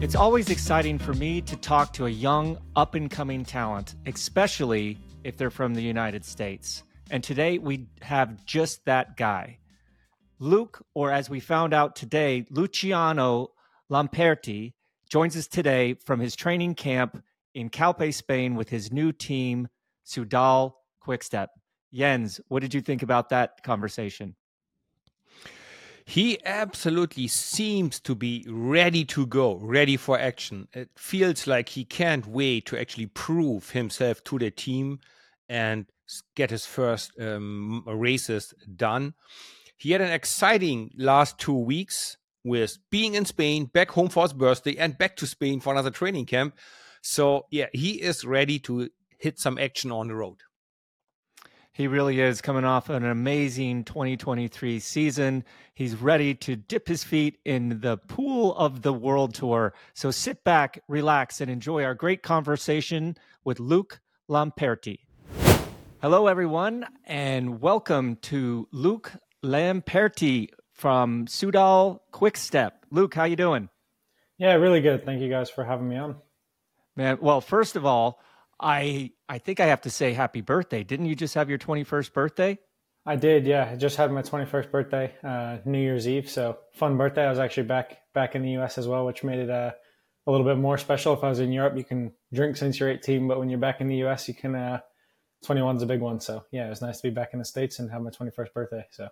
It's 0.00 0.14
always 0.14 0.48
exciting 0.48 0.96
for 1.00 1.12
me 1.12 1.40
to 1.40 1.56
talk 1.56 1.92
to 1.94 2.06
a 2.06 2.08
young, 2.08 2.56
up 2.76 2.94
and 2.94 3.10
coming 3.10 3.44
talent, 3.44 3.96
especially 4.06 4.96
if 5.24 5.36
they're 5.36 5.50
from 5.50 5.74
the 5.74 5.82
United 5.82 6.24
States. 6.24 6.84
And 7.10 7.22
today 7.22 7.58
we 7.58 7.88
have 8.02 8.44
just 8.46 8.84
that 8.84 9.16
guy. 9.16 9.58
Luke, 10.38 10.86
or 10.94 11.10
as 11.10 11.28
we 11.28 11.40
found 11.40 11.74
out 11.74 11.96
today, 11.96 12.46
Luciano 12.48 13.48
Lamperti, 13.90 14.74
joins 15.10 15.36
us 15.36 15.48
today 15.48 15.94
from 15.94 16.20
his 16.20 16.36
training 16.36 16.76
camp 16.76 17.20
in 17.52 17.68
Calpe, 17.68 18.14
Spain, 18.14 18.54
with 18.54 18.68
his 18.68 18.92
new 18.92 19.10
team, 19.10 19.66
Soudal 20.06 20.74
Quickstep. 21.00 21.50
Jens, 21.92 22.40
what 22.46 22.60
did 22.60 22.72
you 22.72 22.80
think 22.80 23.02
about 23.02 23.30
that 23.30 23.64
conversation? 23.64 24.36
He 26.08 26.42
absolutely 26.46 27.26
seems 27.28 28.00
to 28.00 28.14
be 28.14 28.42
ready 28.48 29.04
to 29.04 29.26
go, 29.26 29.56
ready 29.56 29.98
for 29.98 30.18
action. 30.18 30.66
It 30.72 30.88
feels 30.96 31.46
like 31.46 31.68
he 31.68 31.84
can't 31.84 32.26
wait 32.26 32.64
to 32.66 32.80
actually 32.80 33.08
prove 33.08 33.72
himself 33.72 34.24
to 34.24 34.38
the 34.38 34.50
team 34.50 35.00
and 35.50 35.84
get 36.34 36.48
his 36.48 36.64
first 36.64 37.12
um, 37.20 37.84
races 37.86 38.54
done. 38.74 39.12
He 39.76 39.90
had 39.90 40.00
an 40.00 40.10
exciting 40.10 40.92
last 40.96 41.38
two 41.38 41.52
weeks 41.58 42.16
with 42.42 42.78
being 42.88 43.12
in 43.12 43.26
Spain, 43.26 43.66
back 43.66 43.90
home 43.90 44.08
for 44.08 44.22
his 44.22 44.32
birthday, 44.32 44.76
and 44.78 44.96
back 44.96 45.14
to 45.16 45.26
Spain 45.26 45.60
for 45.60 45.74
another 45.74 45.90
training 45.90 46.24
camp. 46.24 46.56
So, 47.02 47.44
yeah, 47.50 47.66
he 47.74 48.00
is 48.00 48.24
ready 48.24 48.58
to 48.60 48.88
hit 49.18 49.38
some 49.38 49.58
action 49.58 49.92
on 49.92 50.08
the 50.08 50.14
road. 50.14 50.38
He 51.78 51.86
really 51.86 52.20
is 52.20 52.40
coming 52.40 52.64
off 52.64 52.90
an 52.90 53.04
amazing 53.04 53.84
2023 53.84 54.80
season. 54.80 55.44
He's 55.76 55.94
ready 55.94 56.34
to 56.34 56.56
dip 56.56 56.88
his 56.88 57.04
feet 57.04 57.38
in 57.44 57.78
the 57.82 57.98
pool 57.98 58.56
of 58.56 58.82
the 58.82 58.92
world 58.92 59.32
tour. 59.32 59.72
So 59.94 60.10
sit 60.10 60.42
back, 60.42 60.82
relax, 60.88 61.40
and 61.40 61.48
enjoy 61.48 61.84
our 61.84 61.94
great 61.94 62.24
conversation 62.24 63.16
with 63.44 63.60
Luke 63.60 64.00
Lamperti. 64.28 64.98
Hello, 66.02 66.26
everyone, 66.26 66.84
and 67.04 67.60
welcome 67.60 68.16
to 68.22 68.66
Luke 68.72 69.12
Lamperti 69.44 70.48
from 70.72 71.26
Soudal 71.26 72.00
Quickstep. 72.10 72.86
Luke, 72.90 73.14
how 73.14 73.22
you 73.22 73.36
doing? 73.36 73.68
Yeah, 74.36 74.54
really 74.54 74.80
good. 74.80 75.04
Thank 75.04 75.20
you 75.22 75.30
guys 75.30 75.48
for 75.48 75.62
having 75.64 75.88
me 75.88 75.96
on. 75.96 76.16
Man, 76.96 77.18
well, 77.20 77.40
first 77.40 77.76
of 77.76 77.86
all, 77.86 78.20
I 78.60 79.12
I 79.28 79.38
think 79.38 79.60
I 79.60 79.66
have 79.66 79.82
to 79.82 79.90
say 79.90 80.12
happy 80.12 80.40
birthday. 80.40 80.82
Didn't 80.84 81.06
you 81.06 81.14
just 81.14 81.34
have 81.34 81.48
your 81.48 81.58
21st 81.58 82.12
birthday? 82.12 82.58
I 83.06 83.16
did, 83.16 83.46
yeah. 83.46 83.70
I 83.72 83.76
just 83.76 83.96
had 83.96 84.12
my 84.12 84.20
21st 84.20 84.70
birthday, 84.70 85.14
uh, 85.24 85.58
New 85.64 85.80
Year's 85.80 86.06
Eve. 86.06 86.28
So 86.28 86.58
fun 86.74 86.98
birthday. 86.98 87.24
I 87.24 87.30
was 87.30 87.38
actually 87.38 87.66
back 87.66 87.98
back 88.12 88.34
in 88.34 88.42
the 88.42 88.50
U.S. 88.52 88.76
as 88.76 88.86
well, 88.86 89.06
which 89.06 89.24
made 89.24 89.38
it 89.38 89.48
uh, 89.48 89.72
a 90.26 90.30
little 90.30 90.46
bit 90.46 90.58
more 90.58 90.76
special. 90.76 91.14
If 91.14 91.24
I 91.24 91.28
was 91.28 91.40
in 91.40 91.52
Europe, 91.52 91.76
you 91.76 91.84
can 91.84 92.12
drink 92.32 92.56
since 92.56 92.78
you're 92.78 92.90
18, 92.90 93.26
but 93.26 93.38
when 93.38 93.48
you're 93.48 93.58
back 93.58 93.80
in 93.80 93.88
the 93.88 93.96
U.S., 93.96 94.28
you 94.28 94.34
can. 94.34 94.54
Uh, 94.54 94.80
21 95.44 95.76
is 95.76 95.82
a 95.82 95.86
big 95.86 96.00
one. 96.00 96.20
So 96.20 96.44
yeah, 96.50 96.66
it 96.66 96.70
was 96.70 96.82
nice 96.82 97.00
to 97.00 97.08
be 97.08 97.14
back 97.14 97.30
in 97.32 97.38
the 97.38 97.44
states 97.44 97.78
and 97.78 97.90
have 97.90 98.02
my 98.02 98.10
21st 98.10 98.52
birthday. 98.52 98.84
So 98.90 99.08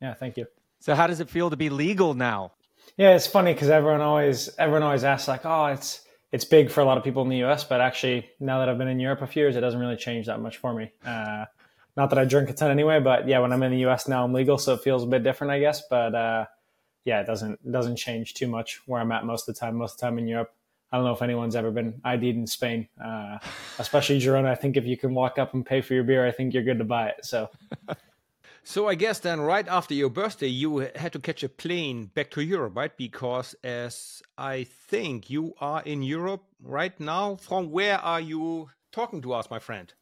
yeah, 0.00 0.14
thank 0.14 0.36
you. 0.36 0.46
So 0.80 0.94
how 0.94 1.06
does 1.06 1.20
it 1.20 1.30
feel 1.30 1.50
to 1.50 1.56
be 1.56 1.70
legal 1.70 2.14
now? 2.14 2.52
Yeah, 2.96 3.14
it's 3.14 3.26
funny 3.26 3.52
because 3.52 3.68
everyone 3.68 4.00
always 4.00 4.50
everyone 4.58 4.82
always 4.82 5.04
asks 5.04 5.28
like, 5.28 5.44
oh, 5.44 5.66
it's 5.66 6.02
it's 6.32 6.44
big 6.44 6.70
for 6.70 6.80
a 6.80 6.84
lot 6.84 6.98
of 6.98 7.04
people 7.04 7.22
in 7.22 7.28
the 7.28 7.38
U.S., 7.38 7.64
but 7.64 7.80
actually, 7.80 8.28
now 8.40 8.58
that 8.58 8.68
I've 8.68 8.78
been 8.78 8.88
in 8.88 9.00
Europe 9.00 9.22
a 9.22 9.26
few 9.26 9.42
years, 9.42 9.56
it 9.56 9.60
doesn't 9.60 9.80
really 9.80 9.96
change 9.96 10.26
that 10.26 10.40
much 10.40 10.56
for 10.56 10.74
me. 10.74 10.92
Uh, 11.04 11.44
not 11.96 12.10
that 12.10 12.18
I 12.18 12.24
drink 12.24 12.50
a 12.50 12.52
ton 12.52 12.70
anyway, 12.70 13.00
but 13.00 13.26
yeah, 13.26 13.38
when 13.38 13.52
I'm 13.52 13.62
in 13.62 13.72
the 13.72 13.78
U.S. 13.78 14.06
now, 14.06 14.24
I'm 14.24 14.32
legal, 14.32 14.58
so 14.58 14.74
it 14.74 14.82
feels 14.82 15.02
a 15.02 15.06
bit 15.06 15.22
different, 15.22 15.52
I 15.52 15.60
guess. 15.60 15.82
But 15.88 16.14
uh, 16.14 16.44
yeah, 17.04 17.20
it 17.20 17.26
doesn't 17.26 17.60
it 17.64 17.72
doesn't 17.72 17.96
change 17.96 18.34
too 18.34 18.48
much 18.48 18.80
where 18.86 19.00
I'm 19.00 19.12
at 19.12 19.24
most 19.24 19.48
of 19.48 19.54
the 19.54 19.58
time. 19.58 19.76
Most 19.76 19.94
of 19.94 19.98
the 19.98 20.06
time 20.06 20.18
in 20.18 20.26
Europe, 20.26 20.52
I 20.92 20.96
don't 20.96 21.06
know 21.06 21.12
if 21.12 21.22
anyone's 21.22 21.56
ever 21.56 21.70
been 21.70 22.00
ID'd 22.04 22.36
in 22.36 22.46
Spain, 22.46 22.88
uh, 23.02 23.38
especially 23.78 24.20
Girona. 24.20 24.48
I 24.48 24.56
think 24.56 24.76
if 24.76 24.84
you 24.84 24.96
can 24.96 25.14
walk 25.14 25.38
up 25.38 25.54
and 25.54 25.64
pay 25.64 25.80
for 25.80 25.94
your 25.94 26.04
beer, 26.04 26.26
I 26.26 26.32
think 26.32 26.52
you're 26.52 26.64
good 26.64 26.78
to 26.78 26.84
buy 26.84 27.08
it. 27.08 27.24
So. 27.24 27.48
So 28.68 28.88
I 28.88 28.96
guess 28.96 29.20
then 29.20 29.40
right 29.40 29.66
after 29.68 29.94
your 29.94 30.10
birthday, 30.10 30.48
you 30.48 30.78
had 30.96 31.12
to 31.12 31.20
catch 31.20 31.44
a 31.44 31.48
plane 31.48 32.06
back 32.06 32.32
to 32.32 32.42
Europe, 32.42 32.74
right? 32.74 32.94
Because 32.96 33.54
as 33.62 34.24
I 34.36 34.64
think 34.64 35.30
you 35.30 35.54
are 35.60 35.82
in 35.84 36.02
Europe 36.02 36.42
right 36.60 36.98
now. 36.98 37.36
From 37.36 37.70
where 37.70 37.98
are 37.98 38.20
you 38.20 38.70
talking 38.90 39.22
to 39.22 39.34
us, 39.34 39.48
my 39.50 39.60
friend? 39.60 39.94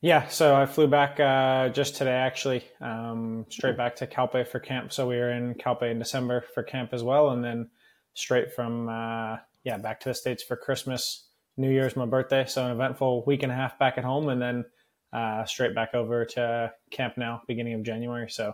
Yeah, 0.00 0.26
so 0.26 0.52
I 0.56 0.66
flew 0.66 0.88
back 0.88 1.20
uh, 1.20 1.68
just 1.68 1.94
today, 1.94 2.10
actually, 2.10 2.64
um, 2.80 3.46
straight 3.48 3.76
back 3.76 3.94
to 3.96 4.08
Calpe 4.08 4.48
for 4.48 4.58
camp. 4.58 4.92
So 4.92 5.06
we 5.06 5.14
were 5.14 5.30
in 5.30 5.54
Calpe 5.54 5.82
in 5.82 6.00
December 6.00 6.44
for 6.54 6.64
camp 6.64 6.92
as 6.92 7.04
well, 7.04 7.30
and 7.30 7.44
then 7.44 7.70
straight 8.14 8.52
from 8.52 8.88
uh, 8.88 9.36
yeah 9.62 9.78
back 9.78 10.00
to 10.00 10.08
the 10.08 10.14
states 10.14 10.42
for 10.42 10.56
Christmas, 10.56 11.28
New 11.56 11.70
Year's, 11.70 11.94
my 11.94 12.06
birthday. 12.06 12.46
So 12.48 12.64
an 12.64 12.72
eventful 12.72 13.24
week 13.26 13.44
and 13.44 13.52
a 13.52 13.54
half 13.54 13.78
back 13.78 13.96
at 13.96 14.02
home, 14.02 14.28
and 14.28 14.42
then 14.42 14.64
uh, 15.12 15.44
straight 15.44 15.74
back 15.74 15.94
over 15.94 16.24
to 16.24 16.72
camp 16.90 17.16
now, 17.16 17.42
beginning 17.46 17.74
of 17.74 17.82
January. 17.82 18.30
So, 18.30 18.52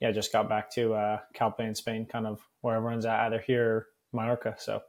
yeah, 0.00 0.10
just 0.10 0.32
got 0.32 0.48
back 0.48 0.72
to 0.74 0.94
uh, 0.94 1.18
Calpe 1.34 1.60
in 1.60 1.74
Spain, 1.74 2.06
kind 2.06 2.26
of 2.26 2.40
where 2.60 2.76
everyone's 2.76 3.04
at, 3.04 3.26
either 3.26 3.40
here 3.40 3.66
or 3.66 3.86
Mallorca. 4.12 4.54
So, 4.58 4.80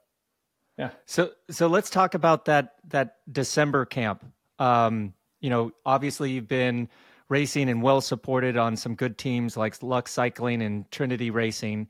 yeah. 0.78 0.92
So, 1.06 1.32
so 1.50 1.68
let's 1.68 1.90
talk 1.90 2.14
about 2.14 2.46
that 2.46 2.76
that 2.88 3.16
December 3.32 3.86
camp. 3.86 4.26
Um, 4.60 5.14
you 5.42 5.50
know, 5.50 5.72
obviously 5.86 6.32
you've 6.32 6.48
been 6.48 6.90
racing 7.30 7.70
and 7.70 7.82
well 7.82 8.02
supported 8.02 8.58
on 8.58 8.76
some 8.76 8.96
good 8.96 9.18
teams 9.18 9.56
like 9.56 9.82
Lux 9.84 10.12
Cycling 10.12 10.62
and 10.62 10.90
Trinity 10.92 11.32
Racing, 11.32 11.88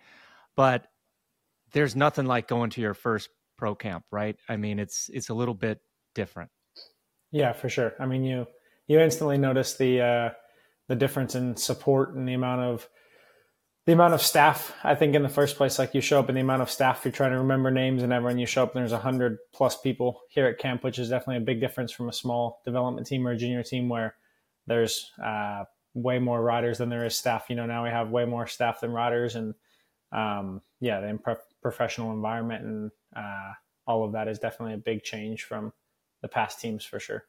but 0.55 0.87
there's 1.71 1.95
nothing 1.95 2.25
like 2.25 2.47
going 2.47 2.69
to 2.71 2.81
your 2.81 2.93
first 2.93 3.29
pro 3.57 3.75
camp, 3.75 4.05
right? 4.11 4.35
I 4.47 4.57
mean, 4.57 4.79
it's 4.79 5.09
it's 5.13 5.29
a 5.29 5.33
little 5.33 5.53
bit 5.53 5.79
different. 6.15 6.49
Yeah, 7.31 7.53
for 7.53 7.69
sure. 7.69 7.93
I 7.99 8.05
mean, 8.05 8.23
you 8.23 8.47
you 8.89 8.99
instantly 8.99 9.37
notice 9.37 9.75
the 9.75 10.01
uh, 10.01 10.29
the 10.89 10.95
difference 10.95 11.35
in 11.35 11.55
support 11.55 12.15
and 12.15 12.27
the 12.27 12.33
amount 12.33 12.61
of 12.61 12.89
the 13.85 13.93
amount 13.93 14.15
of 14.15 14.21
staff. 14.21 14.73
I 14.83 14.95
think 14.95 15.15
in 15.15 15.23
the 15.23 15.29
first 15.29 15.55
place, 15.55 15.79
like 15.79 15.93
you 15.93 16.01
show 16.01 16.19
up 16.19 16.27
and 16.27 16.35
the 16.35 16.41
amount 16.41 16.63
of 16.63 16.71
staff 16.71 17.05
you're 17.05 17.11
trying 17.11 17.31
to 17.31 17.37
remember 17.37 17.71
names 17.71 18.03
and 18.03 18.11
everyone 18.11 18.39
you 18.39 18.47
show 18.47 18.63
up 18.63 18.75
and 18.75 18.81
there's 18.81 18.99
hundred 18.99 19.37
plus 19.53 19.79
people 19.79 20.21
here 20.29 20.47
at 20.47 20.57
camp, 20.57 20.83
which 20.83 20.99
is 20.99 21.09
definitely 21.09 21.37
a 21.37 21.45
big 21.45 21.61
difference 21.61 21.91
from 21.91 22.09
a 22.09 22.13
small 22.13 22.61
development 22.65 23.07
team 23.07 23.25
or 23.25 23.31
a 23.31 23.37
junior 23.37 23.63
team 23.63 23.87
where 23.87 24.15
there's 24.65 25.11
uh, 25.23 25.63
way 25.93 26.17
more 26.17 26.41
riders 26.41 26.79
than 26.79 26.89
there 26.89 27.05
is 27.05 27.15
staff. 27.15 27.45
You 27.49 27.55
know, 27.55 27.67
now 27.67 27.83
we 27.83 27.89
have 27.89 28.09
way 28.09 28.25
more 28.25 28.47
staff 28.47 28.81
than 28.81 28.91
riders, 28.91 29.35
and 29.35 29.53
um, 30.11 30.61
yeah, 30.81 30.99
the 30.99 31.09
imp- 31.09 31.37
professional 31.61 32.11
environment 32.11 32.65
and 32.65 32.91
uh, 33.15 33.53
all 33.85 34.03
of 34.03 34.13
that 34.13 34.27
is 34.27 34.39
definitely 34.39 34.73
a 34.73 34.77
big 34.77 35.03
change 35.03 35.43
from 35.43 35.73
the 36.21 36.27
past 36.27 36.59
teams 36.59 36.83
for 36.83 36.99
sure. 36.99 37.25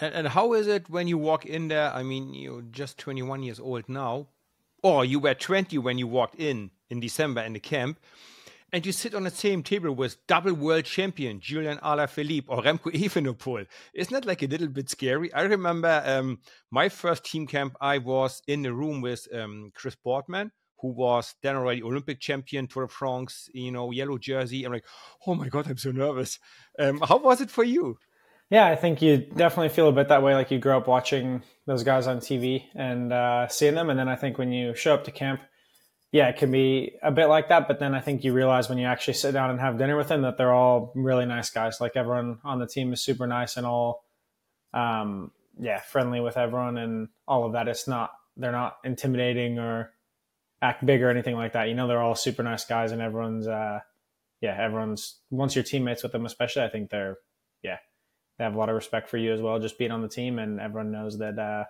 And, 0.00 0.14
and 0.14 0.28
how 0.28 0.54
is 0.54 0.66
it 0.66 0.88
when 0.88 1.06
you 1.06 1.18
walk 1.18 1.44
in 1.44 1.68
there? 1.68 1.92
I 1.92 2.02
mean, 2.02 2.32
you're 2.32 2.62
just 2.62 2.98
21 2.98 3.42
years 3.42 3.60
old 3.60 3.88
now, 3.88 4.28
or 4.82 5.04
you 5.04 5.20
were 5.20 5.34
20 5.34 5.76
when 5.78 5.98
you 5.98 6.06
walked 6.06 6.36
in 6.40 6.70
in 6.88 7.00
December 7.00 7.42
in 7.42 7.52
the 7.52 7.60
camp, 7.60 8.00
and 8.72 8.86
you 8.86 8.92
sit 8.92 9.14
on 9.14 9.24
the 9.24 9.30
same 9.30 9.62
table 9.62 9.92
with 9.92 10.26
double 10.26 10.54
world 10.54 10.84
champion 10.84 11.38
Julian 11.38 11.78
Alaphilippe 11.78 12.46
or 12.48 12.62
Remco 12.62 12.92
Evenepoel. 12.94 13.66
Isn't 13.92 14.14
that 14.14 14.24
like 14.24 14.42
a 14.42 14.46
little 14.46 14.68
bit 14.68 14.88
scary? 14.88 15.32
I 15.34 15.42
remember 15.42 16.02
um, 16.06 16.38
my 16.70 16.88
first 16.88 17.24
team 17.24 17.46
camp, 17.46 17.76
I 17.80 17.98
was 17.98 18.42
in 18.46 18.62
the 18.62 18.72
room 18.72 19.02
with 19.02 19.28
um, 19.34 19.70
Chris 19.74 19.96
Boardman, 19.96 20.50
who 20.78 20.88
was 20.88 21.34
then 21.42 21.56
already 21.56 21.82
Olympic 21.82 22.20
champion, 22.20 22.66
Tour 22.66 22.86
de 22.86 22.92
France, 22.92 23.50
you 23.52 23.70
know, 23.70 23.90
yellow 23.90 24.16
jersey. 24.16 24.64
I'm 24.64 24.72
like, 24.72 24.86
oh 25.26 25.34
my 25.34 25.48
God, 25.48 25.68
I'm 25.68 25.76
so 25.76 25.90
nervous. 25.90 26.38
Um, 26.78 27.00
how 27.06 27.18
was 27.18 27.42
it 27.42 27.50
for 27.50 27.64
you? 27.64 27.98
Yeah, 28.50 28.66
I 28.66 28.74
think 28.74 29.00
you 29.00 29.16
definitely 29.16 29.68
feel 29.68 29.88
a 29.88 29.92
bit 29.92 30.08
that 30.08 30.24
way. 30.24 30.34
Like 30.34 30.50
you 30.50 30.58
grow 30.58 30.78
up 30.78 30.88
watching 30.88 31.42
those 31.66 31.84
guys 31.84 32.08
on 32.08 32.18
TV 32.18 32.64
and 32.74 33.12
uh, 33.12 33.46
seeing 33.46 33.76
them, 33.76 33.90
and 33.90 33.98
then 33.98 34.08
I 34.08 34.16
think 34.16 34.38
when 34.38 34.50
you 34.50 34.74
show 34.74 34.92
up 34.92 35.04
to 35.04 35.12
camp, 35.12 35.40
yeah, 36.10 36.28
it 36.28 36.36
can 36.36 36.50
be 36.50 36.96
a 37.00 37.12
bit 37.12 37.26
like 37.26 37.48
that. 37.50 37.68
But 37.68 37.78
then 37.78 37.94
I 37.94 38.00
think 38.00 38.24
you 38.24 38.32
realize 38.32 38.68
when 38.68 38.78
you 38.78 38.86
actually 38.86 39.14
sit 39.14 39.32
down 39.32 39.50
and 39.50 39.60
have 39.60 39.78
dinner 39.78 39.96
with 39.96 40.08
them 40.08 40.22
that 40.22 40.36
they're 40.36 40.52
all 40.52 40.92
really 40.96 41.26
nice 41.26 41.50
guys. 41.50 41.80
Like 41.80 41.92
everyone 41.94 42.40
on 42.42 42.58
the 42.58 42.66
team 42.66 42.92
is 42.92 43.00
super 43.00 43.28
nice 43.28 43.56
and 43.56 43.64
all, 43.64 44.02
um, 44.74 45.30
yeah, 45.60 45.78
friendly 45.78 46.18
with 46.20 46.36
everyone 46.36 46.76
and 46.76 47.08
all 47.28 47.46
of 47.46 47.52
that. 47.52 47.68
It's 47.68 47.86
not 47.86 48.10
they're 48.36 48.50
not 48.50 48.78
intimidating 48.82 49.60
or 49.60 49.92
act 50.60 50.84
big 50.84 51.02
or 51.02 51.10
anything 51.10 51.36
like 51.36 51.52
that. 51.52 51.68
You 51.68 51.74
know, 51.74 51.86
they're 51.86 52.02
all 52.02 52.16
super 52.16 52.42
nice 52.42 52.64
guys, 52.64 52.90
and 52.90 53.00
everyone's, 53.00 53.46
uh, 53.46 53.78
yeah, 54.40 54.56
everyone's 54.60 55.20
once 55.30 55.54
you're 55.54 55.62
teammates 55.62 56.02
with 56.02 56.10
them, 56.12 56.26
especially, 56.26 56.62
I 56.62 56.68
think 56.68 56.90
they're, 56.90 57.16
yeah, 57.62 57.78
they 58.40 58.44
have 58.44 58.54
a 58.54 58.58
lot 58.58 58.70
of 58.70 58.74
respect 58.74 59.10
for 59.10 59.18
you 59.18 59.34
as 59.34 59.42
well, 59.42 59.58
just 59.58 59.76
being 59.76 59.90
on 59.90 60.00
the 60.00 60.08
team, 60.08 60.38
and 60.38 60.60
everyone 60.60 60.90
knows 60.90 61.18
that, 61.18 61.38
uh, 61.38 61.64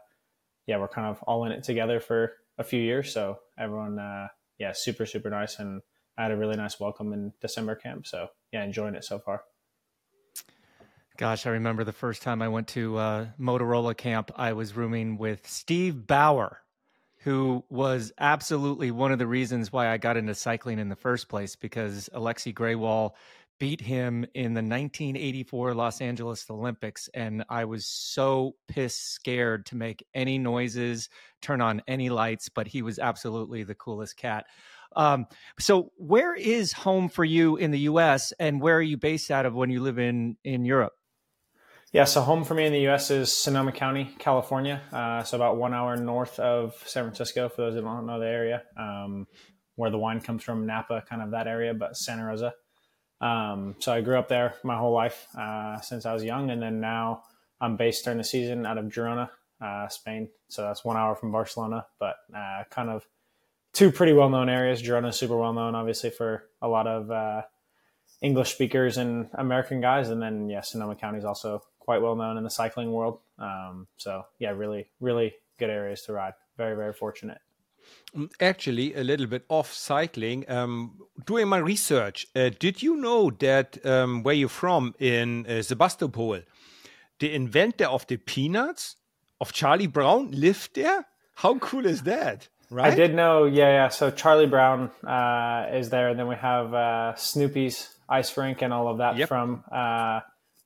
yeah, 0.68 0.78
we're 0.78 0.86
kind 0.86 1.08
of 1.08 1.20
all 1.24 1.44
in 1.44 1.50
it 1.50 1.64
together 1.64 1.98
for 1.98 2.34
a 2.58 2.62
few 2.62 2.80
years. 2.80 3.12
So 3.12 3.40
everyone, 3.58 3.98
uh, 3.98 4.28
yeah, 4.56 4.70
super 4.72 5.04
super 5.04 5.30
nice, 5.30 5.58
and 5.58 5.82
I 6.16 6.22
had 6.22 6.30
a 6.30 6.36
really 6.36 6.54
nice 6.54 6.78
welcome 6.78 7.12
in 7.12 7.32
December 7.40 7.74
camp. 7.74 8.06
So 8.06 8.28
yeah, 8.52 8.62
enjoying 8.62 8.94
it 8.94 9.04
so 9.04 9.18
far. 9.18 9.42
Gosh, 11.16 11.44
I 11.44 11.50
remember 11.50 11.82
the 11.82 11.92
first 11.92 12.22
time 12.22 12.40
I 12.40 12.46
went 12.46 12.68
to 12.68 12.96
uh, 12.98 13.26
Motorola 13.36 13.96
camp. 13.96 14.30
I 14.36 14.52
was 14.52 14.76
rooming 14.76 15.18
with 15.18 15.48
Steve 15.48 16.06
Bauer, 16.06 16.60
who 17.22 17.64
was 17.68 18.12
absolutely 18.16 18.92
one 18.92 19.10
of 19.10 19.18
the 19.18 19.26
reasons 19.26 19.72
why 19.72 19.88
I 19.88 19.98
got 19.98 20.16
into 20.16 20.36
cycling 20.36 20.78
in 20.78 20.88
the 20.88 20.94
first 20.94 21.28
place 21.28 21.56
because 21.56 22.08
Alexi 22.14 22.54
Grewal 22.54 23.14
beat 23.60 23.80
him 23.80 24.24
in 24.34 24.54
the 24.54 24.62
1984 24.62 25.74
Los 25.74 26.00
Angeles 26.00 26.44
Olympics. 26.50 27.08
And 27.14 27.44
I 27.48 27.66
was 27.66 27.86
so 27.86 28.56
pissed 28.66 29.12
scared 29.12 29.66
to 29.66 29.76
make 29.76 30.04
any 30.14 30.38
noises, 30.38 31.08
turn 31.40 31.60
on 31.60 31.82
any 31.86 32.08
lights, 32.08 32.48
but 32.48 32.66
he 32.66 32.82
was 32.82 32.98
absolutely 32.98 33.62
the 33.62 33.76
coolest 33.76 34.16
cat. 34.16 34.46
Um, 34.96 35.26
so, 35.60 35.92
where 35.96 36.34
is 36.34 36.72
home 36.72 37.08
for 37.08 37.24
you 37.24 37.56
in 37.56 37.70
the 37.70 37.78
U.S. 37.80 38.32
and 38.40 38.60
where 38.60 38.76
are 38.76 38.82
you 38.82 38.96
based 38.96 39.30
out 39.30 39.46
of 39.46 39.54
when 39.54 39.70
you 39.70 39.80
live 39.80 40.00
in 40.00 40.36
in 40.42 40.64
Europe? 40.64 40.94
Yeah, 41.92 42.04
so 42.04 42.22
home 42.22 42.44
for 42.44 42.54
me 42.54 42.66
in 42.66 42.72
the 42.72 42.80
U.S. 42.82 43.10
is 43.10 43.32
Sonoma 43.32 43.72
County, 43.72 44.10
California. 44.18 44.80
Uh, 44.92 45.22
so 45.22 45.36
about 45.36 45.58
one 45.58 45.74
hour 45.74 45.96
north 45.96 46.40
of 46.40 46.74
San 46.86 47.04
Francisco. 47.04 47.48
For 47.48 47.62
those 47.62 47.74
that 47.74 47.82
don't 47.82 48.06
know 48.06 48.18
the 48.18 48.26
area, 48.26 48.62
um, 48.76 49.26
where 49.76 49.90
the 49.90 49.98
wine 49.98 50.20
comes 50.20 50.42
from, 50.42 50.66
Napa, 50.66 51.04
kind 51.08 51.22
of 51.22 51.32
that 51.32 51.46
area, 51.46 51.72
but 51.74 51.96
Santa 51.96 52.24
Rosa. 52.24 52.52
Um, 53.20 53.76
so 53.78 53.92
I 53.92 54.00
grew 54.00 54.18
up 54.18 54.28
there 54.28 54.54
my 54.62 54.76
whole 54.76 54.92
life 54.92 55.28
uh, 55.38 55.80
since 55.80 56.06
I 56.06 56.12
was 56.12 56.24
young, 56.24 56.50
and 56.50 56.62
then 56.62 56.80
now 56.80 57.24
I'm 57.60 57.76
based 57.76 58.04
during 58.04 58.18
the 58.18 58.24
season 58.24 58.64
out 58.64 58.78
of 58.78 58.86
Girona, 58.86 59.30
uh, 59.60 59.88
Spain. 59.88 60.28
So 60.48 60.62
that's 60.62 60.84
one 60.84 60.96
hour 60.96 61.14
from 61.14 61.32
Barcelona, 61.32 61.86
but 61.98 62.16
uh, 62.34 62.64
kind 62.70 62.88
of 62.88 63.06
two 63.72 63.92
pretty 63.92 64.12
well 64.12 64.30
known 64.30 64.48
areas. 64.48 64.82
Girona 64.82 65.10
is 65.10 65.16
super 65.16 65.36
well 65.36 65.52
known, 65.52 65.74
obviously, 65.74 66.10
for 66.10 66.44
a 66.62 66.68
lot 66.68 66.86
of 66.86 67.10
uh, 67.10 67.42
English 68.22 68.52
speakers 68.52 68.96
and 68.96 69.28
American 69.34 69.80
guys, 69.80 70.08
and 70.10 70.22
then 70.22 70.48
yeah, 70.48 70.62
Sonoma 70.62 70.96
County 70.96 71.18
is 71.18 71.24
also 71.24 71.62
quite 71.78 72.02
well 72.02 72.16
known 72.16 72.36
in 72.36 72.44
the 72.44 72.50
cycling 72.50 72.92
world. 72.92 73.20
Um, 73.38 73.86
so 73.96 74.24
yeah, 74.38 74.50
really, 74.50 74.90
really 75.00 75.34
good 75.58 75.70
areas 75.70 76.02
to 76.02 76.12
ride. 76.12 76.34
Very, 76.56 76.76
very 76.76 76.92
fortunate. 76.92 77.38
Mm, 78.16 78.30
actually, 78.40 78.94
a 78.94 79.04
little 79.04 79.26
bit 79.26 79.44
off 79.48 79.72
cycling. 79.72 80.44
Um, 80.50 80.98
doing 81.24 81.48
my 81.48 81.58
research, 81.58 82.26
uh, 82.34 82.50
did 82.58 82.82
you 82.82 82.96
know 82.96 83.30
that 83.30 83.84
um, 83.86 84.22
where 84.22 84.34
you're 84.34 84.48
from 84.48 84.94
in 84.98 85.46
uh, 85.46 85.62
Sebastopol, 85.62 86.40
the 87.18 87.34
inventor 87.34 87.86
of 87.86 88.06
the 88.06 88.16
peanuts 88.16 88.96
of 89.40 89.52
Charlie 89.52 89.86
Brown 89.86 90.30
lived 90.32 90.74
there? 90.74 91.06
How 91.36 91.58
cool 91.58 91.86
is 91.86 92.02
that? 92.02 92.48
Right? 92.70 92.92
I 92.92 92.94
did 92.94 93.14
know, 93.14 93.44
yeah, 93.44 93.68
yeah. 93.68 93.88
So 93.88 94.10
Charlie 94.10 94.46
Brown 94.46 94.90
uh, 95.04 95.66
is 95.72 95.90
there, 95.90 96.08
and 96.08 96.18
then 96.18 96.28
we 96.28 96.36
have 96.36 96.72
uh, 96.74 97.14
Snoopy's 97.16 97.94
ice 98.08 98.36
rink 98.36 98.62
and 98.62 98.72
all 98.72 98.88
of 98.88 98.98
that 98.98 99.16
yep. 99.16 99.28
from 99.28 99.64
uh, 99.70 100.20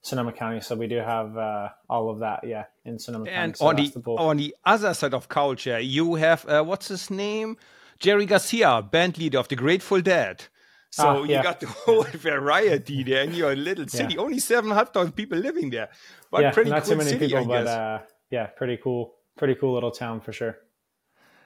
Sonoma 0.05 0.33
County. 0.33 0.61
So 0.61 0.77
we 0.77 0.87
do 0.87 0.99
have 0.99 1.37
uh, 1.37 1.71
all 1.89 2.11
of 2.11 2.19
that, 2.19 2.41
yeah, 2.47 2.65
in 2.85 2.99
Sonoma 2.99 3.25
and 3.31 3.59
County. 3.59 3.91
And 3.95 3.97
on 3.97 4.03
the, 4.03 4.11
on 4.11 4.37
the 4.37 4.55
other 4.65 4.93
side 4.93 5.15
of 5.15 5.29
culture, 5.29 5.81
you 5.81 6.17
have 6.17 6.47
uh, 6.47 6.63
what's 6.63 6.89
his 6.89 7.11
name, 7.11 7.57
Jerry 7.99 8.27
Garcia, 8.27 8.83
band 8.83 9.17
leader 9.17 9.39
of 9.39 9.49
the 9.49 9.57
Grateful 9.57 10.03
Dead. 10.03 10.45
So 10.91 11.09
ah, 11.09 11.25
yeah. 11.25 11.39
you 11.39 11.43
got 11.43 11.59
the 11.59 11.67
whole 11.67 12.03
variety 12.13 13.03
there 13.03 13.25
in 13.25 13.33
your 13.33 13.57
little 13.57 13.89
city. 13.89 14.15
Yeah. 14.15 14.21
Only 14.21 14.39
seven 14.39 14.71
half 14.71 14.93
thousand 14.93 15.13
people 15.13 15.39
living 15.39 15.71
there, 15.71 15.89
but 16.31 16.43
yeah, 16.43 16.51
pretty 16.51 16.71
not 16.71 16.85
cool 16.85 16.93
too 16.93 16.99
many 16.99 17.11
city, 17.11 17.27
people, 17.27 17.47
but 17.47 17.67
uh, 17.67 17.99
yeah, 18.31 18.47
pretty 18.47 18.77
cool, 18.77 19.15
pretty 19.39 19.55
cool 19.55 19.73
little 19.73 19.91
town 19.91 20.21
for 20.21 20.33
sure. 20.33 20.59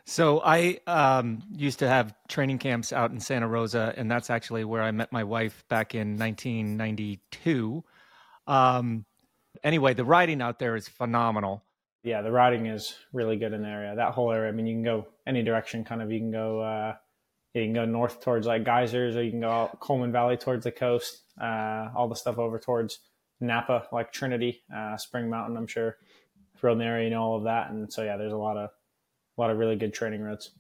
So 0.04 0.43
I 0.44 0.81
um, 0.87 1.43
used 1.54 1.78
to 1.78 1.88
have 1.88 2.12
training 2.28 2.58
camps 2.58 2.93
out 2.93 3.12
in 3.12 3.20
Santa 3.20 3.46
Rosa, 3.46 3.94
and 3.96 4.11
that's 4.11 4.31
actually 4.31 4.64
where 4.64 4.82
I 4.82 4.90
met 4.90 5.12
my 5.12 5.22
wife 5.22 5.64
back 5.69 5.94
in 5.94 6.19
1992. 6.19 7.84
Um, 8.48 9.04
anyway, 9.62 9.94
the 9.94 10.04
riding 10.04 10.42
out 10.42 10.58
there 10.58 10.74
is 10.74 10.88
phenomenal. 10.88 11.62
Yeah, 12.02 12.22
the 12.22 12.32
riding 12.32 12.66
is 12.66 12.94
really 13.12 13.36
good 13.36 13.52
in 13.52 13.62
the 13.62 13.68
area. 13.68 13.94
That 13.94 14.14
whole 14.14 14.32
area. 14.32 14.48
I 14.48 14.52
mean, 14.52 14.66
you 14.66 14.74
can 14.74 14.82
go 14.82 15.06
any 15.26 15.42
direction. 15.42 15.84
Kind 15.84 16.02
of, 16.02 16.10
you 16.10 16.18
can 16.18 16.32
go. 16.32 16.60
Uh, 16.60 16.94
you 17.54 17.64
can 17.64 17.72
go 17.72 17.84
north 17.84 18.20
towards 18.20 18.46
like 18.46 18.64
geysers, 18.64 19.16
or 19.16 19.22
you 19.22 19.30
can 19.30 19.40
go 19.40 19.50
out 19.50 19.80
Coleman 19.80 20.12
Valley 20.12 20.36
towards 20.36 20.64
the 20.64 20.72
coast. 20.72 21.22
Uh, 21.40 21.88
all 21.94 22.08
the 22.08 22.14
stuff 22.14 22.38
over 22.38 22.58
towards 22.58 22.98
Napa, 23.40 23.86
like 23.92 24.12
Trinity, 24.12 24.62
uh, 24.74 24.96
Spring 24.96 25.30
Mountain. 25.30 25.56
I'm 25.56 25.66
sure 25.66 25.96
you're 26.62 26.72
in 26.72 26.78
the 26.78 26.84
area, 26.84 27.04
you 27.04 27.10
know 27.10 27.22
all 27.22 27.36
of 27.36 27.44
that. 27.44 27.70
And 27.70 27.92
so, 27.92 28.02
yeah, 28.02 28.16
there's 28.16 28.32
a 28.32 28.36
lot 28.36 28.56
of 28.56 28.70
a 29.36 29.40
lot 29.40 29.50
of 29.50 29.58
really 29.58 29.76
good 29.76 29.94
training 29.94 30.22
routes. 30.22 30.50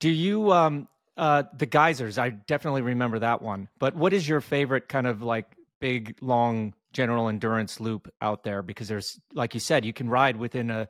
Do 0.00 0.10
you 0.10 0.52
um 0.52 0.88
uh 1.16 1.44
the 1.56 1.66
geysers? 1.66 2.18
I 2.18 2.30
definitely 2.30 2.82
remember 2.82 3.18
that 3.20 3.42
one. 3.42 3.68
But 3.78 3.94
what 3.94 4.12
is 4.12 4.28
your 4.28 4.40
favorite 4.40 4.88
kind 4.88 5.06
of 5.06 5.22
like 5.22 5.46
big 5.80 6.16
long 6.20 6.74
general 6.92 7.28
endurance 7.28 7.80
loop 7.80 8.12
out 8.20 8.44
there 8.44 8.62
because 8.62 8.88
there's 8.88 9.20
like 9.34 9.54
you 9.54 9.60
said 9.60 9.84
you 9.84 9.92
can 9.92 10.08
ride 10.08 10.36
within 10.36 10.70
a 10.70 10.88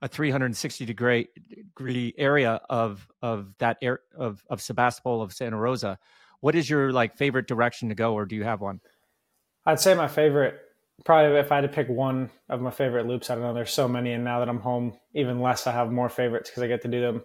a 0.00 0.08
360 0.08 0.84
degree 0.84 1.28
degree 1.48 2.14
area 2.16 2.60
of 2.70 3.08
of 3.22 3.54
that 3.58 3.78
air 3.82 4.00
of 4.16 4.44
of 4.48 4.60
Sebastopol 4.60 5.22
of 5.22 5.32
Santa 5.32 5.56
Rosa. 5.56 5.98
What 6.40 6.54
is 6.54 6.70
your 6.70 6.92
like 6.92 7.16
favorite 7.16 7.48
direction 7.48 7.88
to 7.88 7.94
go, 7.94 8.14
or 8.14 8.24
do 8.26 8.36
you 8.36 8.44
have 8.44 8.60
one? 8.60 8.80
I'd 9.66 9.80
say 9.80 9.94
my 9.94 10.08
favorite, 10.08 10.58
probably 11.04 11.38
if 11.38 11.50
I 11.50 11.56
had 11.56 11.60
to 11.62 11.68
pick 11.68 11.88
one 11.88 12.30
of 12.48 12.60
my 12.60 12.70
favorite 12.70 13.06
loops. 13.06 13.28
I 13.28 13.34
don't 13.34 13.42
know. 13.42 13.54
There's 13.54 13.72
so 13.72 13.88
many, 13.88 14.12
and 14.12 14.24
now 14.24 14.38
that 14.38 14.48
I'm 14.48 14.60
home, 14.60 14.96
even 15.14 15.40
less. 15.40 15.66
I 15.66 15.72
have 15.72 15.90
more 15.90 16.08
favorites 16.08 16.48
because 16.48 16.62
I 16.62 16.68
get 16.68 16.82
to 16.82 16.88
do 16.88 17.00
them 17.00 17.24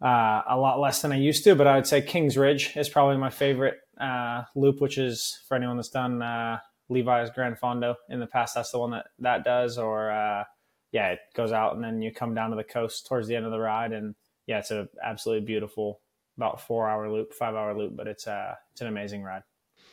uh, 0.00 0.42
a 0.48 0.56
lot 0.56 0.78
less 0.78 1.02
than 1.02 1.12
I 1.12 1.16
used 1.16 1.42
to. 1.44 1.56
But 1.56 1.66
I 1.66 1.76
would 1.76 1.86
say 1.86 2.00
Kings 2.00 2.36
Ridge 2.36 2.76
is 2.76 2.88
probably 2.88 3.16
my 3.16 3.30
favorite 3.30 3.74
uh, 4.00 4.42
loop, 4.54 4.80
which 4.80 4.98
is 4.98 5.40
for 5.48 5.56
anyone 5.56 5.76
that's 5.76 5.88
done 5.88 6.22
uh, 6.22 6.58
Levi's 6.88 7.30
Grand 7.30 7.58
Fondo 7.58 7.96
in 8.08 8.20
the 8.20 8.26
past. 8.26 8.54
That's 8.54 8.70
the 8.70 8.78
one 8.78 8.90
that 8.90 9.06
that 9.20 9.44
does. 9.44 9.78
Or 9.78 10.10
uh, 10.10 10.44
yeah, 10.90 11.08
it 11.08 11.20
goes 11.34 11.52
out 11.52 11.74
and 11.74 11.84
then 11.84 12.02
you 12.02 12.12
come 12.12 12.34
down 12.34 12.50
to 12.50 12.56
the 12.56 12.64
coast 12.64 13.06
towards 13.06 13.28
the 13.28 13.36
end 13.36 13.46
of 13.46 13.52
the 13.52 13.58
ride, 13.58 13.92
and 13.92 14.14
yeah, 14.46 14.58
it's 14.58 14.70
an 14.70 14.88
absolutely 15.02 15.46
beautiful, 15.46 16.00
about 16.36 16.60
four 16.60 16.88
hour 16.88 17.10
loop, 17.10 17.32
five 17.32 17.54
hour 17.54 17.76
loop, 17.76 17.96
but 17.96 18.06
it's 18.06 18.26
uh 18.26 18.54
it's 18.72 18.80
an 18.80 18.88
amazing 18.88 19.22
ride. 19.22 19.42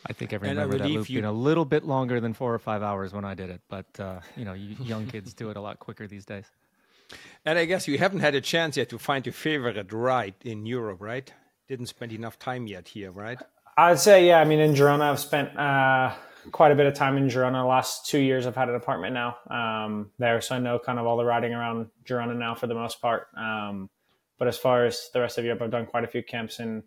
I 0.05 0.13
think 0.13 0.33
I 0.33 0.37
remember 0.37 0.77
that 0.77 0.89
loop 0.89 1.09
you... 1.09 1.15
being 1.15 1.25
a 1.25 1.31
little 1.31 1.65
bit 1.65 1.83
longer 1.83 2.19
than 2.19 2.33
four 2.33 2.53
or 2.53 2.59
five 2.59 2.81
hours 2.81 3.13
when 3.13 3.25
I 3.25 3.33
did 3.33 3.49
it, 3.49 3.61
but 3.69 3.99
uh, 3.99 4.19
you 4.35 4.45
know, 4.45 4.53
young 4.53 5.07
kids 5.07 5.33
do 5.33 5.49
it 5.49 5.57
a 5.57 5.61
lot 5.61 5.79
quicker 5.79 6.07
these 6.07 6.25
days. 6.25 6.45
And 7.45 7.57
I 7.57 7.65
guess 7.65 7.87
you 7.87 7.97
haven't 7.97 8.19
had 8.19 8.35
a 8.35 8.41
chance 8.41 8.77
yet 8.77 8.89
to 8.89 8.99
find 8.99 9.25
your 9.25 9.33
favorite 9.33 9.91
ride 9.91 10.35
in 10.43 10.65
Europe, 10.65 11.01
right? 11.01 11.31
Didn't 11.67 11.87
spend 11.87 12.13
enough 12.13 12.37
time 12.37 12.67
yet 12.67 12.87
here, 12.89 13.11
right? 13.11 13.39
I'd 13.77 13.99
say, 13.99 14.27
yeah. 14.27 14.39
I 14.39 14.45
mean, 14.45 14.59
in 14.59 14.73
Girona, 14.73 15.09
I've 15.09 15.19
spent 15.19 15.57
uh, 15.57 16.13
quite 16.51 16.71
a 16.71 16.75
bit 16.75 16.85
of 16.85 16.93
time 16.93 17.17
in 17.17 17.27
Girona. 17.27 17.61
The 17.61 17.67
last 17.67 18.05
two 18.05 18.19
years, 18.19 18.45
I've 18.45 18.55
had 18.55 18.69
an 18.69 18.75
apartment 18.75 19.13
now 19.13 19.37
um, 19.49 20.11
there, 20.19 20.41
so 20.41 20.55
I 20.55 20.59
know 20.59 20.79
kind 20.79 20.99
of 20.99 21.05
all 21.05 21.17
the 21.17 21.25
riding 21.25 21.53
around 21.53 21.87
Girona 22.05 22.35
now 22.37 22.55
for 22.55 22.67
the 22.67 22.75
most 22.75 23.01
part. 23.01 23.27
Um, 23.37 23.89
but 24.37 24.47
as 24.47 24.57
far 24.57 24.85
as 24.85 25.09
the 25.13 25.19
rest 25.19 25.37
of 25.37 25.45
Europe, 25.45 25.61
I've 25.61 25.71
done 25.71 25.85
quite 25.85 26.03
a 26.03 26.07
few 26.07 26.23
camps 26.23 26.59
in 26.59 26.83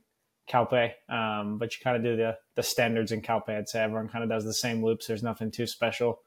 Calpe. 0.49 0.93
Um, 1.09 1.59
but 1.59 1.75
you 1.75 1.83
kind 1.83 1.97
of 1.97 2.03
do 2.03 2.17
the 2.17 2.37
the 2.55 2.63
standards 2.63 3.13
in 3.13 3.21
Calpe. 3.21 3.51
I'd 3.51 3.69
say 3.69 3.83
everyone 3.83 4.09
kind 4.09 4.25
of 4.25 4.31
does 4.31 4.45
the 4.45 4.55
same 4.55 4.85
loops. 4.85 5.07
There's 5.07 5.23
nothing 5.23 5.51
too 5.51 5.67
special. 5.67 6.21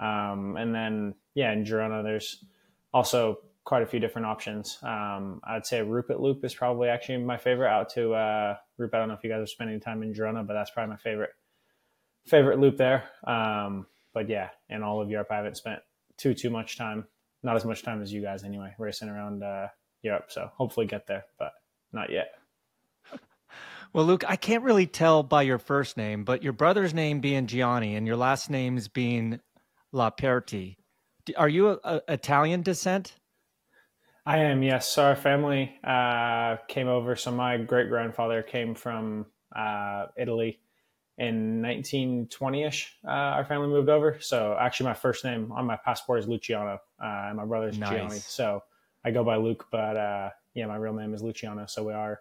Um, 0.00 0.56
and 0.56 0.74
then 0.74 1.14
yeah, 1.34 1.52
in 1.52 1.64
Girona, 1.64 2.02
there's 2.02 2.44
also 2.92 3.38
quite 3.64 3.82
a 3.82 3.86
few 3.86 4.00
different 4.00 4.26
options. 4.26 4.78
Um, 4.82 5.40
I'd 5.44 5.66
say 5.66 5.80
Rupit 5.80 6.20
Loop 6.20 6.44
is 6.44 6.54
probably 6.54 6.88
actually 6.88 7.18
my 7.18 7.36
favorite 7.36 7.68
out 7.68 7.90
to 7.90 8.14
uh, 8.14 8.56
Rupit. 8.78 8.94
I 8.94 8.98
don't 8.98 9.08
know 9.08 9.14
if 9.14 9.24
you 9.24 9.30
guys 9.30 9.42
are 9.42 9.46
spending 9.46 9.80
time 9.80 10.02
in 10.02 10.14
Girona, 10.14 10.46
but 10.46 10.54
that's 10.54 10.70
probably 10.70 10.90
my 10.90 10.96
favorite 10.96 11.30
favorite 12.26 12.58
loop 12.58 12.76
there. 12.76 13.04
Um, 13.26 13.86
but 14.14 14.28
yeah, 14.28 14.50
in 14.68 14.82
all 14.82 15.00
of 15.00 15.10
Europe, 15.10 15.28
I 15.30 15.36
haven't 15.36 15.56
spent 15.56 15.80
too 16.16 16.34
too 16.34 16.50
much 16.50 16.76
time, 16.76 17.06
not 17.42 17.56
as 17.56 17.64
much 17.64 17.82
time 17.82 18.02
as 18.02 18.12
you 18.12 18.22
guys 18.22 18.44
anyway, 18.44 18.74
racing 18.78 19.08
around 19.08 19.42
uh, 19.42 19.68
Europe. 20.02 20.26
So 20.28 20.50
hopefully 20.56 20.86
get 20.86 21.06
there, 21.06 21.24
but 21.38 21.52
not 21.92 22.10
yet. 22.10 22.32
Well, 23.94 24.04
Luke, 24.04 24.22
I 24.28 24.36
can't 24.36 24.64
really 24.64 24.86
tell 24.86 25.22
by 25.22 25.40
your 25.40 25.56
first 25.56 25.96
name, 25.96 26.22
but 26.22 26.42
your 26.42 26.52
brother's 26.52 26.92
name 26.92 27.20
being 27.20 27.46
Gianni 27.46 27.96
and 27.96 28.06
your 28.06 28.16
last 28.16 28.50
name's 28.50 28.86
being 28.86 29.40
Lamperti. 29.94 30.76
Are 31.38 31.48
you 31.48 31.68
a, 31.68 31.78
a 31.82 32.02
Italian 32.06 32.60
descent? 32.60 33.16
I 34.26 34.40
am, 34.40 34.62
yes. 34.62 34.86
So 34.86 35.04
our 35.04 35.16
family 35.16 35.74
uh, 35.82 36.56
came 36.68 36.86
over. 36.86 37.16
So 37.16 37.30
my 37.30 37.56
great 37.56 37.88
grandfather 37.88 38.42
came 38.42 38.74
from 38.74 39.24
uh, 39.56 40.08
Italy 40.18 40.60
in 41.18 41.60
1920ish. 41.62 42.86
Uh, 43.04 43.10
our 43.10 43.44
family 43.44 43.68
moved 43.68 43.88
over. 43.88 44.18
So 44.20 44.56
actually, 44.58 44.86
my 44.86 44.94
first 44.94 45.24
name 45.24 45.52
on 45.52 45.66
my 45.66 45.76
passport 45.76 46.20
is 46.20 46.28
Luciano, 46.28 46.80
uh, 47.02 47.26
and 47.28 47.36
my 47.36 47.44
brother's 47.44 47.76
nice. 47.76 47.90
Gianni. 47.90 48.18
So 48.18 48.62
I 49.04 49.10
go 49.10 49.24
by 49.24 49.36
Luke, 49.36 49.66
but 49.70 49.96
uh, 49.96 50.30
yeah, 50.54 50.66
my 50.66 50.76
real 50.76 50.94
name 50.94 51.14
is 51.14 51.22
Luciano. 51.22 51.66
So 51.66 51.84
we 51.84 51.92
are 51.92 52.20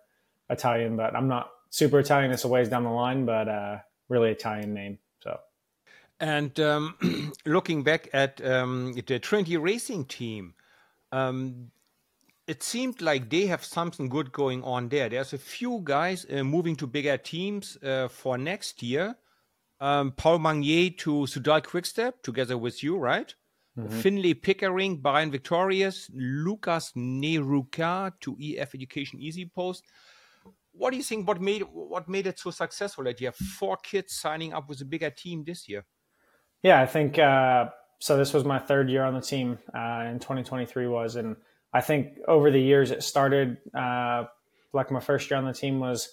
Italian, 0.49 0.97
but 0.97 1.15
I'm 1.15 1.27
not 1.27 1.51
super 1.69 1.99
Italian. 1.99 2.31
It's 2.31 2.43
a 2.43 2.47
ways 2.47 2.69
down 2.69 2.83
the 2.83 2.89
line, 2.89 3.25
but 3.25 3.47
uh, 3.47 3.77
really 4.09 4.31
Italian 4.31 4.73
name. 4.73 4.97
So. 5.23 5.39
And 6.19 6.59
um, 6.59 7.31
looking 7.45 7.83
back 7.83 8.09
at 8.13 8.43
um, 8.43 8.93
the 8.93 9.19
Trinity 9.19 9.57
Racing 9.57 10.05
team, 10.05 10.55
um, 11.11 11.71
it 12.47 12.63
seemed 12.63 13.01
like 13.01 13.29
they 13.29 13.45
have 13.47 13.63
something 13.63 14.07
good 14.07 14.31
going 14.31 14.63
on 14.63 14.87
there. 14.87 15.09
There's 15.09 15.33
a 15.33 15.37
few 15.37 15.81
guys 15.83 16.25
uh, 16.31 16.43
moving 16.43 16.77
to 16.77 16.87
bigger 16.87 17.17
teams 17.17 17.77
uh, 17.83 18.07
for 18.07 18.37
next 18.37 18.81
year. 18.81 19.15
Um, 19.79 20.11
Paul 20.13 20.39
Magnier 20.39 20.91
to 20.99 21.11
Soudal 21.27 21.61
Quickstep 21.61 22.23
together 22.23 22.57
with 22.57 22.81
you, 22.81 22.97
right? 22.97 23.33
Mm-hmm. 23.77 23.99
Finlay 23.99 24.33
Pickering, 24.33 24.97
Brian 24.97 25.29
Victorious, 25.29 26.09
Lukas 26.13 26.93
Nerurkar 26.95 28.13
to 28.21 28.35
EF 28.41 28.73
Education 28.73 29.19
Easy 29.19 29.45
Post. 29.45 29.83
what 30.71 30.91
do 30.91 30.97
you 30.97 31.03
think? 31.03 31.27
What 31.27 31.41
made 31.41 31.63
what 31.71 32.07
made 32.07 32.27
it 32.27 32.39
so 32.39 32.51
successful 32.51 33.03
that 33.03 33.19
you 33.19 33.27
have 33.27 33.35
four 33.35 33.77
kids 33.77 34.13
signing 34.13 34.53
up 34.53 34.69
with 34.69 34.81
a 34.81 34.85
bigger 34.85 35.09
team 35.09 35.43
this 35.43 35.67
year? 35.67 35.85
Yeah, 36.63 36.81
I 36.81 36.85
think 36.85 37.19
uh, 37.19 37.69
so. 37.99 38.17
This 38.17 38.33
was 38.33 38.45
my 38.45 38.57
third 38.57 38.89
year 38.89 39.03
on 39.03 39.13
the 39.13 39.21
team, 39.21 39.59
uh, 39.75 40.05
in 40.09 40.19
2023 40.19 40.87
was, 40.87 41.15
and 41.15 41.35
I 41.73 41.81
think 41.81 42.19
over 42.27 42.51
the 42.51 42.61
years 42.61 42.91
it 42.91 43.03
started 43.03 43.57
uh, 43.73 44.25
like 44.73 44.91
my 44.91 44.99
first 44.99 45.29
year 45.29 45.37
on 45.37 45.45
the 45.45 45.53
team 45.53 45.79
was 45.79 46.09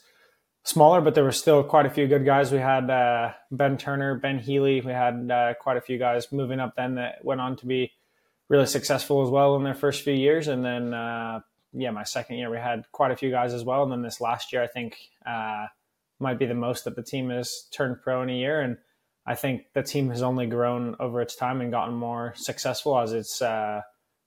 smaller, 0.64 1.00
but 1.00 1.14
there 1.14 1.25
were 1.25 1.32
still 1.32 1.62
quite 1.62 1.87
a 1.87 1.90
few 1.90 2.06
good 2.06 2.25
guys. 2.25 2.50
We 2.50 2.58
had 2.58 2.90
uh, 2.90 3.32
Ben 3.50 3.76
Turner, 3.76 4.18
Ben 4.18 4.38
Healy. 4.38 4.80
We 4.80 4.92
had 4.92 5.30
uh, 5.30 5.54
quite 5.61 5.76
a 5.76 5.80
few 5.80 5.99
guys 5.99 6.32
moving 6.32 6.61
up 6.61 6.75
then 6.76 6.96
that 6.96 7.25
went 7.25 7.40
on 7.40 7.56
to 7.56 7.66
be 7.66 7.92
really 8.49 8.66
successful 8.66 9.23
as 9.23 9.30
well 9.30 9.56
in 9.56 9.64
their 9.64 9.75
first 9.75 10.02
few 10.02 10.14
years. 10.14 10.49
And 10.49 10.64
then, 10.64 10.92
uh, 10.92 11.40
yeah, 11.73 11.90
my 11.90 12.04
second 12.04 12.37
year 12.37 12.50
we 12.50 12.58
had 12.58 12.84
quite 12.92 13.11
a 13.11 13.16
few 13.16 13.30
guys 13.30 13.52
as 13.52 13.64
well. 13.64 13.82
And 13.82 13.92
then 13.92 14.02
this 14.02 14.20
last 14.20 14.52
year, 14.52 14.62
I 14.62 14.66
think 14.66 14.96
uh, 15.26 15.66
might 16.18 16.38
be 16.38 16.46
the 16.46 16.54
most 16.54 16.84
that 16.84 16.96
the 16.96 17.02
team 17.02 17.30
has 17.30 17.68
turned 17.73 18.02
pro 18.02 18.23
in 18.23 18.30
a 18.30 18.34
year. 18.34 18.61
And 18.61 18.78
I 19.26 19.34
think 19.34 19.66
the 19.75 19.82
team 19.82 20.11
has 20.11 20.23
only 20.23 20.46
grown 20.46 20.96
over 21.00 21.20
its 21.20 21.37
time 21.37 21.61
and 21.61 21.70
gotten 21.70 21.94
more 21.94 22.34
successful 22.37 22.99
as 22.99 23.12
it's 23.12 23.40
uh, 23.40 23.80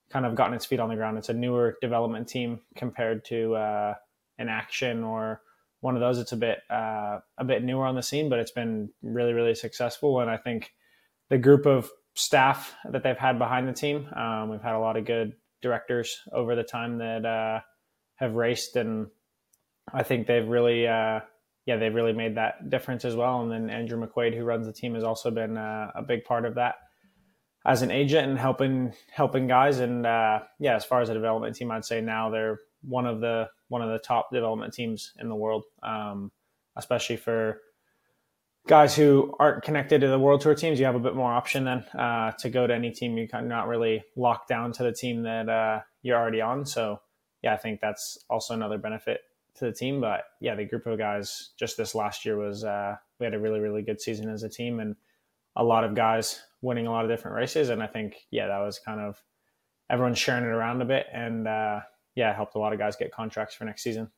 kind 0.09 0.25
of 0.25 0.35
gotten 0.35 0.53
its 0.53 0.65
feet 0.65 0.79
on 0.79 0.89
the 0.89 0.95
ground. 0.95 1.17
It's 1.17 1.29
a 1.29 1.33
newer 1.33 1.77
development 1.81 2.27
team 2.27 2.61
compared 2.75 3.25
to 3.25 3.55
uh, 3.55 3.93
an 4.37 4.49
action 4.49 5.03
or 5.03 5.41
one 5.81 5.95
of 5.95 6.01
those. 6.01 6.19
It's 6.19 6.31
a 6.31 6.37
bit 6.37 6.59
uh, 6.69 7.19
a 7.37 7.43
bit 7.45 7.63
newer 7.63 7.85
on 7.85 7.95
the 7.95 8.03
scene, 8.03 8.29
but 8.29 8.39
it's 8.39 8.51
been 8.51 8.89
really 9.01 9.33
really 9.33 9.55
successful. 9.55 10.19
And 10.19 10.29
I 10.29 10.37
think 10.37 10.71
the 11.29 11.37
group 11.37 11.65
of 11.65 11.89
staff 12.13 12.73
that 12.89 13.03
they've 13.03 13.17
had 13.17 13.37
behind 13.37 13.67
the 13.67 13.73
team, 13.73 14.07
um, 14.15 14.49
we've 14.49 14.61
had 14.61 14.75
a 14.75 14.79
lot 14.79 14.97
of 14.97 15.05
good 15.05 15.33
directors 15.61 16.19
over 16.31 16.55
the 16.55 16.63
time 16.63 16.99
that 16.99 17.25
uh, 17.25 17.59
have 18.15 18.33
raced, 18.33 18.75
and 18.75 19.07
I 19.93 20.03
think 20.03 20.27
they've 20.27 20.47
really. 20.47 20.87
Uh, 20.87 21.21
yeah, 21.65 21.75
they've 21.75 21.93
really 21.93 22.13
made 22.13 22.35
that 22.37 22.69
difference 22.69 23.03
as 23.03 23.13
well. 23.13 23.41
And 23.41 23.51
then 23.51 23.69
Andrew 23.69 23.99
McQuaid, 23.99 24.33
who 24.33 24.45
runs 24.45 24.67
the 24.67 24.71
team, 24.71 24.95
has 24.95 25.03
also 25.03 25.29
been 25.29 25.57
uh, 25.57 25.91
a 25.95 26.01
big 26.01 26.23
part 26.23 26.45
of 26.45 26.55
that 26.55 26.75
as 27.67 27.81
an 27.81 27.91
agent 27.91 28.29
and 28.29 28.39
helping 28.39 28.93
helping 29.11 29.45
guys. 29.45 29.79
And 29.79 30.05
uh, 30.05 30.39
yeah, 30.57 30.75
as 30.75 30.85
far 30.85 31.01
as 31.01 31.09
a 31.09 31.13
development 31.13 31.55
team, 31.55 31.69
I'd 31.69 31.85
say 31.85 32.01
now 32.01 32.29
they're 32.29 32.59
one 32.81 33.05
of 33.05 33.19
the 33.19 33.49
one 33.67 33.81
of 33.81 33.89
the 33.89 33.99
top 33.99 34.31
development 34.31 34.73
teams 34.73 35.11
in 35.19 35.27
the 35.27 35.35
world, 35.35 35.65
um, 35.83 36.31
especially 36.77 37.17
for 37.17 37.59
guys 38.67 38.95
who 38.95 39.35
aren't 39.37 39.63
connected 39.63 40.01
to 40.01 40.07
the 40.07 40.19
World 40.19 40.41
Tour 40.41 40.55
teams. 40.55 40.79
You 40.79 40.85
have 40.85 40.95
a 40.95 40.99
bit 40.99 41.15
more 41.15 41.31
option 41.31 41.65
then 41.65 41.79
uh, 41.93 42.31
to 42.39 42.49
go 42.49 42.65
to 42.65 42.73
any 42.73 42.91
team. 42.91 43.17
You're 43.17 43.41
not 43.41 43.67
really 43.67 44.03
locked 44.15 44.47
down 44.47 44.71
to 44.73 44.83
the 44.83 44.93
team 44.93 45.23
that 45.23 45.49
uh, 45.49 45.81
you're 46.01 46.17
already 46.17 46.41
on. 46.41 46.65
So 46.65 47.01
yeah, 47.43 47.53
I 47.53 47.57
think 47.57 47.81
that's 47.81 48.17
also 48.29 48.53
another 48.53 48.77
benefit 48.77 49.21
to 49.55 49.65
the 49.65 49.73
team. 49.73 49.99
But 49.99 50.23
yeah, 50.39 50.55
the 50.55 50.63
group 50.63 50.85
of 50.85 50.97
guys 50.97 51.49
just 51.59 51.75
this 51.75 51.93
last 51.93 52.23
year 52.25 52.37
was 52.37 52.63
uh, 52.63 52.95
we 53.19 53.25
had 53.25 53.33
a 53.33 53.39
really 53.39 53.59
really 53.59 53.81
good 53.81 53.99
season 53.99 54.29
as 54.29 54.43
a 54.43 54.49
team 54.49 54.79
and 54.79 54.95
a 55.57 55.63
lot 55.63 55.83
of 55.83 55.95
guys 55.95 56.41
winning 56.61 56.87
a 56.87 56.91
lot 56.91 57.03
of 57.03 57.11
different 57.11 57.35
races. 57.35 57.69
And 57.69 57.83
I 57.83 57.87
think 57.87 58.15
yeah, 58.31 58.47
that 58.47 58.59
was 58.59 58.79
kind 58.79 59.01
of 59.01 59.21
everyone 59.89 60.13
sharing 60.13 60.43
it 60.43 60.47
around 60.47 60.81
a 60.81 60.85
bit 60.85 61.07
and 61.11 61.47
uh, 61.47 61.81
yeah, 62.15 62.33
helped 62.33 62.55
a 62.55 62.59
lot 62.59 62.71
of 62.71 62.79
guys 62.79 62.95
get 62.95 63.11
contracts 63.11 63.55
for 63.55 63.65
next 63.65 63.83
season. 63.83 64.09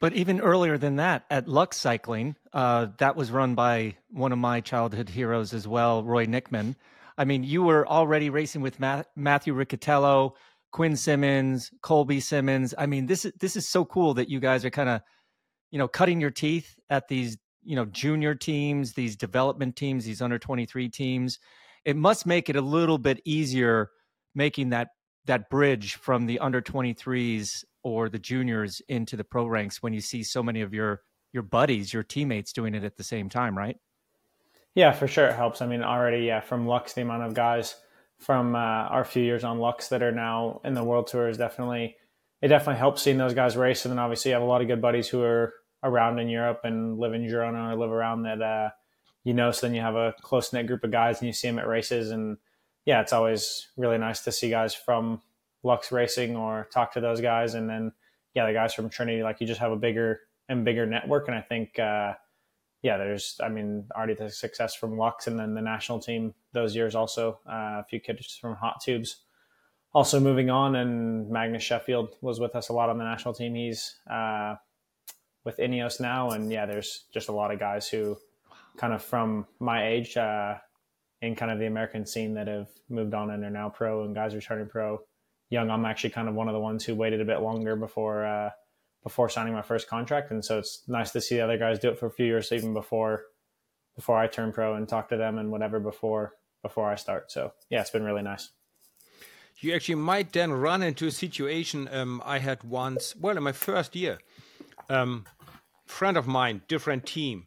But 0.00 0.12
even 0.12 0.40
earlier 0.40 0.78
than 0.78 0.96
that, 0.96 1.24
at 1.28 1.48
Lux 1.48 1.76
Cycling, 1.76 2.36
uh, 2.52 2.88
that 2.98 3.16
was 3.16 3.32
run 3.32 3.54
by 3.54 3.96
one 4.10 4.32
of 4.32 4.38
my 4.38 4.60
childhood 4.60 5.08
heroes 5.08 5.52
as 5.52 5.66
well, 5.66 6.04
Roy 6.04 6.26
Knickman. 6.26 6.76
I 7.16 7.24
mean, 7.24 7.42
you 7.42 7.64
were 7.64 7.86
already 7.86 8.30
racing 8.30 8.60
with 8.60 8.78
Matthew 8.78 9.54
Riccitello, 9.54 10.34
Quinn 10.70 10.96
Simmons, 10.96 11.72
Colby 11.82 12.20
Simmons. 12.20 12.74
I 12.78 12.86
mean, 12.86 13.06
this 13.06 13.24
is 13.24 13.32
this 13.40 13.56
is 13.56 13.66
so 13.66 13.84
cool 13.84 14.14
that 14.14 14.28
you 14.28 14.38
guys 14.38 14.64
are 14.64 14.70
kind 14.70 14.88
of, 14.88 15.00
you 15.72 15.78
know, 15.78 15.88
cutting 15.88 16.20
your 16.20 16.30
teeth 16.30 16.76
at 16.88 17.08
these, 17.08 17.36
you 17.68 17.76
know, 17.76 17.84
junior 17.84 18.34
teams, 18.34 18.94
these 18.94 19.14
development 19.14 19.76
teams, 19.76 20.06
these 20.06 20.22
under 20.22 20.38
twenty 20.38 20.64
three 20.64 20.88
teams. 20.88 21.38
It 21.84 21.96
must 21.96 22.26
make 22.26 22.48
it 22.48 22.56
a 22.56 22.60
little 22.60 22.98
bit 22.98 23.20
easier 23.24 23.90
making 24.34 24.70
that 24.70 24.88
that 25.26 25.50
bridge 25.50 25.96
from 25.96 26.24
the 26.24 26.38
under 26.38 26.62
23s 26.62 27.62
or 27.82 28.08
the 28.08 28.18
juniors 28.18 28.80
into 28.88 29.14
the 29.14 29.24
pro 29.24 29.46
ranks 29.46 29.82
when 29.82 29.92
you 29.92 30.00
see 30.00 30.22
so 30.22 30.42
many 30.42 30.62
of 30.62 30.72
your 30.72 31.02
your 31.32 31.42
buddies, 31.42 31.92
your 31.92 32.02
teammates 32.02 32.52
doing 32.54 32.74
it 32.74 32.84
at 32.84 32.96
the 32.96 33.04
same 33.04 33.28
time, 33.28 33.56
right? 33.56 33.76
Yeah, 34.74 34.92
for 34.92 35.06
sure 35.06 35.26
it 35.26 35.36
helps. 35.36 35.60
I 35.60 35.66
mean, 35.66 35.82
already 35.82 36.24
yeah, 36.24 36.40
from 36.40 36.66
Lux, 36.66 36.94
the 36.94 37.02
amount 37.02 37.24
of 37.24 37.34
guys 37.34 37.76
from 38.16 38.54
uh, 38.54 38.58
our 38.58 39.04
few 39.04 39.22
years 39.22 39.44
on 39.44 39.58
Lux 39.58 39.88
that 39.88 40.02
are 40.02 40.12
now 40.12 40.62
in 40.64 40.72
the 40.72 40.82
World 40.82 41.08
Tour 41.08 41.28
is 41.28 41.36
definitely 41.36 41.96
it 42.40 42.48
definitely 42.48 42.78
helps 42.78 43.02
seeing 43.02 43.18
those 43.18 43.34
guys 43.34 43.56
race. 43.56 43.84
And 43.84 43.92
then 43.92 43.98
obviously 43.98 44.30
you 44.30 44.34
have 44.34 44.42
a 44.42 44.46
lot 44.46 44.62
of 44.62 44.68
good 44.68 44.80
buddies 44.80 45.08
who 45.08 45.22
are 45.22 45.52
around 45.82 46.18
in 46.18 46.28
Europe 46.28 46.60
and 46.64 46.98
live 46.98 47.14
in 47.14 47.22
Girona 47.22 47.72
or 47.72 47.76
live 47.76 47.90
around 47.90 48.22
that 48.22 48.42
uh, 48.42 48.70
you 49.24 49.34
know. 49.34 49.50
So 49.50 49.66
then 49.66 49.74
you 49.74 49.80
have 49.80 49.96
a 49.96 50.14
close 50.22 50.52
knit 50.52 50.66
group 50.66 50.84
of 50.84 50.90
guys 50.90 51.20
and 51.20 51.26
you 51.26 51.32
see 51.32 51.48
them 51.48 51.58
at 51.58 51.66
races 51.66 52.10
and 52.10 52.38
yeah, 52.88 53.02
it's 53.02 53.12
always 53.12 53.68
really 53.76 53.98
nice 53.98 54.22
to 54.22 54.32
see 54.32 54.48
guys 54.48 54.74
from 54.74 55.20
Lux 55.62 55.92
Racing 55.92 56.36
or 56.36 56.68
talk 56.72 56.92
to 56.94 57.02
those 57.02 57.20
guys, 57.20 57.52
and 57.52 57.68
then 57.68 57.92
yeah, 58.34 58.46
the 58.46 58.54
guys 58.54 58.72
from 58.72 58.88
Trinity. 58.88 59.22
Like 59.22 59.42
you 59.42 59.46
just 59.46 59.60
have 59.60 59.72
a 59.72 59.76
bigger 59.76 60.20
and 60.48 60.64
bigger 60.64 60.86
network, 60.86 61.28
and 61.28 61.36
I 61.36 61.42
think 61.42 61.78
uh, 61.78 62.14
yeah, 62.80 62.96
there's 62.96 63.38
I 63.42 63.50
mean 63.50 63.84
already 63.94 64.14
the 64.14 64.30
success 64.30 64.74
from 64.74 64.96
Lux, 64.96 65.26
and 65.26 65.38
then 65.38 65.52
the 65.52 65.60
national 65.60 65.98
team 66.00 66.32
those 66.54 66.74
years 66.74 66.94
also 66.94 67.40
uh, 67.46 67.80
a 67.80 67.84
few 67.88 68.00
kids 68.00 68.38
from 68.40 68.56
Hot 68.56 68.80
Tubes. 68.82 69.16
Also 69.92 70.18
moving 70.18 70.48
on, 70.48 70.76
and 70.76 71.28
Magnus 71.30 71.62
Sheffield 71.62 72.16
was 72.22 72.40
with 72.40 72.56
us 72.56 72.70
a 72.70 72.72
lot 72.72 72.88
on 72.88 72.96
the 72.96 73.04
national 73.04 73.34
team. 73.34 73.54
He's 73.54 73.96
uh, 74.10 74.54
with 75.48 75.56
Ineos 75.56 75.98
now, 75.98 76.32
and 76.32 76.52
yeah, 76.52 76.66
there's 76.66 77.04
just 77.10 77.30
a 77.30 77.32
lot 77.32 77.50
of 77.50 77.58
guys 77.58 77.88
who 77.88 78.18
kind 78.76 78.92
of 78.92 79.02
from 79.02 79.46
my 79.58 79.88
age 79.88 80.14
uh, 80.14 80.56
in 81.22 81.34
kind 81.34 81.50
of 81.50 81.58
the 81.58 81.64
American 81.64 82.04
scene 82.04 82.34
that 82.34 82.48
have 82.48 82.68
moved 82.90 83.14
on 83.14 83.30
and 83.30 83.42
are 83.42 83.50
now 83.50 83.70
pro 83.70 84.04
and 84.04 84.14
guys 84.14 84.34
are 84.34 84.42
turning 84.42 84.68
pro. 84.68 85.00
Young, 85.48 85.70
I'm 85.70 85.86
actually 85.86 86.10
kind 86.10 86.28
of 86.28 86.34
one 86.34 86.48
of 86.48 86.52
the 86.52 86.60
ones 86.60 86.84
who 86.84 86.94
waited 86.94 87.22
a 87.22 87.24
bit 87.24 87.40
longer 87.40 87.76
before 87.76 88.26
uh, 88.26 88.50
before 89.02 89.30
signing 89.30 89.54
my 89.54 89.62
first 89.62 89.88
contract, 89.88 90.30
and 90.30 90.44
so 90.44 90.58
it's 90.58 90.82
nice 90.86 91.12
to 91.12 91.20
see 91.22 91.36
the 91.36 91.44
other 91.44 91.56
guys 91.56 91.78
do 91.78 91.88
it 91.88 91.98
for 91.98 92.08
a 92.08 92.10
few 92.10 92.26
years, 92.26 92.52
even 92.52 92.74
before 92.74 93.22
before 93.96 94.18
I 94.18 94.26
turn 94.26 94.52
pro 94.52 94.74
and 94.74 94.86
talk 94.86 95.08
to 95.08 95.16
them 95.16 95.38
and 95.38 95.50
whatever 95.50 95.80
before 95.80 96.34
before 96.60 96.90
I 96.90 96.96
start. 96.96 97.32
So 97.32 97.52
yeah, 97.70 97.80
it's 97.80 97.88
been 97.88 98.04
really 98.04 98.22
nice. 98.22 98.50
You 99.60 99.74
actually 99.74 99.94
might 99.94 100.30
then 100.34 100.52
run 100.52 100.82
into 100.82 101.06
a 101.06 101.10
situation 101.10 101.88
um, 101.90 102.22
I 102.22 102.38
had 102.38 102.64
once. 102.64 103.16
Well, 103.16 103.38
in 103.38 103.42
my 103.42 103.52
first 103.52 103.96
year, 103.96 104.18
um, 104.90 105.24
friend 105.88 106.16
of 106.16 106.26
mine, 106.26 106.62
different 106.68 107.06
team, 107.06 107.46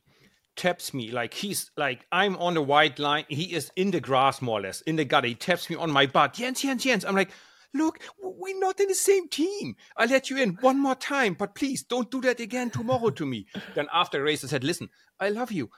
taps 0.55 0.93
me 0.93 1.11
like 1.11 1.33
he's 1.33 1.71
like 1.77 2.05
I'm 2.11 2.35
on 2.37 2.53
the 2.55 2.61
white 2.61 2.99
line. 2.99 3.25
He 3.29 3.53
is 3.53 3.71
in 3.75 3.91
the 3.91 3.99
grass 3.99 4.41
more 4.41 4.59
or 4.59 4.61
less 4.61 4.81
in 4.81 4.95
the 4.95 5.05
gutter. 5.05 5.27
He 5.27 5.35
taps 5.35 5.69
me 5.69 5.75
on 5.75 5.91
my 5.91 6.05
butt. 6.05 6.33
Jens, 6.33 6.61
Jens, 6.61 6.83
Jens. 6.83 7.05
I'm 7.05 7.15
like, 7.15 7.31
look, 7.73 7.99
we're 8.21 8.59
not 8.59 8.79
in 8.79 8.87
the 8.87 8.95
same 8.95 9.27
team. 9.27 9.75
I 9.97 10.05
let 10.05 10.29
you 10.29 10.37
in 10.37 10.57
one 10.61 10.79
more 10.79 10.95
time, 10.95 11.35
but 11.35 11.55
please 11.55 11.83
don't 11.83 12.11
do 12.11 12.21
that 12.21 12.39
again 12.39 12.69
tomorrow 12.69 13.09
to 13.11 13.25
me. 13.25 13.47
then 13.75 13.87
after 13.93 14.17
the 14.17 14.23
race, 14.23 14.43
I 14.43 14.47
said, 14.47 14.63
listen, 14.63 14.89
I 15.19 15.29
love 15.29 15.51
you. 15.51 15.69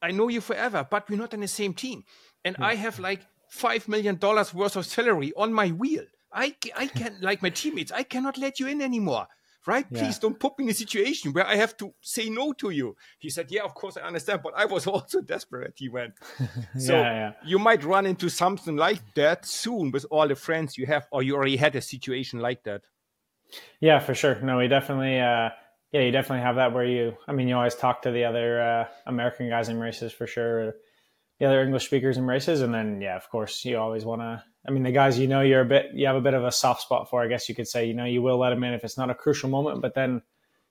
I 0.00 0.12
know 0.12 0.28
you 0.28 0.40
forever, 0.40 0.86
but 0.88 1.08
we're 1.10 1.18
not 1.18 1.34
in 1.34 1.40
the 1.40 1.48
same 1.48 1.74
team. 1.74 2.04
And 2.44 2.56
hmm. 2.56 2.62
I 2.62 2.76
have 2.76 2.98
like 2.98 3.26
five 3.48 3.88
million 3.88 4.16
dollars 4.16 4.54
worth 4.54 4.76
of 4.76 4.86
salary 4.86 5.32
on 5.36 5.52
my 5.52 5.68
wheel. 5.68 6.04
I, 6.32 6.54
I 6.76 6.86
can 6.86 7.16
like 7.20 7.42
my 7.42 7.50
teammates. 7.50 7.90
I 7.90 8.02
cannot 8.02 8.36
let 8.36 8.60
you 8.60 8.66
in 8.68 8.82
anymore 8.82 9.26
right? 9.68 9.86
Yeah. 9.90 10.00
Please 10.00 10.18
don't 10.18 10.40
put 10.40 10.58
me 10.58 10.64
in 10.64 10.70
a 10.70 10.74
situation 10.74 11.32
where 11.34 11.46
I 11.46 11.56
have 11.56 11.76
to 11.76 11.92
say 12.00 12.30
no 12.30 12.54
to 12.54 12.70
you. 12.70 12.96
He 13.18 13.28
said, 13.28 13.50
Yeah, 13.50 13.64
of 13.64 13.74
course 13.74 13.98
I 13.98 14.00
understand, 14.00 14.40
but 14.42 14.54
I 14.56 14.64
was 14.64 14.86
also 14.94 15.20
desperate. 15.20 15.74
He 15.76 15.88
went. 15.88 16.14
So 16.78 16.94
yeah, 16.94 17.12
yeah. 17.12 17.32
you 17.44 17.58
might 17.58 17.84
run 17.84 18.06
into 18.06 18.28
something 18.28 18.76
like 18.76 19.02
that 19.14 19.44
soon 19.44 19.90
with 19.90 20.06
all 20.10 20.26
the 20.26 20.34
friends 20.34 20.78
you 20.78 20.86
have, 20.86 21.06
or 21.12 21.22
you 21.22 21.34
already 21.34 21.56
had 21.56 21.76
a 21.76 21.80
situation 21.80 22.40
like 22.40 22.62
that. 22.64 22.82
Yeah, 23.80 23.98
for 23.98 24.14
sure. 24.14 24.40
No, 24.40 24.58
we 24.58 24.68
definitely, 24.68 25.20
uh, 25.20 25.50
yeah, 25.92 26.00
you 26.00 26.10
definitely 26.10 26.44
have 26.44 26.56
that 26.56 26.72
where 26.72 26.84
you, 26.84 27.16
I 27.26 27.32
mean, 27.32 27.48
you 27.48 27.56
always 27.56 27.74
talk 27.74 28.02
to 28.02 28.10
the 28.10 28.24
other 28.24 28.60
uh, 28.60 28.84
American 29.06 29.48
guys 29.50 29.68
in 29.68 29.78
races 29.80 30.12
for 30.12 30.26
sure, 30.26 30.74
the 31.38 31.46
other 31.46 31.62
English 31.62 31.86
speakers 31.86 32.16
in 32.16 32.26
races. 32.26 32.62
And 32.62 32.72
then, 32.72 33.00
yeah, 33.00 33.16
of 33.16 33.28
course, 33.28 33.64
you 33.64 33.76
always 33.78 34.04
want 34.04 34.22
to 34.22 34.42
I 34.68 34.70
mean, 34.70 34.82
the 34.82 34.92
guys 34.92 35.18
you 35.18 35.26
know 35.28 35.40
you're 35.40 35.62
a 35.62 35.64
bit, 35.64 35.92
you 35.94 36.06
have 36.06 36.16
a 36.16 36.20
bit 36.20 36.34
of 36.34 36.44
a 36.44 36.52
soft 36.52 36.82
spot 36.82 37.08
for, 37.08 37.22
I 37.22 37.26
guess 37.26 37.48
you 37.48 37.54
could 37.54 37.66
say. 37.66 37.86
You 37.86 37.94
know, 37.94 38.04
you 38.04 38.20
will 38.20 38.36
let 38.36 38.50
them 38.50 38.62
in 38.64 38.74
if 38.74 38.84
it's 38.84 38.98
not 38.98 39.08
a 39.08 39.14
crucial 39.14 39.48
moment, 39.48 39.80
but 39.80 39.94
then, 39.94 40.20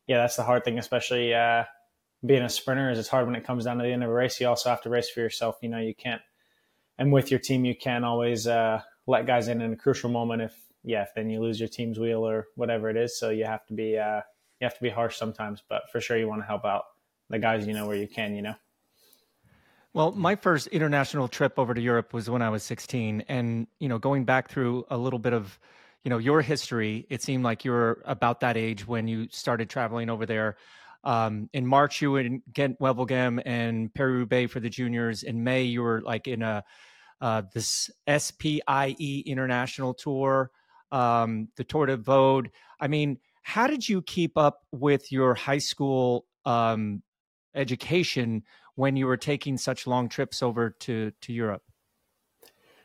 yeah, 0.05 0.17
that's 0.17 0.35
the 0.35 0.43
hard 0.43 0.63
thing, 0.63 0.77
especially 0.77 1.33
uh, 1.33 1.63
being 2.23 2.43
a 2.43 2.49
sprinter. 2.49 2.91
Is 2.91 2.99
it's 2.99 3.07
hard 3.07 3.25
when 3.25 3.35
it 3.35 3.43
comes 3.43 3.65
down 3.65 3.77
to 3.77 3.83
the 3.83 3.91
end 3.91 4.03
of 4.03 4.09
a 4.11 4.13
race. 4.13 4.39
You 4.39 4.49
also 4.49 4.69
have 4.69 4.83
to 4.83 4.89
race 4.89 5.09
for 5.09 5.21
yourself. 5.21 5.57
You 5.63 5.69
know, 5.69 5.79
you 5.79 5.95
can't, 5.95 6.21
and 6.99 7.11
with 7.11 7.31
your 7.31 7.39
team, 7.39 7.65
you 7.65 7.75
can't 7.75 8.05
always 8.05 8.45
uh, 8.45 8.81
let 9.07 9.25
guys 9.25 9.47
in 9.47 9.61
in 9.61 9.73
a 9.73 9.75
crucial 9.75 10.11
moment. 10.11 10.43
If 10.43 10.55
yeah, 10.83 11.01
if 11.01 11.15
then 11.15 11.31
you 11.31 11.41
lose 11.41 11.59
your 11.59 11.69
team's 11.69 11.97
wheel 11.97 12.25
or 12.25 12.49
whatever 12.53 12.91
it 12.91 12.97
is. 12.97 13.19
So 13.19 13.31
you 13.31 13.45
have 13.45 13.65
to 13.65 13.73
be, 13.73 13.97
uh, 13.97 14.21
you 14.61 14.65
have 14.65 14.75
to 14.75 14.83
be 14.83 14.89
harsh 14.89 15.17
sometimes, 15.17 15.63
but 15.67 15.89
for 15.91 15.99
sure 16.01 16.17
you 16.17 16.27
want 16.27 16.43
to 16.43 16.47
help 16.47 16.65
out 16.65 16.83
the 17.31 17.39
guys 17.39 17.65
you 17.65 17.73
know 17.73 17.87
where 17.87 17.97
you 17.97 18.07
can. 18.07 18.35
You 18.35 18.43
know. 18.43 18.55
Well, 19.97 20.11
my 20.11 20.35
first 20.35 20.67
international 20.67 21.27
trip 21.27 21.57
over 21.57 21.73
to 21.73 21.81
Europe 21.81 22.13
was 22.13 22.29
when 22.29 22.43
I 22.43 22.49
was 22.49 22.61
16. 22.61 23.23
And, 23.27 23.65
you 23.79 23.89
know, 23.89 23.97
going 23.97 24.25
back 24.25 24.47
through 24.47 24.85
a 24.91 24.95
little 24.95 25.17
bit 25.17 25.33
of, 25.33 25.57
you 26.03 26.11
know 26.11 26.19
your 26.19 26.43
history. 26.43 27.07
It 27.09 27.23
seemed 27.23 27.43
like 27.43 27.65
you 27.65 27.71
were 27.71 28.03
about 28.05 28.41
that 28.41 28.57
age 28.57 28.87
when 28.87 29.07
you 29.07 29.27
started 29.31 29.71
traveling 29.71 30.11
over 30.11 30.27
there. 30.27 30.57
Um, 31.03 31.49
in 31.51 31.65
March, 31.65 31.99
you 31.99 32.11
were 32.11 32.19
in 32.19 32.43
Ghent 32.53 32.77
Wevelgem 32.79 33.41
and 33.43 33.91
Paris-Roubaix 33.91 34.53
for 34.53 34.59
the 34.59 34.69
juniors. 34.69 35.23
In 35.23 35.43
May, 35.43 35.63
you 35.63 35.81
were 35.81 36.01
like 36.01 36.27
in 36.27 36.43
a 36.43 36.63
uh, 37.19 37.41
this 37.51 37.89
SPIE 38.07 39.23
International 39.25 39.95
Tour, 39.95 40.51
um, 40.91 41.47
the 41.55 41.63
Tour 41.63 41.87
de 41.87 41.97
Vaud. 41.97 42.51
I 42.79 42.87
mean, 42.87 43.17
how 43.41 43.65
did 43.65 43.89
you 43.89 44.03
keep 44.03 44.37
up 44.37 44.59
with 44.71 45.11
your 45.11 45.33
high 45.33 45.57
school 45.57 46.27
um, 46.45 47.01
education 47.55 48.43
when 48.77 48.95
you 48.95 49.07
were 49.07 49.17
taking 49.17 49.57
such 49.57 49.87
long 49.87 50.07
trips 50.07 50.41
over 50.41 50.69
to 50.69 51.11
to 51.21 51.33
Europe? 51.33 51.63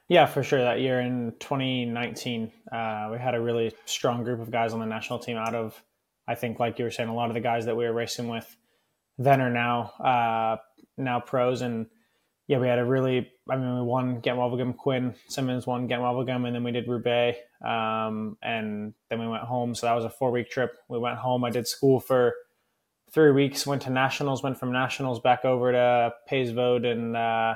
Yeah, 0.09 0.27
for 0.27 0.43
sure. 0.43 0.61
That 0.61 0.81
year 0.81 1.01
in 1.01 1.33
2019, 1.39 2.51
uh, 2.73 3.09
we 3.13 3.19
had 3.19 3.35
a 3.35 3.41
really 3.41 3.73
strong 3.85 4.25
group 4.25 4.41
of 4.41 4.51
guys 4.51 4.73
on 4.73 4.81
the 4.81 4.87
national 4.87 5.21
team. 5.21 5.37
Out 5.37 5.55
of, 5.55 5.81
I 6.27 6.35
think, 6.35 6.59
like 6.59 6.79
you 6.79 6.87
were 6.87 6.91
saying, 6.91 7.09
a 7.09 7.15
lot 7.15 7.29
of 7.29 7.35
the 7.35 7.41
guys 7.41 7.67
that 7.67 7.77
we 7.77 7.85
were 7.85 7.93
racing 7.93 8.29
with 8.29 8.57
then 9.19 9.41
are 9.41 9.51
now 9.51 9.93
uh, 10.01 10.57
now 10.97 11.21
pros, 11.21 11.61
and 11.61 11.87
yeah, 12.49 12.59
we 12.59 12.69
had 12.69 12.79
a 12.79 12.85
really. 12.85 13.31
I 13.51 13.57
mean, 13.57 13.75
we 13.75 13.83
won 13.83 14.21
Ghent 14.21 14.39
Wevelgem, 14.39 14.77
Quinn 14.77 15.15
Simmons 15.29 15.67
won 15.67 15.87
Ghent 15.87 16.01
Wevelgem, 16.01 16.47
and 16.47 16.55
then 16.55 16.65
we 16.65 16.73
did 16.73 16.89
Roubaix, 16.89 17.39
um, 17.63 18.39
and 18.43 18.95
then 19.11 19.21
we 19.21 19.29
went 19.29 19.45
home. 19.45 19.75
So 19.75 19.87
that 19.87 19.95
was 19.95 20.05
a 20.05 20.11
four 20.11 20.31
week 20.31 20.51
trip. 20.51 20.73
We 20.89 20.99
went 20.99 21.19
home. 21.19 21.45
I 21.45 21.51
did 21.51 21.69
school 21.69 22.01
for 22.01 22.35
three 23.13 23.33
weeks. 23.33 23.67
Went 23.67 23.83
to 23.83 23.91
nationals. 23.91 24.43
Went 24.43 24.59
from 24.59 24.73
nationals 24.73 25.21
back 25.21 25.45
over 25.45 25.73
to 25.73 26.15
Pays 26.27 26.51
Vaud 26.51 26.85
and. 26.85 27.17
Uh, 27.17 27.55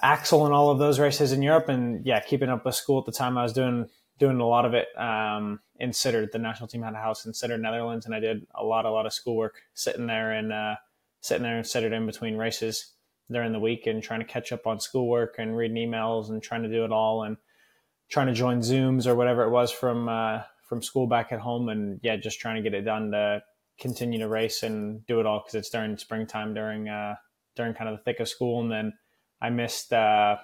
Axel 0.00 0.44
and 0.44 0.54
all 0.54 0.70
of 0.70 0.78
those 0.78 1.00
races 1.00 1.32
in 1.32 1.42
Europe, 1.42 1.68
and 1.68 2.06
yeah, 2.06 2.20
keeping 2.20 2.48
up 2.48 2.64
with 2.64 2.76
school 2.76 3.00
at 3.00 3.04
the 3.04 3.12
time. 3.12 3.36
I 3.36 3.42
was 3.42 3.52
doing 3.52 3.88
doing 4.18 4.38
a 4.40 4.46
lot 4.46 4.64
of 4.64 4.74
it 4.74 4.88
um, 4.96 5.60
in 5.78 5.90
Sittard. 5.90 6.32
The 6.32 6.38
national 6.38 6.68
team 6.68 6.82
had 6.82 6.94
a 6.94 6.98
house 6.98 7.24
in 7.26 7.32
Sittard, 7.32 7.60
Netherlands, 7.60 8.06
and 8.06 8.14
I 8.14 8.20
did 8.20 8.46
a 8.54 8.64
lot, 8.64 8.84
a 8.84 8.90
lot 8.90 9.06
of 9.06 9.12
schoolwork 9.12 9.62
sitting 9.74 10.06
there 10.06 10.32
and 10.32 10.52
uh, 10.52 10.74
sitting 11.20 11.42
there 11.42 11.56
and 11.56 11.64
Sittard 11.64 11.92
in 11.92 12.06
between 12.06 12.36
races 12.36 12.94
during 13.30 13.52
the 13.52 13.58
week 13.58 13.86
and 13.86 14.02
trying 14.02 14.20
to 14.20 14.26
catch 14.26 14.52
up 14.52 14.66
on 14.66 14.80
schoolwork 14.80 15.36
and 15.38 15.56
reading 15.56 15.76
emails 15.76 16.30
and 16.30 16.42
trying 16.42 16.62
to 16.62 16.68
do 16.68 16.84
it 16.84 16.92
all 16.92 17.24
and 17.24 17.36
trying 18.08 18.26
to 18.26 18.32
join 18.32 18.60
Zooms 18.60 19.06
or 19.06 19.14
whatever 19.14 19.42
it 19.42 19.50
was 19.50 19.70
from 19.70 20.08
uh, 20.08 20.42
from 20.68 20.82
school 20.82 21.06
back 21.06 21.32
at 21.32 21.40
home 21.40 21.68
and 21.68 22.00
yeah, 22.02 22.16
just 22.16 22.40
trying 22.40 22.56
to 22.56 22.62
get 22.62 22.76
it 22.76 22.82
done 22.82 23.10
to 23.12 23.42
continue 23.78 24.18
to 24.18 24.28
race 24.28 24.62
and 24.62 25.06
do 25.06 25.20
it 25.20 25.26
all 25.26 25.40
because 25.40 25.54
it's 25.54 25.70
during 25.70 25.96
springtime 25.96 26.54
during 26.54 26.88
uh, 26.88 27.14
during 27.56 27.74
kind 27.74 27.88
of 27.88 27.98
the 27.98 28.04
thick 28.04 28.20
of 28.20 28.28
school 28.28 28.60
and 28.60 28.70
then 28.70 28.92
I 29.40 29.50
missed 29.50 29.92
uh, 29.92 30.36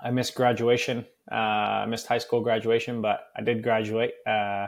I 0.00 0.10
missed 0.10 0.34
graduation. 0.34 1.06
Uh, 1.30 1.34
I 1.34 1.86
missed 1.86 2.06
high 2.06 2.18
school 2.18 2.40
graduation, 2.40 3.02
but 3.02 3.20
I 3.36 3.42
did 3.42 3.62
graduate 3.62 4.12
uh, 4.26 4.66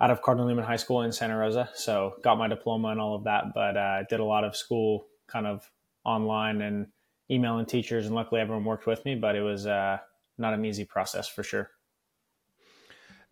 out 0.00 0.10
of 0.10 0.22
Cardinal 0.22 0.48
Newman 0.48 0.64
High 0.64 0.76
School 0.76 1.02
in 1.02 1.12
Santa 1.12 1.36
Rosa. 1.36 1.70
So 1.74 2.14
got 2.22 2.38
my 2.38 2.48
diploma 2.48 2.88
and 2.88 3.00
all 3.00 3.14
of 3.14 3.24
that, 3.24 3.46
but 3.54 3.76
uh, 3.76 4.02
did 4.08 4.20
a 4.20 4.24
lot 4.24 4.44
of 4.44 4.54
school 4.54 5.06
kind 5.26 5.46
of 5.46 5.68
online 6.04 6.60
and 6.62 6.86
emailing 7.30 7.66
teachers, 7.66 8.06
and 8.06 8.14
luckily 8.14 8.40
everyone 8.40 8.64
worked 8.64 8.86
with 8.86 9.04
me. 9.04 9.14
But 9.14 9.34
it 9.34 9.42
was 9.42 9.66
uh, 9.66 9.98
not 10.36 10.54
an 10.54 10.64
easy 10.64 10.84
process 10.84 11.28
for 11.28 11.42
sure. 11.42 11.70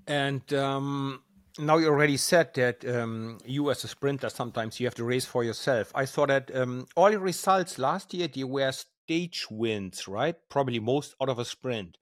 And 0.07 0.53
um, 0.55 1.23
now 1.59 1.79
you 1.79 1.89
already 1.89 2.17
said 2.17 2.53
that 2.55 2.85
um, 2.85 3.39
you 3.45 3.71
as 3.71 3.85
a 3.85 3.89
sprinter 3.89 4.29
sometimes 4.29 4.79
you 4.79 4.87
have 4.87 4.95
to 4.95 5.05
race 5.05 5.25
for 5.25 5.45
yourself. 5.45 5.93
I 5.95 6.05
saw 6.05 6.27
that 6.27 6.55
um, 6.55 6.87
all 6.97 7.11
your 7.11 7.21
results 7.21 7.79
last 7.79 8.13
year 8.13 8.29
they 8.29 8.45
were 8.45 8.73
stage 8.73 9.47
wins, 9.51 10.09
right? 10.09 10.37
Probably 10.49 10.81
most 10.81 11.15
out 11.21 11.29
of 11.29 11.39
a 11.39 11.45
sprint. 11.45 11.99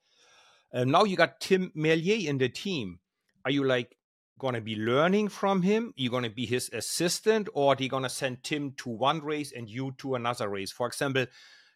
Now 0.72 1.04
you 1.04 1.16
got 1.16 1.40
Tim 1.40 1.70
Merlier 1.76 2.26
in 2.26 2.38
the 2.38 2.48
team. 2.48 2.98
Are 3.44 3.50
you 3.50 3.64
like 3.64 3.96
gonna 4.40 4.60
be 4.60 4.74
learning 4.74 5.28
from 5.28 5.62
him? 5.62 5.88
Are 5.96 6.02
you 6.02 6.10
gonna 6.10 6.30
be 6.30 6.46
his 6.46 6.68
assistant, 6.72 7.48
or 7.54 7.72
are 7.72 7.76
they 7.76 7.86
gonna 7.86 8.08
send 8.08 8.42
Tim 8.42 8.72
to 8.78 8.90
one 8.90 9.20
race 9.20 9.52
and 9.52 9.68
you 9.70 9.92
to 9.98 10.16
another 10.16 10.48
race? 10.48 10.72
For 10.72 10.88
example, 10.88 11.26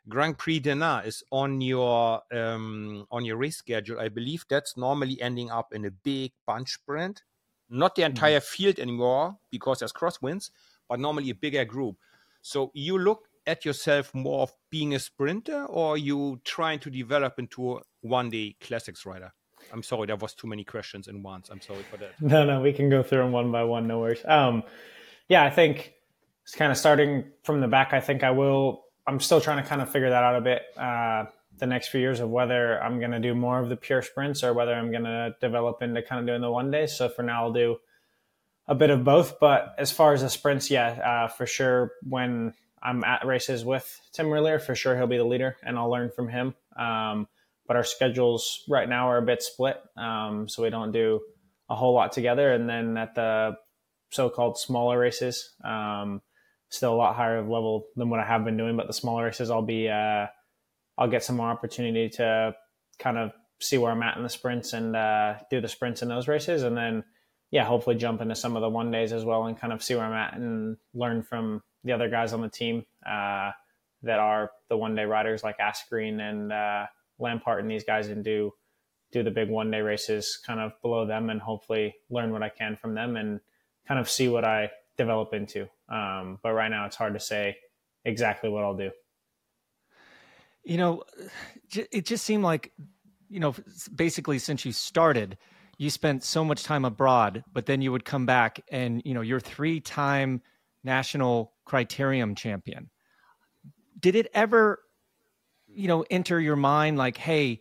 Grand 0.09 0.37
Prix 0.39 0.61
Denain 0.61 1.07
is 1.07 1.23
on 1.31 1.61
your 1.61 2.23
um, 2.33 3.07
on 3.13 3.25
your 3.25 3.37
race 3.37 3.59
schedule. 3.59 4.01
I 4.01 4.09
believe 4.09 4.45
that's 4.51 4.77
normally 4.77 5.23
ending 5.23 5.51
up 5.51 5.73
in 5.73 5.85
a 5.85 5.91
big 5.93 6.33
bunch 6.45 6.71
sprint 6.71 7.23
not 7.71 7.95
the 7.95 8.03
mm-hmm. 8.03 8.11
entire 8.11 8.41
field 8.41 8.79
anymore 8.79 9.37
because 9.51 9.81
there's 9.81 9.93
crosswinds, 9.93 10.51
but 10.89 11.01
normally 11.01 11.31
a 11.31 11.35
bigger 11.35 11.65
group. 11.65 11.97
So 12.41 12.71
you 12.75 12.99
look 12.99 13.29
at 13.47 13.65
yourself 13.65 14.15
more 14.15 14.43
of 14.43 14.53
being 14.71 14.95
a 14.95 14.99
sprinter, 14.99 15.65
or 15.67 15.97
you 15.97 16.41
trying 16.45 16.79
to 16.81 16.91
develop 16.91 17.39
into 17.39 17.77
a 17.77 17.81
one-day 18.03 18.57
classics 18.61 19.07
rider? 19.07 19.33
I'm 19.73 19.83
sorry, 19.83 20.07
there 20.07 20.17
was 20.17 20.35
too 20.35 20.47
many 20.47 20.65
questions 20.65 21.09
in 21.09 21.23
once. 21.23 21.49
I'm 21.49 21.61
sorry 21.61 21.83
for 21.91 21.97
that. 21.97 22.13
No, 22.21 22.45
no, 22.45 22.61
we 22.61 22.73
can 22.73 22.89
go 22.89 23.03
through 23.03 23.19
them 23.19 23.33
one 23.33 23.51
by 23.51 23.65
one. 23.65 23.87
No 23.87 24.01
worries. 24.01 24.25
Um, 24.25 24.63
yeah, 25.29 25.45
I 25.45 25.51
think 25.51 25.95
it's 26.45 26.55
kind 26.55 26.71
of 26.71 26.79
starting 26.79 27.25
from 27.43 27.61
the 27.61 27.69
back. 27.69 27.93
I 27.93 28.01
think 28.01 28.23
I 28.23 28.31
will. 28.31 28.85
I'm 29.07 29.21
still 29.21 29.41
trying 29.41 29.63
to 29.63 29.69
kind 29.69 29.81
of 29.81 29.91
figure 29.91 30.11
that 30.11 30.23
out 30.23 30.37
a 30.37 30.41
bit. 30.41 30.63
Uh, 30.77 31.25
the 31.59 31.67
next 31.67 31.89
few 31.89 32.01
years 32.01 32.21
of 32.21 32.31
whether 32.31 32.83
I'm 32.83 32.99
going 32.99 33.11
to 33.11 33.21
do 33.21 33.35
more 33.35 33.59
of 33.59 33.69
the 33.69 33.77
pure 33.77 34.03
sprints 34.03 34.43
or 34.43 34.53
whether 34.53 34.73
I'm 34.73 34.91
going 34.91 35.05
to 35.05 35.35
develop 35.41 35.83
into 35.83 36.03
kind 36.03 36.21
of 36.21 36.27
doing 36.27 36.41
the 36.41 36.51
one 36.51 36.71
day. 36.71 36.87
So 36.87 37.09
for 37.09 37.23
now, 37.23 37.45
I'll 37.45 37.53
do 37.53 37.77
a 38.67 38.75
bit 38.75 38.91
of 38.91 39.05
both. 39.05 39.41
But 39.41 39.75
as 39.79 39.91
far 39.91 40.13
as 40.13 40.23
the 40.23 40.31
sprints, 40.31 40.71
yeah, 40.71 40.89
uh, 41.27 41.29
for 41.29 41.47
sure, 41.47 41.93
when 42.03 42.55
I'm 42.83 43.03
at 43.05 43.27
races 43.27 43.65
with 43.65 44.01
Tim 44.13 44.27
Merlier, 44.27 44.61
for 44.61 44.75
sure 44.75 44.97
he'll 44.97 45.07
be 45.07 45.17
the 45.17 45.25
leader 45.25 45.57
and 45.63 45.79
I'll 45.79 45.91
learn 45.91 46.11
from 46.15 46.29
him. 46.29 46.55
Um, 46.77 47.27
but 47.67 47.77
our 47.77 47.85
schedules 47.85 48.65
right 48.69 48.89
now 48.89 49.11
are 49.11 49.19
a 49.19 49.23
bit 49.23 49.43
split. 49.43 49.77
Um, 49.97 50.49
so 50.49 50.63
we 50.63 50.71
don't 50.71 50.93
do 50.93 51.21
a 51.69 51.75
whole 51.75 51.95
lot 51.95 52.13
together. 52.13 52.53
And 52.53 52.69
then 52.69 52.97
at 52.97 53.15
the 53.15 53.57
so 54.11 54.31
called 54.31 54.59
smaller 54.59 54.99
races, 54.99 55.55
um, 55.65 56.23
still 56.71 56.95
a 56.95 56.97
lot 56.97 57.17
higher 57.17 57.39
of 57.39 57.49
level 57.49 57.87
than 57.97 58.11
what 58.11 58.21
I 58.21 58.25
have 58.25 58.45
been 58.45 58.57
doing. 58.57 58.77
But 58.77 58.87
the 58.87 58.93
smaller 58.93 59.25
races, 59.25 59.51
I'll 59.51 59.63
be, 59.63 59.89
uh, 59.89 60.27
I'll 60.99 61.09
get 61.09 61.23
some 61.23 61.37
more 61.37 61.49
opportunity 61.49 62.09
to 62.11 62.55
kind 62.99 63.17
of 63.17 63.33
see 63.61 63.79
where 63.79 63.93
I'm 63.93 64.03
at 64.03 64.17
in 64.17 64.25
the 64.25 64.29
sprints 64.29 64.73
and 64.73 64.97
uh, 64.97 65.35
do 65.51 65.61
the 65.61 65.69
sprints 65.69 66.03
in 66.03 66.09
those 66.09 66.29
races, 66.29 66.65
and 66.65 66.77
then 66.77 67.05
yeah, 67.51 67.65
hopefully 67.65 67.97
jump 67.97 68.21
into 68.21 68.35
some 68.35 68.57
of 68.57 68.63
the 68.63 68.69
one 68.69 68.91
days 68.91 69.13
as 69.13 69.25
well 69.25 69.47
and 69.47 69.59
kind 69.59 69.73
of 69.73 69.83
see 69.83 69.95
where 69.95 70.05
I'm 70.05 70.13
at 70.13 70.35
and 70.35 70.77
learn 70.93 71.23
from 71.23 71.63
the 71.85 71.93
other 71.93 72.11
guys 72.11 72.33
on 72.33 72.43
the 72.43 72.49
team 72.49 72.85
uh, 73.07 73.53
that 74.03 74.19
are 74.19 74.51
the 74.69 74.77
one 74.77 74.95
day 74.95 75.05
riders 75.05 75.43
like 75.43 75.57
Asgreen 75.59 76.21
and 76.21 76.53
uh, 76.53 76.87
Lampaert 77.21 77.61
and 77.61 77.71
these 77.71 77.85
guys 77.85 78.09
and 78.09 78.25
do 78.25 78.53
do 79.11 79.23
the 79.23 79.31
big 79.31 79.49
one 79.49 79.71
day 79.71 79.81
races 79.81 80.39
kind 80.47 80.61
of 80.61 80.73
below 80.83 81.07
them 81.07 81.31
and 81.31 81.41
hopefully 81.41 81.95
learn 82.11 82.31
what 82.31 82.43
I 82.43 82.51
can 82.51 82.77
from 82.77 82.95
them 82.95 83.17
and 83.17 83.41
kind 83.87 83.99
of 83.99 84.11
see 84.11 84.29
what 84.29 84.45
I 84.45 84.71
develop 84.99 85.33
into. 85.33 85.67
Um, 85.89 86.39
but 86.43 86.53
right 86.53 86.71
now 86.71 86.85
it's 86.85 86.97
hard 86.97 87.15
to 87.15 87.21
say 87.21 87.57
exactly 88.05 88.51
what 88.51 88.65
I'll 88.65 88.77
do 88.77 88.91
you 90.69 90.77
know, 90.77 91.03
it 91.93 92.07
just 92.07 92.25
seemed 92.25 92.45
like, 92.45 92.73
you 93.29 93.41
know, 93.41 93.55
basically 93.95 94.39
since 94.39 94.65
you 94.65 94.73
started, 94.73 95.37
you 95.79 95.91
spent 95.91 96.25
so 96.25 96.45
much 96.45 96.65
time 96.65 96.85
abroad, 96.85 97.45
but 97.53 97.67
then 97.67 97.83
you 97.83 97.93
would 97.93 98.05
come 98.05 98.27
back 98.27 98.61
and, 98.71 99.03
you 99.05 99.15
know, 99.15 99.21
you're 99.21 99.41
three 99.41 99.81
time 99.81 100.43
national 100.85 101.53
criterium 101.67 102.37
champion. 102.37 102.91
Did 103.99 104.15
it 104.15 104.29
ever, 104.33 104.81
you 105.67 105.89
know, 105.89 106.05
enter 106.11 106.41
your 106.41 106.57
mind 106.57 106.97
like, 106.97 107.17
hey, 107.17 107.61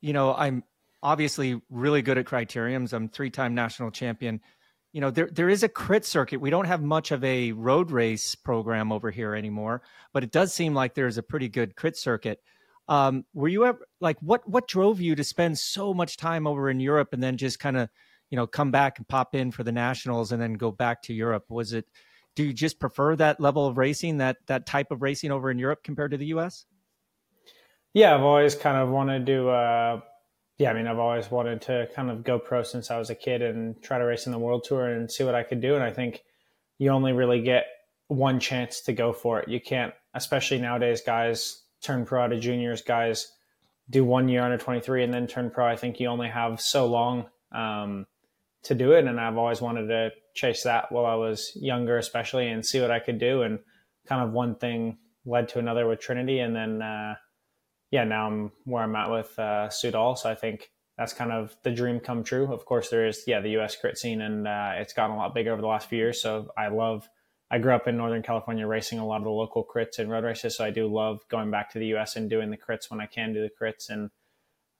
you 0.00 0.12
know, 0.12 0.34
I'm 0.34 0.62
obviously 1.02 1.60
really 1.70 2.02
good 2.02 2.18
at 2.18 2.26
criteriums. 2.26 2.92
I'm 2.92 3.08
three 3.08 3.30
time 3.30 3.54
national 3.54 3.90
champion 3.90 4.40
you 4.98 5.00
know 5.00 5.12
there 5.12 5.28
there 5.30 5.48
is 5.48 5.62
a 5.62 5.68
crit 5.68 6.04
circuit. 6.04 6.40
We 6.40 6.50
don't 6.50 6.64
have 6.64 6.82
much 6.82 7.12
of 7.12 7.22
a 7.22 7.52
road 7.52 7.92
race 7.92 8.34
program 8.34 8.90
over 8.90 9.12
here 9.12 9.36
anymore, 9.36 9.80
but 10.12 10.24
it 10.24 10.32
does 10.32 10.52
seem 10.52 10.74
like 10.74 10.94
there's 10.94 11.18
a 11.18 11.22
pretty 11.22 11.48
good 11.48 11.76
crit 11.76 11.96
circuit. 11.96 12.42
Um, 12.88 13.24
were 13.32 13.46
you 13.46 13.64
ever 13.64 13.86
like 14.00 14.16
what 14.22 14.42
what 14.48 14.66
drove 14.66 15.00
you 15.00 15.14
to 15.14 15.22
spend 15.22 15.56
so 15.56 15.94
much 15.94 16.16
time 16.16 16.48
over 16.48 16.68
in 16.68 16.80
Europe 16.80 17.10
and 17.12 17.22
then 17.22 17.36
just 17.36 17.60
kind 17.60 17.76
of 17.76 17.88
you 18.30 18.34
know 18.34 18.48
come 18.48 18.72
back 18.72 18.98
and 18.98 19.06
pop 19.06 19.36
in 19.36 19.52
for 19.52 19.62
the 19.62 19.70
nationals 19.70 20.32
and 20.32 20.42
then 20.42 20.54
go 20.54 20.72
back 20.72 21.00
to 21.02 21.14
Europe? 21.14 21.44
Was 21.48 21.74
it 21.74 21.86
do 22.34 22.42
you 22.42 22.52
just 22.52 22.80
prefer 22.80 23.14
that 23.14 23.38
level 23.38 23.68
of 23.68 23.78
racing 23.78 24.16
that 24.16 24.38
that 24.46 24.66
type 24.66 24.90
of 24.90 25.00
racing 25.00 25.30
over 25.30 25.48
in 25.48 25.60
Europe 25.60 25.84
compared 25.84 26.10
to 26.10 26.16
the 26.16 26.26
U.S.? 26.26 26.66
Yeah, 27.94 28.16
I've 28.16 28.22
always 28.22 28.56
kind 28.56 28.76
of 28.76 28.88
wanted 28.88 29.24
to 29.26 29.32
do 29.32 29.48
uh, 29.48 30.00
yeah, 30.58 30.70
I 30.70 30.74
mean, 30.74 30.88
I've 30.88 30.98
always 30.98 31.30
wanted 31.30 31.62
to 31.62 31.88
kind 31.94 32.10
of 32.10 32.24
go 32.24 32.38
pro 32.38 32.64
since 32.64 32.90
I 32.90 32.98
was 32.98 33.10
a 33.10 33.14
kid 33.14 33.42
and 33.42 33.80
try 33.80 33.98
to 33.98 34.04
race 34.04 34.26
in 34.26 34.32
the 34.32 34.38
world 34.38 34.64
tour 34.64 34.86
and 34.88 35.10
see 35.10 35.22
what 35.22 35.36
I 35.36 35.44
could 35.44 35.60
do. 35.60 35.76
And 35.76 35.84
I 35.84 35.92
think 35.92 36.24
you 36.78 36.90
only 36.90 37.12
really 37.12 37.40
get 37.40 37.66
one 38.08 38.40
chance 38.40 38.80
to 38.82 38.92
go 38.92 39.12
for 39.12 39.38
it. 39.38 39.48
You 39.48 39.60
can't, 39.60 39.94
especially 40.14 40.58
nowadays, 40.58 41.00
guys 41.00 41.62
turn 41.80 42.04
pro 42.04 42.24
out 42.24 42.32
of 42.32 42.40
juniors, 42.40 42.82
guys 42.82 43.32
do 43.88 44.04
one 44.04 44.28
year 44.28 44.42
under 44.42 44.58
23 44.58 45.04
and 45.04 45.14
then 45.14 45.28
turn 45.28 45.48
pro. 45.50 45.64
I 45.64 45.76
think 45.76 46.00
you 46.00 46.08
only 46.08 46.28
have 46.28 46.60
so 46.60 46.86
long 46.86 47.26
um, 47.52 48.06
to 48.64 48.74
do 48.74 48.92
it. 48.92 49.04
And 49.04 49.20
I've 49.20 49.38
always 49.38 49.60
wanted 49.60 49.86
to 49.86 50.10
chase 50.34 50.64
that 50.64 50.90
while 50.90 51.06
I 51.06 51.14
was 51.14 51.52
younger, 51.54 51.98
especially, 51.98 52.48
and 52.48 52.66
see 52.66 52.80
what 52.80 52.90
I 52.90 52.98
could 52.98 53.18
do. 53.18 53.42
And 53.42 53.60
kind 54.06 54.22
of 54.22 54.32
one 54.32 54.56
thing 54.56 54.98
led 55.24 55.48
to 55.50 55.60
another 55.60 55.86
with 55.86 56.00
Trinity. 56.00 56.40
And 56.40 56.54
then, 56.54 56.82
uh, 56.82 57.14
yeah, 57.90 58.04
now 58.04 58.26
I'm 58.26 58.52
where 58.64 58.82
I'm 58.82 58.96
at 58.96 59.10
with 59.10 59.38
uh, 59.38 59.68
Soudal. 59.68 60.16
So 60.18 60.30
I 60.30 60.34
think 60.34 60.70
that's 60.96 61.12
kind 61.12 61.32
of 61.32 61.56
the 61.62 61.70
dream 61.70 62.00
come 62.00 62.24
true. 62.24 62.52
Of 62.52 62.64
course, 62.64 62.90
there 62.90 63.06
is 63.06 63.24
yeah 63.26 63.40
the 63.40 63.50
U.S. 63.50 63.76
crit 63.76 63.96
scene, 63.98 64.20
and 64.20 64.46
uh, 64.46 64.72
it's 64.76 64.92
gotten 64.92 65.16
a 65.16 65.18
lot 65.18 65.34
bigger 65.34 65.52
over 65.52 65.62
the 65.62 65.68
last 65.68 65.88
few 65.88 65.98
years. 65.98 66.20
So 66.20 66.50
I 66.56 66.68
love. 66.68 67.08
I 67.50 67.56
grew 67.56 67.72
up 67.72 67.88
in 67.88 67.96
Northern 67.96 68.22
California 68.22 68.66
racing 68.66 68.98
a 68.98 69.06
lot 69.06 69.18
of 69.18 69.24
the 69.24 69.30
local 69.30 69.64
crits 69.64 69.98
and 69.98 70.10
road 70.10 70.24
races, 70.24 70.54
so 70.54 70.64
I 70.64 70.70
do 70.70 70.86
love 70.86 71.20
going 71.30 71.50
back 71.50 71.70
to 71.72 71.78
the 71.78 71.86
U.S. 71.86 72.16
and 72.16 72.28
doing 72.28 72.50
the 72.50 72.58
crits 72.58 72.90
when 72.90 73.00
I 73.00 73.06
can 73.06 73.32
do 73.32 73.40
the 73.40 73.48
crits, 73.48 73.88
and 73.88 74.10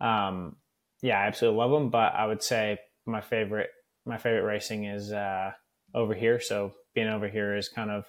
um, 0.00 0.56
yeah, 1.00 1.18
I 1.18 1.26
absolutely 1.28 1.58
love 1.60 1.70
them. 1.70 1.88
But 1.88 2.14
I 2.14 2.26
would 2.26 2.42
say 2.42 2.78
my 3.06 3.22
favorite 3.22 3.70
my 4.04 4.18
favorite 4.18 4.42
racing 4.42 4.84
is 4.84 5.12
uh, 5.12 5.52
over 5.94 6.14
here. 6.14 6.40
So 6.40 6.72
being 6.94 7.08
over 7.08 7.28
here 7.28 7.56
is 7.56 7.68
kind 7.68 7.90
of 7.90 8.04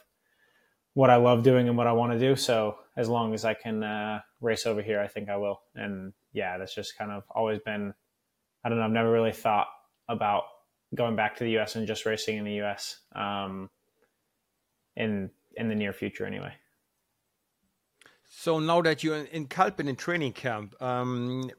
what 0.93 1.09
I 1.09 1.17
love 1.17 1.43
doing 1.43 1.67
and 1.67 1.77
what 1.77 1.87
I 1.87 1.93
want 1.93 2.13
to 2.13 2.19
do. 2.19 2.35
So 2.35 2.77
as 2.97 3.09
long 3.09 3.33
as 3.33 3.45
I 3.45 3.53
can 3.53 3.83
uh, 3.83 4.21
race 4.41 4.65
over 4.65 4.81
here, 4.81 4.99
I 4.99 5.07
think 5.07 5.29
I 5.29 5.37
will. 5.37 5.61
And 5.75 6.13
yeah, 6.33 6.57
that's 6.57 6.75
just 6.75 6.97
kind 6.97 7.11
of 7.11 7.23
always 7.29 7.59
been. 7.65 7.93
I 8.63 8.69
don't 8.69 8.77
know. 8.77 8.85
I've 8.85 8.91
never 8.91 9.11
really 9.11 9.31
thought 9.31 9.67
about 10.09 10.43
going 10.95 11.15
back 11.15 11.37
to 11.37 11.43
the 11.43 11.51
U.S. 11.51 11.75
and 11.75 11.87
just 11.87 12.05
racing 12.05 12.37
in 12.37 12.45
the 12.45 12.53
U.S. 12.55 12.99
Um, 13.15 13.69
in 14.95 15.29
in 15.55 15.69
the 15.69 15.75
near 15.75 15.93
future, 15.93 16.25
anyway. 16.25 16.53
So 18.27 18.59
now 18.59 18.81
that 18.81 19.03
you're 19.03 19.23
in, 19.25 19.47
Kalpen 19.47 19.87
in 19.87 19.95
training 19.95 20.33
camp, 20.33 20.79
um, 20.81 21.49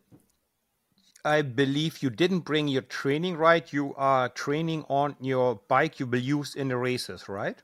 I 1.25 1.43
believe 1.43 2.03
you 2.03 2.11
didn't 2.11 2.41
bring 2.41 2.69
your 2.69 2.83
training 2.83 3.37
right. 3.37 3.71
You 3.73 3.95
are 3.97 4.29
training 4.29 4.85
on 4.89 5.17
your 5.21 5.61
bike 5.69 5.99
you 6.01 6.07
will 6.07 6.21
use 6.21 6.55
in 6.55 6.69
the 6.69 6.77
races, 6.77 7.29
right? 7.29 7.61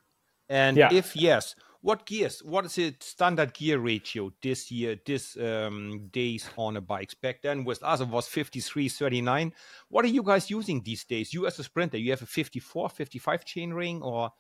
And 0.49 0.77
yeah. 0.77 0.93
if 0.93 1.17
yes, 1.17 1.55
what 1.87 2.05
gears? 2.05 2.43
What 2.43 2.65
is 2.65 2.75
the 2.75 2.95
standard 3.01 3.55
gear 3.55 3.79
ratio 3.79 4.33
this 4.43 4.73
year, 4.73 4.97
this 5.07 5.37
um, 5.37 6.09
days 6.13 6.49
on 6.57 6.77
a 6.77 6.81
bikes? 6.81 7.15
Back 7.15 7.43
then 7.43 7.65
with 7.65 7.83
us 7.83 8.01
it 8.01 8.09
was 8.09 8.27
53, 8.27 8.89
39. 8.89 9.53
What 9.89 10.05
are 10.05 10.09
you 10.09 10.23
guys 10.23 10.51
using 10.51 10.83
these 10.83 11.05
days? 11.05 11.33
You 11.33 11.47
as 11.47 11.59
a 11.59 11.65
sprinter, 11.65 11.99
you 11.99 12.11
have 12.11 12.23
a 12.23 12.27
54, 12.27 12.91
55 12.91 13.45
chainring 13.45 14.03
or 14.03 14.31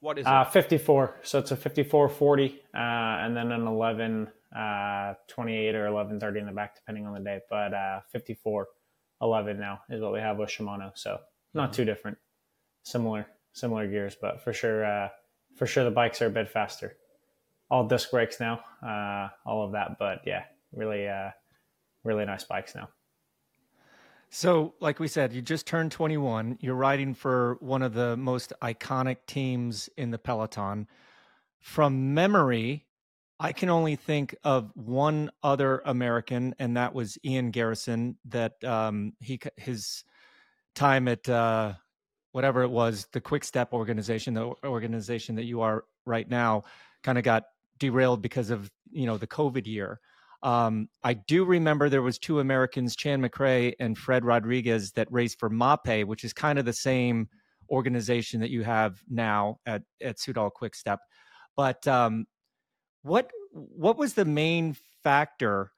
what 0.00 0.18
is 0.18 0.26
uh, 0.26 0.44
it? 0.44 0.52
54. 0.52 1.20
So 1.22 1.38
it's 1.38 1.52
a 1.52 1.56
54, 1.56 2.08
40, 2.08 2.60
uh, 2.74 2.78
and 2.78 3.36
then 3.36 3.52
an 3.52 3.68
11, 3.68 4.28
uh, 4.54 5.14
28 5.28 5.76
or 5.76 5.86
11, 5.86 6.18
30 6.18 6.40
in 6.40 6.46
the 6.46 6.52
back, 6.52 6.74
depending 6.74 7.06
on 7.06 7.14
the 7.14 7.20
day. 7.20 7.38
But 7.48 7.72
uh, 7.72 8.00
54, 8.10 8.66
11 9.22 9.60
now 9.60 9.82
is 9.88 10.00
what 10.00 10.12
we 10.12 10.18
have 10.18 10.38
with 10.38 10.50
Shimano. 10.50 10.90
So 10.96 11.18
not 11.54 11.66
mm-hmm. 11.66 11.76
too 11.76 11.84
different. 11.84 12.18
Similar, 12.82 13.28
similar 13.52 13.86
gears, 13.86 14.16
but 14.20 14.42
for 14.42 14.52
sure 14.52 14.84
uh, 14.84 15.08
for 15.56 15.66
sure 15.66 15.84
the 15.84 15.90
bikes 15.90 16.22
are 16.22 16.26
a 16.26 16.30
bit 16.30 16.48
faster. 16.48 16.96
All 17.70 17.86
disc 17.86 18.10
brakes 18.10 18.38
now, 18.40 18.60
uh, 18.86 19.28
all 19.46 19.64
of 19.64 19.72
that. 19.72 19.98
But 19.98 20.20
yeah, 20.26 20.44
really, 20.72 21.08
uh, 21.08 21.30
really 22.04 22.24
nice 22.24 22.44
bikes 22.44 22.74
now. 22.74 22.88
So, 24.34 24.74
like 24.80 24.98
we 24.98 25.08
said, 25.08 25.34
you 25.34 25.42
just 25.42 25.66
turned 25.66 25.92
21. 25.92 26.56
You're 26.60 26.74
riding 26.74 27.12
for 27.12 27.58
one 27.60 27.82
of 27.82 27.92
the 27.92 28.16
most 28.16 28.54
iconic 28.62 29.18
teams 29.26 29.90
in 29.98 30.10
the 30.10 30.18
peloton. 30.18 30.88
From 31.60 32.14
memory, 32.14 32.86
I 33.38 33.52
can 33.52 33.68
only 33.68 33.94
think 33.96 34.34
of 34.42 34.70
one 34.74 35.30
other 35.42 35.82
American, 35.84 36.54
and 36.58 36.76
that 36.78 36.94
was 36.94 37.18
Ian 37.24 37.50
Garrison. 37.50 38.16
That 38.24 38.62
um, 38.64 39.12
he 39.20 39.38
his 39.56 40.04
time 40.74 41.08
at 41.08 41.28
uh, 41.28 41.74
whatever 42.32 42.62
it 42.62 42.70
was, 42.70 43.06
the 43.12 43.20
Quick 43.20 43.44
Step 43.44 43.72
organization, 43.72 44.34
the 44.34 44.52
organization 44.64 45.36
that 45.36 45.44
you 45.44 45.60
are 45.60 45.84
right 46.04 46.28
now, 46.28 46.64
kind 47.02 47.18
of 47.18 47.24
got 47.24 47.44
derailed 47.78 48.22
because 48.22 48.50
of 48.50 48.70
you 48.90 49.06
know 49.06 49.16
the 49.16 49.26
COVID 49.26 49.66
year. 49.66 50.00
Um, 50.42 50.88
I 51.04 51.14
do 51.14 51.44
remember 51.44 51.88
there 51.88 52.02
was 52.02 52.18
two 52.18 52.40
Americans, 52.40 52.96
Chann 52.96 53.22
McRae 53.22 53.74
and 53.78 53.96
Fred 53.96 54.24
Rodriguez, 54.24 54.92
that 54.92 55.06
raced 55.10 55.38
for 55.38 55.48
Mapei, 55.48 56.04
which 56.04 56.24
is 56.24 56.32
kind 56.32 56.58
of 56.58 56.64
the 56.64 56.72
same 56.72 57.28
organization 57.70 58.40
that 58.40 58.50
you 58.50 58.64
have 58.64 59.00
now 59.08 59.58
at 59.66 59.82
at 60.02 60.18
Soudal 60.18 60.50
Quick 60.50 60.74
Step. 60.74 61.00
But 61.56 61.86
um, 61.86 62.26
what 63.02 63.30
what 63.52 63.98
was 63.98 64.14
the 64.14 64.24
main 64.24 64.76
factor 65.02 65.70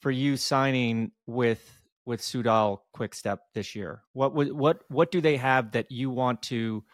for 0.00 0.10
you 0.10 0.36
signing 0.36 1.12
with 1.26 1.81
with 2.04 2.20
Soudal 2.20 2.80
Quickstep 2.96 3.38
this 3.54 3.74
year? 3.74 4.02
What 4.12 4.34
what 4.34 4.80
what 4.88 5.10
do 5.10 5.20
they 5.20 5.36
have 5.36 5.72
that 5.72 5.90
you 5.90 6.10
want 6.10 6.42
to 6.44 6.84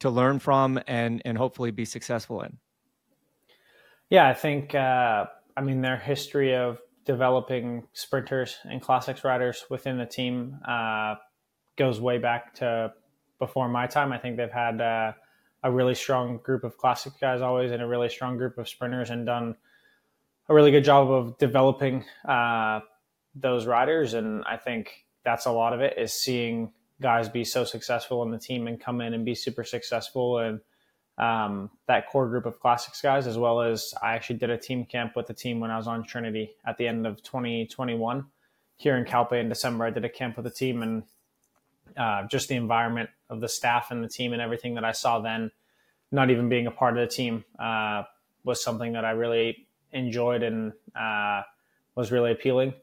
to 0.00 0.10
learn 0.10 0.38
from 0.38 0.80
and 0.86 1.22
and 1.24 1.38
hopefully 1.38 1.70
be 1.70 1.84
successful 1.84 2.42
in? 2.42 2.58
Yeah, 4.10 4.28
I 4.28 4.34
think 4.34 4.74
uh, 4.74 5.26
I 5.56 5.60
mean 5.62 5.80
their 5.80 5.96
history 5.96 6.54
of 6.54 6.78
developing 7.04 7.86
sprinters 7.92 8.58
and 8.64 8.82
classics 8.82 9.24
riders 9.24 9.64
within 9.70 9.96
the 9.96 10.06
team 10.06 10.58
uh, 10.66 11.14
goes 11.76 12.00
way 12.00 12.18
back 12.18 12.54
to 12.54 12.92
before 13.38 13.68
my 13.68 13.86
time. 13.86 14.12
I 14.12 14.18
think 14.18 14.36
they've 14.36 14.50
had 14.50 14.80
uh, 14.80 15.12
a 15.62 15.70
really 15.70 15.94
strong 15.94 16.38
group 16.38 16.64
of 16.64 16.76
classic 16.76 17.12
guys 17.20 17.40
always, 17.40 17.70
and 17.72 17.82
a 17.82 17.86
really 17.86 18.08
strong 18.08 18.36
group 18.36 18.58
of 18.58 18.68
sprinters, 18.68 19.10
and 19.10 19.24
done 19.26 19.56
a 20.48 20.54
really 20.54 20.70
good 20.70 20.84
job 20.84 21.10
of 21.10 21.38
developing 21.38 22.04
uh, 22.26 22.80
those 23.38 23.66
riders. 23.66 24.14
And 24.14 24.42
I 24.44 24.56
think 24.56 25.04
that's 25.24 25.46
a 25.46 25.52
lot 25.52 25.72
of 25.72 25.80
it 25.80 25.98
is 25.98 26.12
seeing 26.12 26.72
guys 27.00 27.28
be 27.28 27.44
so 27.44 27.64
successful 27.64 28.22
in 28.22 28.30
the 28.30 28.38
team 28.38 28.66
and 28.66 28.80
come 28.80 29.00
in 29.00 29.12
and 29.14 29.24
be 29.24 29.34
super 29.34 29.64
successful. 29.64 30.38
And 30.38 30.60
um, 31.18 31.70
that 31.86 32.08
core 32.08 32.28
group 32.28 32.46
of 32.46 32.60
classics 32.60 33.00
guys, 33.00 33.26
as 33.26 33.38
well 33.38 33.60
as 33.60 33.94
I 34.02 34.14
actually 34.14 34.36
did 34.36 34.50
a 34.50 34.58
team 34.58 34.84
camp 34.84 35.16
with 35.16 35.26
the 35.26 35.34
team 35.34 35.60
when 35.60 35.70
I 35.70 35.76
was 35.76 35.86
on 35.86 36.04
Trinity 36.04 36.56
at 36.66 36.78
the 36.78 36.88
end 36.88 37.06
of 37.06 37.22
2021 37.22 38.24
here 38.76 38.96
in 38.96 39.04
Calpe 39.04 39.32
in 39.32 39.48
December. 39.48 39.84
I 39.84 39.90
did 39.90 40.04
a 40.04 40.08
camp 40.08 40.36
with 40.36 40.44
the 40.44 40.50
team 40.50 40.82
and 40.82 41.02
uh, 41.96 42.26
just 42.28 42.48
the 42.48 42.56
environment 42.56 43.10
of 43.30 43.40
the 43.40 43.48
staff 43.48 43.90
and 43.90 44.02
the 44.02 44.08
team 44.08 44.32
and 44.32 44.42
everything 44.42 44.74
that 44.74 44.84
I 44.84 44.92
saw 44.92 45.20
then, 45.20 45.50
not 46.10 46.30
even 46.30 46.48
being 46.48 46.66
a 46.66 46.70
part 46.70 46.96
of 46.96 47.08
the 47.08 47.14
team, 47.14 47.44
uh, 47.58 48.02
was 48.44 48.62
something 48.62 48.92
that 48.92 49.04
I 49.04 49.12
really 49.12 49.66
enjoyed 49.92 50.42
and 50.42 50.72
uh, 50.94 51.42
was 51.94 52.12
really 52.12 52.32
appealing 52.32 52.74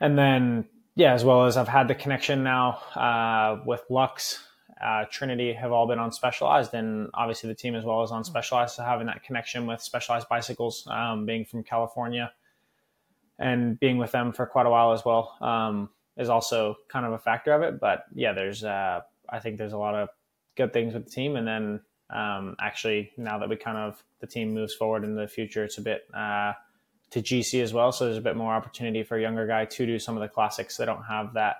and 0.00 0.18
then 0.18 0.66
yeah, 0.96 1.12
as 1.12 1.24
well 1.24 1.44
as 1.44 1.56
I've 1.58 1.68
had 1.68 1.88
the 1.88 1.94
connection 1.94 2.42
now 2.42 2.78
uh, 2.94 3.62
with 3.66 3.82
Lux, 3.90 4.42
uh, 4.82 5.04
Trinity 5.10 5.52
have 5.52 5.70
all 5.70 5.86
been 5.86 5.98
on 5.98 6.10
Specialized, 6.10 6.72
and 6.74 7.10
obviously 7.14 7.48
the 7.48 7.54
team 7.54 7.74
as 7.74 7.84
well 7.84 8.02
is 8.02 8.10
on 8.10 8.24
Specialized. 8.24 8.74
So 8.74 8.82
having 8.82 9.06
that 9.06 9.22
connection 9.22 9.66
with 9.66 9.82
Specialized 9.82 10.28
Bicycles, 10.28 10.86
um, 10.90 11.26
being 11.26 11.44
from 11.44 11.62
California, 11.62 12.32
and 13.38 13.78
being 13.78 13.98
with 13.98 14.12
them 14.12 14.32
for 14.32 14.46
quite 14.46 14.66
a 14.66 14.70
while 14.70 14.92
as 14.92 15.04
well, 15.04 15.36
um, 15.42 15.90
is 16.16 16.30
also 16.30 16.76
kind 16.88 17.04
of 17.04 17.12
a 17.12 17.18
factor 17.18 17.52
of 17.52 17.62
it. 17.62 17.78
But 17.78 18.04
yeah, 18.14 18.32
there's 18.32 18.64
uh, 18.64 19.00
I 19.28 19.38
think 19.38 19.58
there's 19.58 19.74
a 19.74 19.78
lot 19.78 19.94
of 19.94 20.08
good 20.56 20.72
things 20.72 20.94
with 20.94 21.04
the 21.04 21.10
team, 21.10 21.36
and 21.36 21.46
then 21.46 21.80
um, 22.08 22.56
actually 22.58 23.12
now 23.18 23.38
that 23.38 23.48
we 23.50 23.56
kind 23.56 23.76
of 23.76 24.02
the 24.20 24.26
team 24.26 24.54
moves 24.54 24.74
forward 24.74 25.04
in 25.04 25.14
the 25.14 25.28
future, 25.28 25.64
it's 25.64 25.78
a 25.78 25.82
bit 25.82 26.04
uh, 26.14 26.52
to 27.16 27.22
GC 27.22 27.62
as 27.62 27.72
well. 27.72 27.92
So 27.92 28.04
there's 28.04 28.18
a 28.18 28.22
bit 28.22 28.36
more 28.36 28.52
opportunity 28.52 29.02
for 29.02 29.16
a 29.16 29.20
younger 29.20 29.46
guy 29.46 29.64
to 29.64 29.86
do 29.86 29.98
some 29.98 30.16
of 30.16 30.20
the 30.20 30.28
classics. 30.28 30.76
They 30.76 30.84
don't 30.84 31.02
have 31.02 31.32
that 31.32 31.56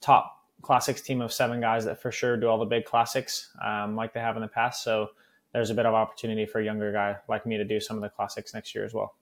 top 0.00 0.40
classics 0.62 1.02
team 1.02 1.20
of 1.20 1.32
seven 1.32 1.60
guys 1.60 1.84
that 1.86 2.00
for 2.00 2.12
sure 2.12 2.36
do 2.36 2.46
all 2.46 2.58
the 2.58 2.64
big 2.64 2.84
classics 2.84 3.50
um, 3.64 3.96
like 3.96 4.14
they 4.14 4.20
have 4.20 4.36
in 4.36 4.42
the 4.42 4.48
past. 4.48 4.84
So 4.84 5.08
there's 5.52 5.70
a 5.70 5.74
bit 5.74 5.84
of 5.84 5.94
opportunity 5.94 6.46
for 6.46 6.60
a 6.60 6.64
younger 6.64 6.92
guy 6.92 7.16
like 7.28 7.44
me 7.44 7.56
to 7.56 7.64
do 7.64 7.80
some 7.80 7.96
of 7.96 8.02
the 8.02 8.08
classics 8.08 8.54
next 8.54 8.72
year 8.72 8.84
as 8.84 8.94
well. 8.94 9.16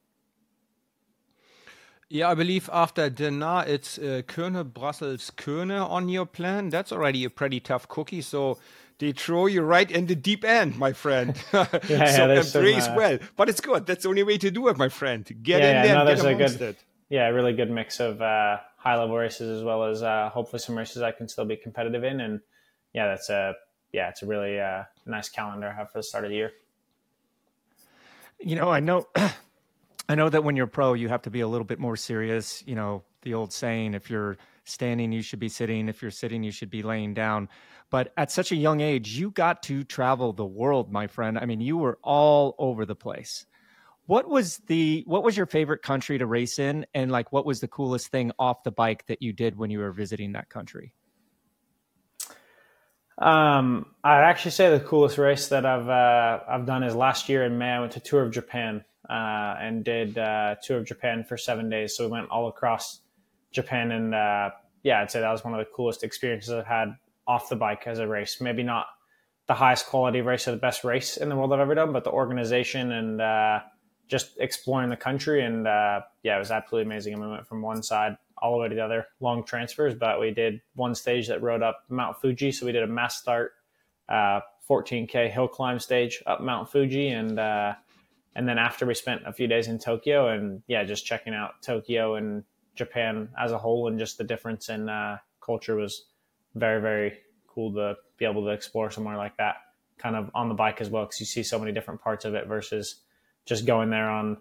Yeah, 2.10 2.28
I 2.28 2.34
believe 2.34 2.68
after 2.70 3.08
Denain, 3.08 3.66
it's 3.66 3.98
uh, 3.98 4.64
Brussels, 4.64 5.32
Kuurne 5.34 5.88
on 5.88 6.10
your 6.10 6.26
plan. 6.26 6.68
That's 6.68 6.92
already 6.92 7.24
a 7.24 7.30
pretty 7.30 7.60
tough 7.60 7.88
cookie. 7.88 8.20
So 8.20 8.58
they 8.98 9.12
throw 9.12 9.46
you 9.46 9.62
right 9.62 9.90
in 9.90 10.06
the 10.06 10.14
deep 10.14 10.44
end, 10.44 10.78
my 10.78 10.92
friend. 10.92 11.36
yeah, 11.52 11.66
so 11.66 11.88
yeah, 11.88 12.40
embrace 12.40 12.84
some, 12.84 12.94
uh, 12.94 12.96
well, 12.96 13.18
but 13.36 13.48
it's 13.48 13.60
good. 13.60 13.86
That's 13.86 14.02
the 14.02 14.08
only 14.08 14.22
way 14.22 14.38
to 14.38 14.50
do 14.50 14.68
it, 14.68 14.76
my 14.76 14.88
friend. 14.88 15.24
Get 15.42 15.60
yeah, 15.60 15.68
in 15.68 15.86
there, 15.86 15.94
no, 15.96 16.04
get 16.06 16.20
amongst 16.20 16.58
good, 16.58 16.68
it. 16.70 16.84
Yeah, 17.08 17.28
a 17.28 17.32
really 17.32 17.52
good 17.52 17.70
mix 17.70 18.00
of 18.00 18.22
uh, 18.22 18.58
high 18.76 18.96
level 18.98 19.16
races 19.16 19.58
as 19.58 19.64
well 19.64 19.84
as 19.84 20.02
uh, 20.02 20.30
hopefully 20.30 20.60
some 20.60 20.76
races 20.76 21.02
I 21.02 21.12
can 21.12 21.28
still 21.28 21.44
be 21.44 21.56
competitive 21.56 22.04
in. 22.04 22.20
And 22.20 22.40
yeah, 22.94 23.08
that's 23.08 23.28
a 23.28 23.54
yeah, 23.92 24.08
it's 24.08 24.22
a 24.22 24.26
really 24.26 24.58
uh, 24.58 24.84
nice 25.06 25.28
calendar 25.28 25.68
I 25.68 25.74
have 25.74 25.90
for 25.92 25.98
the 25.98 26.02
start 26.02 26.24
of 26.24 26.30
the 26.30 26.36
year. 26.36 26.52
You 28.38 28.56
know, 28.56 28.70
I 28.70 28.80
know. 28.80 29.08
I 30.08 30.14
know 30.14 30.28
that 30.28 30.42
when 30.42 30.56
you're 30.56 30.66
pro, 30.66 30.94
you 30.94 31.08
have 31.08 31.22
to 31.22 31.30
be 31.30 31.40
a 31.40 31.48
little 31.48 31.64
bit 31.64 31.78
more 31.78 31.96
serious. 31.96 32.62
You 32.66 32.74
know, 32.74 33.04
the 33.22 33.34
old 33.34 33.52
saying, 33.52 33.94
if 33.94 34.10
you're 34.10 34.36
standing, 34.64 35.12
you 35.12 35.22
should 35.22 35.38
be 35.38 35.48
sitting. 35.48 35.88
If 35.88 36.02
you're 36.02 36.10
sitting, 36.10 36.42
you 36.42 36.50
should 36.50 36.70
be 36.70 36.82
laying 36.82 37.14
down. 37.14 37.48
But 37.90 38.12
at 38.16 38.30
such 38.30 38.52
a 38.52 38.56
young 38.56 38.80
age, 38.80 39.16
you 39.16 39.30
got 39.30 39.62
to 39.64 39.84
travel 39.84 40.32
the 40.32 40.46
world, 40.46 40.90
my 40.90 41.06
friend. 41.06 41.38
I 41.38 41.44
mean, 41.46 41.60
you 41.60 41.76
were 41.76 41.98
all 42.02 42.54
over 42.58 42.86
the 42.86 42.94
place. 42.94 43.46
What 44.06 44.28
was 44.28 44.58
the 44.66 45.04
what 45.06 45.22
was 45.22 45.36
your 45.36 45.46
favorite 45.46 45.82
country 45.82 46.18
to 46.18 46.26
race 46.26 46.58
in 46.58 46.86
and 46.92 47.10
like 47.10 47.32
what 47.32 47.46
was 47.46 47.60
the 47.60 47.68
coolest 47.68 48.08
thing 48.08 48.32
off 48.38 48.64
the 48.64 48.72
bike 48.72 49.06
that 49.06 49.22
you 49.22 49.32
did 49.32 49.56
when 49.56 49.70
you 49.70 49.78
were 49.78 49.92
visiting 49.92 50.32
that 50.32 50.48
country? 50.48 50.92
Um, 53.18 53.86
I'd 54.02 54.24
actually 54.24 54.50
say 54.52 54.70
the 54.70 54.80
coolest 54.80 55.18
race 55.18 55.48
that 55.48 55.64
I've 55.64 55.88
uh, 55.88 56.40
I've 56.48 56.66
done 56.66 56.82
is 56.82 56.96
last 56.96 57.28
year 57.28 57.44
in 57.44 57.58
May. 57.58 57.70
I 57.70 57.80
went 57.80 57.92
to 57.92 58.00
Tour 58.00 58.22
of 58.22 58.32
Japan 58.32 58.84
uh, 59.08 59.54
and 59.60 59.84
did 59.84 60.18
uh, 60.18 60.56
Tour 60.62 60.78
of 60.78 60.86
Japan 60.86 61.24
for 61.24 61.36
seven 61.36 61.68
days. 61.68 61.96
So 61.96 62.06
we 62.06 62.10
went 62.10 62.30
all 62.30 62.48
across 62.48 63.01
Japan 63.52 63.92
and 63.92 64.14
uh, 64.14 64.50
yeah, 64.82 65.00
I'd 65.00 65.10
say 65.10 65.20
that 65.20 65.30
was 65.30 65.44
one 65.44 65.54
of 65.54 65.60
the 65.60 65.70
coolest 65.74 66.02
experiences 66.02 66.50
I've 66.50 66.66
had 66.66 66.96
off 67.26 67.48
the 67.48 67.56
bike 67.56 67.86
as 67.86 67.98
a 67.98 68.06
race. 68.06 68.40
Maybe 68.40 68.62
not 68.62 68.86
the 69.46 69.54
highest 69.54 69.86
quality 69.86 70.20
race 70.20 70.46
or 70.48 70.52
the 70.52 70.56
best 70.56 70.84
race 70.84 71.16
in 71.16 71.28
the 71.28 71.36
world 71.36 71.52
I've 71.52 71.60
ever 71.60 71.74
done, 71.74 71.92
but 71.92 72.04
the 72.04 72.10
organization 72.10 72.92
and 72.92 73.20
uh, 73.20 73.60
just 74.08 74.32
exploring 74.38 74.90
the 74.90 74.96
country. 74.96 75.44
And 75.44 75.66
uh, 75.66 76.00
yeah, 76.22 76.36
it 76.36 76.38
was 76.38 76.50
absolutely 76.50 76.86
amazing. 76.86 77.14
And 77.14 77.22
we 77.22 77.28
went 77.28 77.46
from 77.46 77.62
one 77.62 77.82
side 77.82 78.16
all 78.38 78.52
the 78.52 78.58
way 78.58 78.68
to 78.68 78.74
the 78.74 78.84
other, 78.84 79.06
long 79.20 79.44
transfers, 79.44 79.94
but 79.94 80.20
we 80.20 80.32
did 80.32 80.60
one 80.74 80.94
stage 80.94 81.28
that 81.28 81.42
rode 81.42 81.62
up 81.62 81.84
Mount 81.88 82.20
Fuji. 82.20 82.50
So 82.50 82.66
we 82.66 82.72
did 82.72 82.82
a 82.82 82.88
mass 82.88 83.16
start, 83.16 83.52
uh, 84.08 84.40
14K 84.68 85.30
hill 85.30 85.48
climb 85.48 85.78
stage 85.78 86.22
up 86.26 86.40
Mount 86.40 86.70
Fuji. 86.70 87.08
And, 87.08 87.38
uh, 87.38 87.74
and 88.34 88.48
then 88.48 88.58
after 88.58 88.86
we 88.86 88.94
spent 88.94 89.22
a 89.26 89.32
few 89.32 89.46
days 89.46 89.68
in 89.68 89.78
Tokyo 89.78 90.28
and 90.28 90.62
yeah, 90.66 90.82
just 90.84 91.04
checking 91.04 91.34
out 91.34 91.62
Tokyo 91.62 92.16
and 92.16 92.44
Japan 92.74 93.28
as 93.38 93.52
a 93.52 93.58
whole 93.58 93.88
and 93.88 93.98
just 93.98 94.18
the 94.18 94.24
difference 94.24 94.68
in 94.68 94.88
uh, 94.88 95.18
culture 95.40 95.76
was 95.76 96.06
very, 96.54 96.80
very 96.80 97.18
cool 97.46 97.72
to 97.74 97.96
be 98.16 98.24
able 98.24 98.44
to 98.44 98.50
explore 98.50 98.90
somewhere 98.90 99.16
like 99.16 99.36
that 99.36 99.56
kind 99.98 100.16
of 100.16 100.30
on 100.34 100.48
the 100.48 100.54
bike 100.54 100.80
as 100.80 100.90
well 100.90 101.04
because 101.04 101.20
you 101.20 101.26
see 101.26 101.42
so 101.42 101.58
many 101.58 101.72
different 101.72 102.00
parts 102.00 102.24
of 102.24 102.34
it 102.34 102.46
versus 102.48 102.96
just 103.44 103.66
going 103.66 103.90
there 103.90 104.10
on 104.10 104.36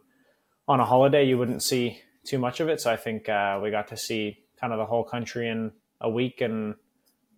on 0.67 0.79
a 0.79 0.85
holiday. 0.85 1.23
You 1.25 1.37
wouldn't 1.37 1.61
see 1.61 1.99
too 2.23 2.39
much 2.39 2.59
of 2.59 2.69
it. 2.69 2.79
So 2.81 2.91
i 2.91 2.95
think 2.95 3.27
uh, 3.29 3.59
we 3.61 3.71
got 3.71 3.87
to 3.89 3.97
see 3.97 4.39
kind 4.59 4.73
of 4.73 4.79
the 4.79 4.85
whole 4.85 5.03
country 5.03 5.49
in 5.49 5.71
a 5.99 6.09
week 6.09 6.41
and 6.41 6.75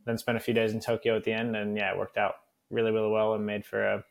then 0.05 0.17
spent 0.17 0.37
a 0.37 0.41
few 0.41 0.53
days 0.53 0.73
in 0.73 0.79
tokyo 0.79 1.15
at 1.15 1.23
the 1.23 1.33
end. 1.33 1.55
And 1.55 1.77
yeah 1.77 1.91
it 1.91 1.97
worked 1.97 2.17
out 2.17 2.35
really 2.69 2.91
really 2.91 3.09
well 3.09 3.33
and 3.33 3.45
made 3.45 3.65
for 3.65 3.83
a, 3.83 4.03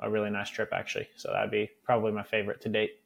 a 0.00 0.10
really 0.10 0.30
nice 0.30 0.50
trip 0.50 0.70
actually. 0.72 1.08
So 1.16 1.30
that'd 1.32 1.50
be 1.50 1.70
probably 1.84 2.12
my 2.12 2.22
favorite 2.24 2.60
to 2.62 2.68
date 2.68 2.99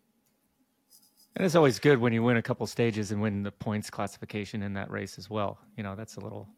and 1.37 1.45
it's 1.45 1.55
always 1.55 1.79
good 1.79 1.99
when 1.99 2.13
you 2.13 2.23
win 2.23 2.37
a 2.37 2.43
couple 2.43 2.67
stages 2.67 3.11
and 3.13 3.21
win 3.21 3.43
the 3.43 3.53
points 3.53 3.91
classification 3.91 4.63
in 4.63 4.75
that 4.75 4.91
race 4.91 5.19
as 5.19 5.29
well 5.29 5.59
you 5.77 5.83
know 5.83 5.95
that's 5.95 6.17
a 6.17 6.21
little 6.21 6.49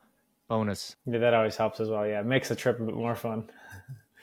bonus. 0.48 0.96
Yeah, 1.06 1.18
that 1.18 1.34
always 1.34 1.56
helps 1.56 1.80
as 1.80 1.88
well. 1.88 2.06
Yeah, 2.06 2.20
it 2.20 2.26
makes 2.26 2.48
the 2.48 2.56
trip 2.56 2.80
a 2.80 2.84
bit 2.84 2.94
more 2.94 3.14
fun, 3.14 3.50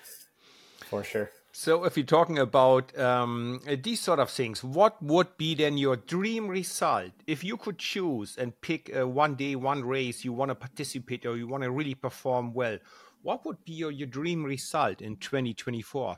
for 0.90 1.04
sure. 1.04 1.30
So, 1.56 1.84
if 1.84 1.96
you're 1.96 2.06
talking 2.06 2.40
about 2.40 2.98
um, 2.98 3.62
these 3.84 4.02
sort 4.02 4.20
of 4.20 4.30
things, 4.30 4.64
what 4.64 5.02
would 5.04 5.38
be 5.38 5.54
then 5.54 5.78
your 5.78 5.98
dream 5.98 6.48
result 6.48 7.12
if 7.28 7.44
you 7.44 7.58
could 7.58 7.78
choose 7.78 8.38
and 8.38 8.60
pick 8.62 8.94
a 8.94 9.08
one 9.08 9.36
day, 9.36 9.56
one 9.56 9.84
race 9.86 10.26
you 10.26 10.34
want 10.34 10.50
to 10.50 10.56
participate 10.56 11.28
or 11.28 11.38
you 11.38 11.48
want 11.48 11.64
to 11.64 11.70
really 11.70 11.94
perform 11.94 12.54
well? 12.54 12.80
What 13.22 13.46
would 13.46 13.64
be 13.64 13.74
your, 13.74 13.92
your 13.92 14.08
dream 14.08 14.44
result 14.44 15.02
in 15.02 15.18
2024? 15.18 16.18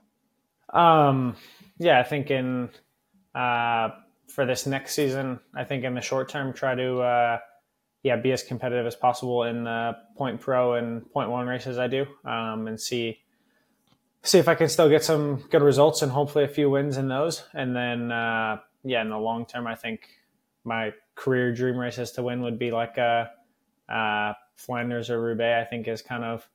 Um, 0.74 1.36
yeah, 1.78 2.00
I 2.00 2.04
think 2.04 2.32
in 2.32 2.70
uh, 3.36 3.90
for 4.28 4.46
this 4.46 4.66
next 4.66 4.96
season, 4.96 5.40
I 5.56 5.64
think 5.64 5.84
in 5.84 5.94
the 5.94 6.02
short 6.02 6.30
term, 6.30 6.54
try 6.54 6.76
to 6.76 7.00
uh, 7.00 7.38
yeah, 8.04 8.16
be 8.18 8.32
as 8.32 8.44
competitive 8.44 8.86
as 8.86 8.96
possible 8.96 9.44
in 9.44 9.64
the 9.64 9.94
point 10.16 10.40
pro 10.40 10.76
and 10.76 11.12
point 11.12 11.30
one 11.32 11.48
races 11.48 11.80
I 11.80 11.88
do, 11.88 12.06
um, 12.24 12.68
and 12.68 12.80
see 12.80 13.20
see 14.22 14.38
if 14.38 14.48
I 14.48 14.56
can 14.56 14.70
still 14.70 14.90
get 14.90 15.04
some 15.04 15.38
good 15.50 15.62
results 15.62 16.02
and 16.02 16.12
hopefully 16.12 16.44
a 16.44 16.48
few 16.48 16.70
wins 16.70 16.98
in 16.98 17.08
those. 17.08 17.44
And 17.54 17.76
then, 17.76 18.12
uh, 18.12 18.58
yeah, 18.84 19.02
in 19.02 19.10
the 19.10 19.18
long 19.18 19.46
term, 19.46 19.68
I 19.68 19.76
think 19.76 20.10
my 20.64 20.94
career 21.16 21.54
dream 21.54 21.78
races 21.78 22.12
to 22.14 22.24
win 22.24 22.42
would 22.42 22.60
be 22.60 22.72
like 22.72 22.98
a, 22.98 23.32
a 23.90 24.36
Flanders 24.56 25.10
or 25.10 25.22
Roubaix. 25.22 25.66
I 25.66 25.70
think 25.70 25.88
is 25.88 26.02
kind 26.02 26.24
of 26.24 26.48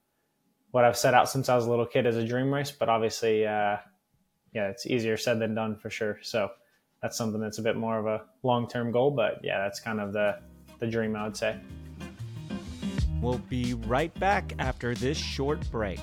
what 0.70 0.84
I've 0.84 0.96
set 0.96 1.14
out 1.14 1.28
since 1.28 1.48
I 1.48 1.56
was 1.56 1.66
a 1.66 1.70
little 1.70 1.86
kid 1.86 2.06
as 2.06 2.16
a 2.16 2.24
dream 2.24 2.52
race. 2.52 2.70
But 2.70 2.88
obviously, 2.88 3.46
uh, 3.46 3.78
yeah, 4.52 4.68
it's 4.68 4.86
easier 4.86 5.16
said 5.16 5.40
than 5.40 5.54
done 5.54 5.76
for 5.76 5.90
sure. 5.90 6.18
So 6.22 6.50
that's 7.02 7.16
something 7.16 7.40
that's 7.40 7.58
a 7.58 7.62
bit 7.62 7.76
more 7.76 7.98
of 7.98 8.06
a 8.06 8.22
long 8.42 8.68
term 8.68 8.92
goal. 8.92 9.10
But 9.10 9.40
yeah, 9.42 9.58
that's 9.58 9.80
kind 9.80 10.00
of 10.00 10.12
the 10.12 10.38
the 10.78 10.86
dream, 10.86 11.16
I 11.16 11.24
would 11.24 11.36
say. 11.36 11.56
We'll 13.20 13.38
be 13.38 13.74
right 13.74 14.12
back 14.18 14.54
after 14.58 14.94
this 14.94 15.18
short 15.18 15.70
break. 15.70 16.00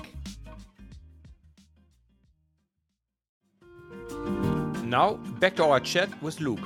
Now, 4.84 5.14
back 5.38 5.56
to 5.56 5.64
our 5.64 5.80
chat 5.80 6.08
with 6.22 6.40
Luke. 6.40 6.60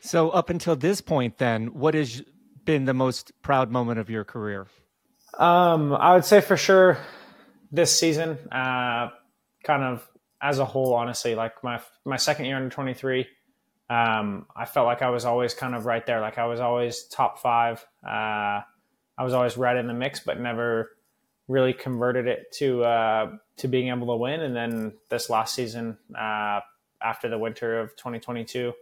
So, 0.00 0.30
up 0.30 0.50
until 0.50 0.76
this 0.76 1.00
point, 1.00 1.38
then, 1.38 1.68
what 1.68 1.94
has 1.94 2.22
been 2.64 2.84
the 2.84 2.94
most 2.94 3.32
proud 3.40 3.70
moment 3.70 3.98
of 3.98 4.10
your 4.10 4.24
career? 4.24 4.66
Um, 5.38 5.94
I 5.94 6.14
would 6.14 6.26
say 6.26 6.42
for 6.42 6.56
sure 6.56 6.98
this 7.72 7.98
season, 7.98 8.38
uh, 8.52 9.08
kind 9.64 9.82
of 9.82 10.06
as 10.40 10.58
a 10.58 10.64
whole, 10.64 10.94
honestly, 10.94 11.34
like 11.34 11.64
my 11.64 11.80
my 12.04 12.16
second 12.16 12.44
year 12.44 12.56
under 12.56 12.68
23, 12.68 13.26
um, 13.88 14.46
I 14.54 14.66
felt 14.66 14.86
like 14.86 15.02
I 15.02 15.10
was 15.10 15.24
always 15.24 15.54
kind 15.54 15.74
of 15.74 15.86
right 15.86 16.04
there. 16.04 16.20
Like 16.20 16.38
I 16.38 16.46
was 16.46 16.60
always 16.60 17.04
top 17.04 17.38
five. 17.38 17.84
Uh, 18.06 18.60
I 19.18 19.24
was 19.24 19.32
always 19.34 19.56
right 19.56 19.76
in 19.76 19.86
the 19.86 19.94
mix, 19.94 20.20
but 20.20 20.38
never 20.38 20.90
really 21.48 21.72
converted 21.72 22.26
it 22.26 22.52
to 22.58 22.84
uh, 22.84 23.32
to 23.58 23.68
being 23.68 23.88
able 23.88 24.06
to 24.08 24.16
win. 24.16 24.40
And 24.40 24.54
then 24.54 24.94
this 25.08 25.30
last 25.30 25.54
season, 25.54 25.96
uh, 26.14 26.60
after 27.02 27.28
the 27.28 27.38
winter 27.38 27.80
of 27.80 27.96
2022, 27.96 28.72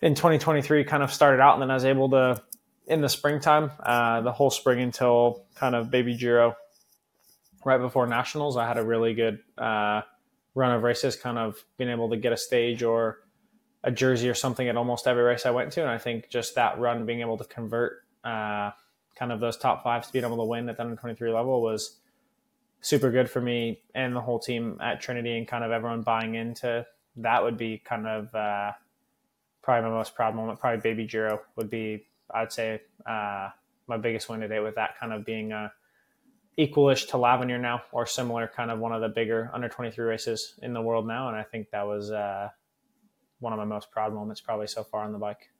in 0.00 0.14
2023, 0.14 0.84
kind 0.84 1.02
of 1.02 1.12
started 1.12 1.40
out, 1.40 1.54
and 1.54 1.62
then 1.62 1.70
I 1.70 1.74
was 1.74 1.84
able 1.84 2.10
to 2.10 2.42
in 2.86 3.00
the 3.00 3.08
springtime, 3.08 3.70
uh, 3.80 4.20
the 4.22 4.32
whole 4.32 4.50
spring 4.50 4.80
until 4.80 5.46
kind 5.54 5.74
of 5.74 5.90
baby 5.90 6.16
Giro, 6.16 6.56
right 7.64 7.80
before 7.80 8.06
nationals. 8.06 8.56
I 8.56 8.66
had 8.66 8.78
a 8.78 8.84
really 8.84 9.14
good 9.14 9.40
uh, 9.58 10.02
run 10.54 10.72
of 10.72 10.82
races, 10.82 11.16
kind 11.16 11.38
of 11.38 11.62
being 11.76 11.90
able 11.90 12.10
to 12.10 12.16
get 12.16 12.32
a 12.32 12.36
stage 12.36 12.82
or 12.82 13.20
a 13.84 13.90
jersey 13.90 14.28
or 14.28 14.34
something 14.34 14.68
at 14.68 14.76
almost 14.76 15.06
every 15.06 15.22
race 15.22 15.46
I 15.46 15.50
went 15.50 15.72
to. 15.72 15.80
And 15.80 15.90
I 15.90 15.98
think 15.98 16.28
just 16.28 16.54
that 16.54 16.78
run, 16.78 17.06
being 17.06 17.20
able 17.20 17.38
to 17.38 17.44
convert 17.44 18.02
uh, 18.24 18.70
kind 19.16 19.32
of 19.32 19.40
those 19.40 19.56
top 19.56 19.82
fives, 19.82 20.10
being 20.10 20.24
able 20.24 20.36
to 20.36 20.44
win 20.44 20.68
at 20.68 20.76
the 20.76 20.82
under 20.82 20.96
23 20.96 21.32
level 21.32 21.62
was 21.62 21.98
super 22.80 23.10
good 23.10 23.30
for 23.30 23.40
me 23.40 23.80
and 23.94 24.14
the 24.14 24.20
whole 24.20 24.38
team 24.38 24.78
at 24.80 25.00
Trinity 25.00 25.38
and 25.38 25.46
kind 25.46 25.64
of 25.64 25.70
everyone 25.70 26.02
buying 26.02 26.34
into 26.34 26.84
that 27.16 27.42
would 27.42 27.56
be 27.56 27.78
kind 27.78 28.06
of 28.06 28.34
uh, 28.34 28.72
probably 29.62 29.88
my 29.88 29.94
most 29.94 30.14
proud 30.14 30.34
moment. 30.34 30.58
Probably 30.58 30.80
Baby 30.80 31.06
Giro 31.06 31.40
would 31.56 31.70
be, 31.70 32.06
I'd 32.32 32.52
say, 32.52 32.80
uh, 33.06 33.50
my 33.86 33.96
biggest 33.96 34.28
win 34.28 34.40
today 34.40 34.60
with 34.60 34.74
that 34.76 34.98
kind 34.98 35.12
of 35.12 35.24
being 35.24 35.52
a 35.52 35.72
equalish 36.58 37.08
to 37.08 37.16
L'avenir 37.16 37.58
now, 37.58 37.82
or 37.92 38.06
similar, 38.06 38.46
kind 38.46 38.70
of 38.70 38.78
one 38.78 38.92
of 38.92 39.00
the 39.00 39.08
bigger 39.08 39.50
under 39.52 39.68
23 39.68 40.04
races 40.04 40.54
in 40.62 40.72
the 40.72 40.82
world 40.82 41.06
now. 41.06 41.28
And 41.28 41.36
I 41.36 41.42
think 41.42 41.70
that 41.70 41.86
was 41.86 42.10
uh, 42.10 42.50
one 43.40 43.52
of 43.52 43.58
my 43.58 43.64
most 43.64 43.90
proud 43.90 44.12
moments, 44.12 44.40
probably 44.40 44.66
so 44.66 44.84
far 44.84 45.04
on 45.04 45.12
the 45.12 45.18
bike. 45.18 45.50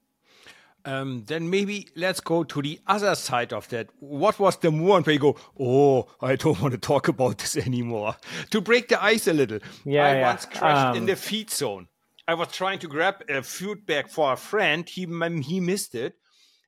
Um, 0.85 1.23
then 1.27 1.49
maybe 1.49 1.89
let's 1.95 2.21
go 2.21 2.43
to 2.43 2.63
the 2.63 2.81
other 2.87 3.15
side 3.15 3.53
of 3.53 3.69
that. 3.69 3.89
What 4.01 4.39
was 4.41 4.57
the 4.57 4.73
moment 4.73 5.07
where 5.07 5.15
you 5.15 5.21
go, 5.21 5.37
oh, 5.59 6.09
I 6.21 6.35
don't 6.37 6.61
want 6.61 6.73
to 6.73 6.79
talk 6.79 7.09
about 7.09 7.39
this 7.39 7.57
anymore? 7.57 8.17
To 8.51 8.61
break 8.61 8.89
the 8.89 9.03
ice 9.03 9.29
a 9.29 9.33
little. 9.33 9.61
Yeah, 9.85 10.07
I 10.07 10.15
yeah. 10.15 10.29
once 10.29 10.45
crashed 10.47 10.87
um, 10.89 10.97
in 10.97 11.07
the 11.07 11.17
feed 11.17 11.51
zone. 11.51 11.89
I 12.27 12.35
was 12.35 12.49
trying 12.49 12.79
to 12.81 12.89
grab 12.89 13.23
a 13.29 13.43
food 13.43 13.87
bag 13.87 14.09
for 14.09 14.33
a 14.33 14.37
friend. 14.37 14.89
He 14.89 15.07
he 15.43 15.61
missed 15.61 15.95
it, 15.95 16.17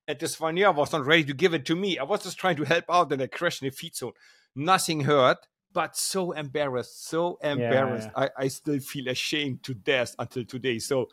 and 0.07 0.19
the 0.19 0.27
soigneur 0.27 0.75
was 0.75 0.93
not 0.93 1.07
ready 1.07 1.25
to 1.25 1.35
give 1.35 1.55
it 1.55 1.65
to 1.67 1.77
me. 1.77 1.99
I 1.99 2.05
was 2.05 2.23
just 2.23 2.39
trying 2.39 2.57
to 2.57 2.65
help 2.65 2.85
out 2.89 3.13
and 3.13 3.23
I 3.23 3.27
crashed 3.27 3.63
in 3.63 3.69
the 3.69 3.75
feed 3.75 3.97
zone. 3.97 4.13
Nothing 4.55 5.01
hurt, 5.01 5.39
but 5.73 5.97
so 5.97 6.33
embarrassed, 6.33 7.09
so 7.09 7.39
embarrassed. 7.43 8.09
Yeah. 8.17 8.29
I, 8.37 8.45
I 8.45 8.49
still 8.49 8.79
feel 8.79 9.09
ashamed 9.09 9.63
to 9.65 9.75
death 9.75 10.15
until 10.19 10.45
today. 10.45 10.79
So, 10.79 11.09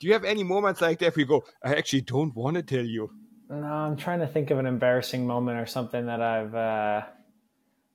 do 0.00 0.06
you 0.06 0.12
have 0.14 0.24
any 0.24 0.42
moments 0.42 0.80
like 0.80 0.98
that 1.00 1.14
where 1.14 1.20
you 1.20 1.26
go, 1.26 1.44
I 1.62 1.74
actually 1.74 2.00
don't 2.02 2.34
want 2.34 2.56
to 2.56 2.62
tell 2.62 2.84
you? 2.84 3.10
No, 3.50 3.66
I'm 3.66 3.96
trying 3.96 4.20
to 4.20 4.26
think 4.26 4.50
of 4.50 4.58
an 4.58 4.66
embarrassing 4.66 5.26
moment 5.26 5.58
or 5.58 5.66
something 5.66 6.06
that 6.06 6.20
I've 6.20 6.54
uh, 6.54 7.02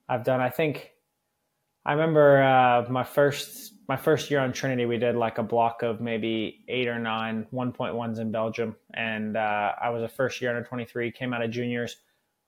I've 0.08 0.24
done. 0.24 0.40
I 0.40 0.50
think 0.50 0.92
I 1.84 1.92
remember 1.92 2.42
uh, 2.42 2.90
my 2.90 3.04
first 3.04 3.73
my 3.88 3.96
first 3.96 4.30
year 4.30 4.40
on 4.40 4.52
Trinity. 4.52 4.86
We 4.86 4.98
did 4.98 5.14
like 5.14 5.38
a 5.38 5.42
block 5.42 5.82
of 5.82 6.00
maybe 6.00 6.64
eight 6.68 6.88
or 6.88 6.98
nine 6.98 7.46
1.1s 7.52 8.18
in 8.18 8.32
Belgium, 8.32 8.76
and 8.94 9.36
uh, 9.36 9.72
I 9.80 9.90
was 9.90 10.02
a 10.02 10.08
first 10.08 10.40
year 10.40 10.50
under 10.50 10.66
23. 10.66 11.12
Came 11.12 11.32
out 11.32 11.42
of 11.42 11.50
juniors. 11.50 11.96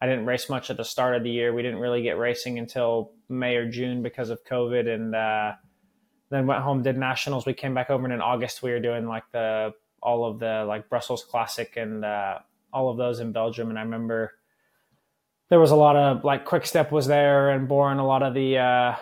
I 0.01 0.07
didn't 0.07 0.27
race 0.27 0.49
much 0.51 0.70
at 0.70 0.77
the 0.77 0.85
start 0.85 1.16
of 1.16 1.22
the 1.22 1.31
year. 1.31 1.53
We 1.55 1.62
didn't 1.62 1.79
really 1.79 2.03
get 2.03 2.18
racing 2.18 2.59
until 2.59 3.12
May 3.29 3.57
or 3.57 3.68
June 3.68 4.03
because 4.03 4.31
of 4.31 4.44
COVID, 4.44 4.92
and 4.92 5.14
uh, 5.14 5.53
then 6.31 6.46
went 6.46 6.62
home 6.62 6.83
did 6.83 6.96
nationals. 6.96 7.46
We 7.46 7.55
came 7.55 7.75
back 7.75 7.90
over 7.90 8.05
and 8.05 8.12
in 8.12 8.20
August. 8.20 8.62
We 8.62 8.70
were 8.70 8.81
doing 8.81 9.07
like 9.07 9.25
the 9.33 9.75
all 10.03 10.25
of 10.25 10.38
the 10.38 10.64
like 10.66 10.88
Brussels 10.88 11.25
Classic 11.25 11.77
and 11.77 12.05
uh, 12.05 12.38
all 12.72 12.90
of 12.90 12.96
those 12.96 13.20
in 13.20 13.33
Belgium. 13.33 13.70
And 13.70 13.79
I 13.79 13.83
remember 13.83 14.35
there 15.49 15.61
was 15.61 15.70
a 15.70 15.77
lot 15.77 15.96
of 15.96 16.25
like 16.25 16.44
Quick 16.44 16.66
Step 16.66 16.92
was 16.92 17.07
there 17.07 17.51
and 17.51 17.68
Born, 17.68 17.99
A 17.99 18.07
lot 18.07 18.22
of 18.22 18.35
the 18.35 18.59
uh, 18.59 18.96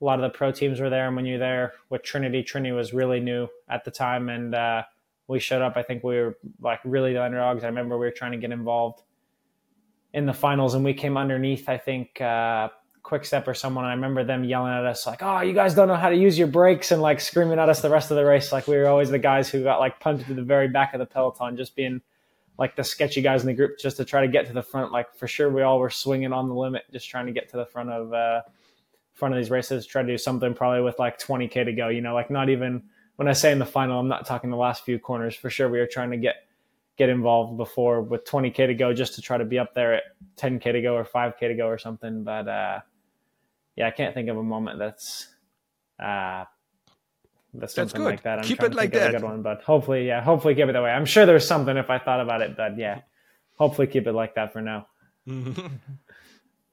a 0.00 0.04
lot 0.04 0.18
of 0.18 0.22
the 0.22 0.36
pro 0.36 0.50
teams 0.50 0.80
were 0.80 0.90
there. 0.90 1.06
And 1.06 1.16
when 1.16 1.26
you're 1.26 1.38
there 1.38 1.74
with 1.90 2.02
Trinity, 2.02 2.42
Trinity 2.42 2.72
was 2.72 2.92
really 2.92 3.20
new 3.20 3.48
at 3.68 3.84
the 3.84 3.90
time, 3.90 4.28
and 4.28 4.54
uh, 4.54 4.82
we 5.28 5.38
showed 5.38 5.62
up. 5.62 5.76
I 5.76 5.82
think 5.82 6.02
we 6.02 6.16
were 6.16 6.38
like 6.60 6.80
really 6.84 7.12
the 7.12 7.22
underdogs. 7.22 7.64
I 7.64 7.66
remember 7.66 7.98
we 7.98 8.06
were 8.06 8.12
trying 8.12 8.32
to 8.32 8.38
get 8.38 8.50
involved 8.50 9.02
in 10.12 10.26
the 10.26 10.32
finals, 10.32 10.74
and 10.74 10.84
we 10.84 10.94
came 10.94 11.16
underneath. 11.16 11.68
I 11.68 11.78
think 11.78 12.20
uh, 12.20 12.68
quick 13.02 13.24
step 13.24 13.46
or 13.46 13.54
someone. 13.54 13.84
I 13.84 13.92
remember 13.92 14.24
them 14.24 14.44
yelling 14.44 14.72
at 14.72 14.84
us 14.86 15.06
like, 15.06 15.22
"Oh, 15.22 15.40
you 15.40 15.52
guys 15.52 15.74
don't 15.74 15.88
know 15.88 15.96
how 15.96 16.08
to 16.08 16.16
use 16.16 16.38
your 16.38 16.48
brakes," 16.48 16.90
and 16.92 17.02
like 17.02 17.20
screaming 17.20 17.58
at 17.58 17.68
us 17.68 17.82
the 17.82 17.90
rest 17.90 18.10
of 18.10 18.16
the 18.16 18.24
race. 18.24 18.52
Like 18.52 18.66
we 18.66 18.76
were 18.76 18.88
always 18.88 19.10
the 19.10 19.18
guys 19.18 19.50
who 19.50 19.62
got 19.62 19.80
like 19.80 20.00
punted 20.00 20.26
to 20.26 20.34
the 20.34 20.42
very 20.42 20.68
back 20.68 20.94
of 20.94 20.98
the 20.98 21.06
peloton, 21.06 21.56
just 21.56 21.76
being 21.76 22.00
like 22.58 22.76
the 22.76 22.84
sketchy 22.84 23.22
guys 23.22 23.42
in 23.42 23.46
the 23.46 23.54
group, 23.54 23.78
just 23.78 23.96
to 23.98 24.04
try 24.04 24.20
to 24.20 24.28
get 24.28 24.46
to 24.46 24.52
the 24.52 24.62
front. 24.62 24.92
Like 24.92 25.14
for 25.14 25.28
sure, 25.28 25.50
we 25.50 25.62
all 25.62 25.78
were 25.78 25.90
swinging 25.90 26.32
on 26.32 26.48
the 26.48 26.54
limit, 26.54 26.84
just 26.90 27.08
trying 27.08 27.26
to 27.26 27.32
get 27.32 27.48
to 27.50 27.56
the 27.56 27.66
front 27.66 27.90
of 27.90 28.12
uh, 28.12 28.42
front 29.20 29.34
of 29.34 29.40
these 29.40 29.50
races. 29.50 29.86
Try 29.86 30.02
to 30.02 30.08
do 30.08 30.18
something 30.18 30.52
probably 30.54 30.82
with 30.82 30.98
like 30.98 31.20
20k 31.20 31.64
to 31.66 31.72
go. 31.72 31.88
You 31.88 32.00
know, 32.00 32.14
like 32.14 32.30
not 32.30 32.48
even 32.48 32.82
when 33.16 33.28
I 33.28 33.34
say 33.34 33.52
in 33.52 33.60
the 33.60 33.66
final, 33.66 34.00
I'm 34.00 34.08
not 34.08 34.26
talking 34.26 34.50
the 34.50 34.56
last 34.56 34.84
few 34.84 34.98
corners. 34.98 35.36
For 35.36 35.48
sure, 35.48 35.68
we 35.68 35.78
were 35.78 35.86
trying 35.86 36.10
to 36.10 36.16
get 36.16 36.36
get 37.00 37.08
involved 37.08 37.56
before 37.56 38.02
with 38.02 38.26
20k 38.26 38.66
to 38.66 38.74
go 38.74 38.92
just 38.92 39.14
to 39.14 39.22
try 39.22 39.38
to 39.38 39.44
be 39.46 39.58
up 39.58 39.72
there 39.72 39.94
at 39.94 40.02
10k 40.36 40.72
to 40.72 40.82
go 40.82 40.94
or 40.94 41.02
5k 41.02 41.38
to 41.38 41.54
go 41.54 41.66
or 41.66 41.78
something 41.78 42.24
but 42.24 42.46
uh, 42.46 42.80
yeah 43.74 43.86
i 43.86 43.90
can't 43.90 44.12
think 44.12 44.28
of 44.28 44.36
a 44.36 44.42
moment 44.42 44.78
that's 44.78 45.28
uh, 45.98 46.44
that's 47.54 47.72
something 47.72 47.86
that's 47.86 47.92
good. 47.94 48.04
like 48.04 48.22
that 48.24 48.40
I'm 48.40 48.44
keep 48.44 48.62
it 48.62 48.74
like 48.74 48.92
that 48.92 49.12
good 49.12 49.22
one 49.22 49.40
but 49.40 49.62
hopefully 49.62 50.06
yeah 50.06 50.20
hopefully 50.20 50.54
keep 50.54 50.68
it 50.68 50.72
that 50.72 50.82
way 50.82 50.90
i'm 50.90 51.06
sure 51.06 51.24
there's 51.24 51.46
something 51.46 51.74
if 51.78 51.88
i 51.88 51.98
thought 51.98 52.20
about 52.20 52.42
it 52.42 52.54
but 52.54 52.76
yeah 52.76 53.00
hopefully 53.56 53.86
keep 53.86 54.06
it 54.06 54.12
like 54.12 54.34
that 54.34 54.52
for 54.52 54.60
now 54.60 54.86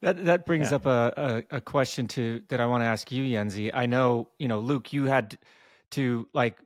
that 0.02 0.26
that 0.26 0.46
brings 0.46 0.70
yeah. 0.70 0.76
up 0.76 0.86
a, 0.86 1.44
a, 1.52 1.58
a 1.58 1.62
question 1.62 2.08
to 2.08 2.42
that 2.50 2.60
i 2.60 2.66
want 2.66 2.82
to 2.82 2.86
ask 2.86 3.12
you 3.12 3.24
yenzi 3.24 3.72
i 3.74 3.86
know 3.86 4.30
you 4.40 4.48
know 4.48 4.60
luke 4.60 4.94
you 4.94 5.06
had 5.06 5.38
to 5.92 6.28
like 6.34 6.58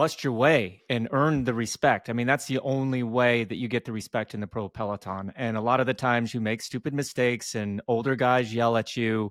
bust 0.00 0.24
your 0.24 0.32
way 0.32 0.82
and 0.88 1.08
earn 1.12 1.44
the 1.44 1.52
respect. 1.52 2.08
I 2.08 2.14
mean, 2.14 2.26
that's 2.26 2.46
the 2.46 2.58
only 2.60 3.02
way 3.02 3.44
that 3.44 3.56
you 3.56 3.68
get 3.68 3.84
the 3.84 3.92
respect 3.92 4.32
in 4.32 4.40
the 4.40 4.46
pro 4.46 4.66
peloton. 4.66 5.30
And 5.36 5.58
a 5.58 5.60
lot 5.60 5.78
of 5.78 5.86
the 5.86 5.92
times 5.92 6.32
you 6.32 6.40
make 6.40 6.62
stupid 6.62 6.94
mistakes 6.94 7.54
and 7.54 7.82
older 7.86 8.16
guys 8.16 8.54
yell 8.54 8.78
at 8.78 8.96
you, 8.96 9.30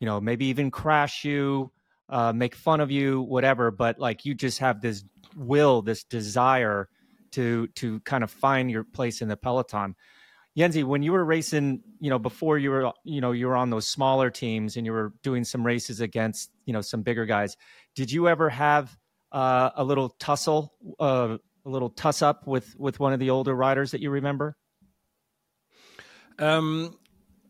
you 0.00 0.06
know, 0.06 0.18
maybe 0.18 0.46
even 0.46 0.70
crash 0.70 1.24
you, 1.26 1.70
uh, 2.08 2.32
make 2.32 2.54
fun 2.54 2.80
of 2.80 2.90
you, 2.90 3.20
whatever. 3.20 3.70
But 3.70 3.98
like 3.98 4.24
you 4.24 4.34
just 4.34 4.60
have 4.60 4.80
this 4.80 5.04
will, 5.36 5.82
this 5.82 6.04
desire 6.04 6.88
to 7.32 7.66
to 7.74 8.00
kind 8.00 8.24
of 8.24 8.30
find 8.30 8.70
your 8.70 8.84
place 8.84 9.20
in 9.20 9.28
the 9.28 9.36
peloton. 9.36 9.94
Yenzi, 10.58 10.82
when 10.82 11.04
you 11.04 11.12
were 11.12 11.24
racing, 11.24 11.82
you 12.00 12.10
know, 12.10 12.18
before 12.18 12.58
you 12.58 12.70
were, 12.70 12.92
you 13.04 13.20
know, 13.20 13.30
you 13.30 13.46
were 13.46 13.56
on 13.56 13.70
those 13.70 13.86
smaller 13.86 14.28
teams 14.28 14.76
and 14.76 14.84
you 14.84 14.92
were 14.92 15.12
doing 15.22 15.44
some 15.44 15.64
races 15.64 16.00
against, 16.00 16.50
you 16.64 16.72
know, 16.72 16.80
some 16.80 17.02
bigger 17.02 17.26
guys. 17.26 17.56
Did 17.94 18.10
you 18.10 18.28
ever 18.28 18.50
have 18.50 18.96
uh, 19.30 19.70
a 19.76 19.84
little 19.84 20.08
tussle, 20.08 20.72
uh, 20.98 21.38
a 21.64 21.68
little 21.68 21.90
tuss 21.90 22.22
up 22.22 22.46
with 22.48 22.74
with 22.76 22.98
one 22.98 23.12
of 23.12 23.20
the 23.20 23.30
older 23.30 23.54
riders 23.54 23.92
that 23.92 24.00
you 24.00 24.10
remember? 24.10 24.56
Um, 26.40 26.98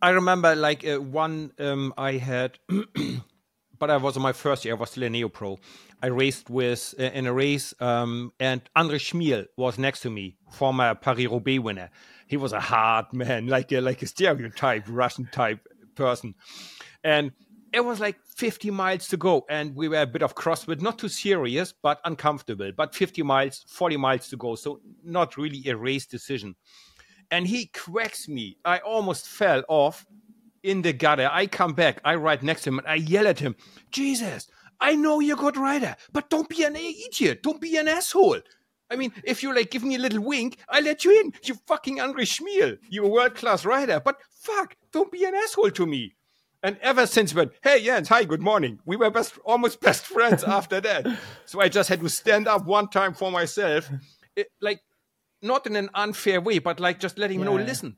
I 0.02 0.10
remember 0.10 0.54
like 0.54 0.86
uh, 0.86 1.00
one 1.00 1.52
um, 1.58 1.94
I 1.96 2.12
had, 2.12 2.58
but 3.78 3.90
I 3.90 3.96
was 3.96 4.16
in 4.16 4.22
my 4.22 4.32
first 4.32 4.66
year. 4.66 4.74
I 4.74 4.78
was 4.78 4.90
still 4.90 5.04
a 5.04 5.10
neo 5.10 5.30
pro. 5.30 5.58
I 6.02 6.08
raced 6.08 6.50
with 6.50 6.94
uh, 6.98 7.04
in 7.04 7.26
a 7.26 7.32
race, 7.32 7.72
um, 7.80 8.32
and 8.38 8.60
Andre 8.76 8.98
Tchmil 8.98 9.46
was 9.56 9.78
next 9.78 10.00
to 10.02 10.10
me, 10.10 10.36
former 10.52 10.94
Paris 10.94 11.26
Roubaix 11.26 11.62
winner. 11.62 11.90
He 12.28 12.36
was 12.36 12.52
a 12.52 12.60
hard 12.60 13.12
man, 13.12 13.46
like 13.56 13.72
a, 13.72 13.80
like 13.80 14.02
a 14.02 14.06
stereotype 14.06 14.84
Russian 14.86 15.28
type 15.32 15.66
person, 15.96 16.34
and 17.02 17.32
it 17.72 17.84
was 17.84 18.00
like 18.00 18.16
50 18.24 18.70
miles 18.70 19.08
to 19.08 19.16
go 19.16 19.44
and 19.48 19.74
we 19.74 19.88
were 19.88 20.00
a 20.00 20.06
bit 20.06 20.22
of 20.22 20.34
crosswind 20.34 20.80
not 20.80 20.98
too 20.98 21.08
serious 21.08 21.72
but 21.82 22.00
uncomfortable 22.04 22.70
but 22.76 22.94
50 22.94 23.22
miles 23.22 23.64
40 23.68 23.96
miles 23.96 24.28
to 24.28 24.36
go 24.36 24.54
so 24.54 24.80
not 25.04 25.36
really 25.36 25.62
a 25.68 25.76
race 25.76 26.06
decision. 26.06 26.54
And 27.30 27.46
he 27.46 27.66
cracks 27.66 28.26
me. 28.26 28.56
I 28.64 28.78
almost 28.78 29.28
fell 29.28 29.62
off 29.68 30.06
in 30.62 30.80
the 30.80 30.94
gutter. 30.94 31.28
I 31.30 31.46
come 31.46 31.74
back 31.74 32.00
i 32.04 32.14
ride 32.14 32.42
next 32.42 32.62
to 32.62 32.70
him 32.70 32.78
and 32.78 32.88
i 32.88 32.94
yell 32.94 33.26
at 33.26 33.38
him 33.38 33.56
jesus 33.90 34.48
i 34.80 34.94
know 34.94 35.20
you're 35.20 35.36
a 35.36 35.40
good 35.40 35.56
rider 35.56 35.94
but 36.12 36.30
don't 36.30 36.48
be 36.48 36.64
an 36.64 36.76
idiot. 36.76 37.42
Don't 37.42 37.60
be 37.60 37.76
an 37.76 37.88
asshole 37.88 38.40
I 38.90 38.96
mean, 38.96 39.12
if 39.24 39.42
you 39.42 39.54
like 39.54 39.70
give 39.70 39.84
me 39.84 39.96
a 39.96 39.98
little 39.98 40.22
wink, 40.22 40.58
I 40.68 40.80
let 40.80 41.04
you 41.04 41.20
in. 41.20 41.32
You 41.44 41.54
fucking 41.66 42.00
Andre 42.00 42.24
Tchmil. 42.24 42.78
You're 42.88 43.04
a 43.04 43.08
world 43.08 43.34
class 43.34 43.64
rider, 43.64 44.00
but 44.00 44.16
fuck, 44.30 44.76
don't 44.92 45.12
be 45.12 45.24
an 45.24 45.34
asshole 45.34 45.70
to 45.72 45.86
me. 45.86 46.14
And 46.62 46.76
ever 46.80 47.06
since 47.06 47.34
when, 47.34 47.50
hey 47.62 47.84
Jens, 47.84 48.08
hi, 48.08 48.24
good 48.24 48.40
morning. 48.40 48.80
We 48.84 48.96
were 48.96 49.10
best, 49.10 49.38
almost 49.44 49.80
best 49.88 50.06
friends 50.06 50.42
after 50.42 50.80
that. 50.80 51.06
So 51.44 51.60
I 51.60 51.68
just 51.68 51.88
had 51.88 52.00
to 52.00 52.08
stand 52.08 52.48
up 52.48 52.66
one 52.66 52.88
time 52.88 53.14
for 53.14 53.30
myself, 53.30 53.88
it, 54.34 54.48
like 54.60 54.80
not 55.42 55.66
in 55.66 55.76
an 55.76 55.90
unfair 55.94 56.40
way, 56.40 56.58
but 56.58 56.80
like 56.80 56.98
just 56.98 57.18
letting 57.18 57.40
yeah. 57.40 57.46
him 57.46 57.56
know, 57.56 57.62
listen, 57.62 57.96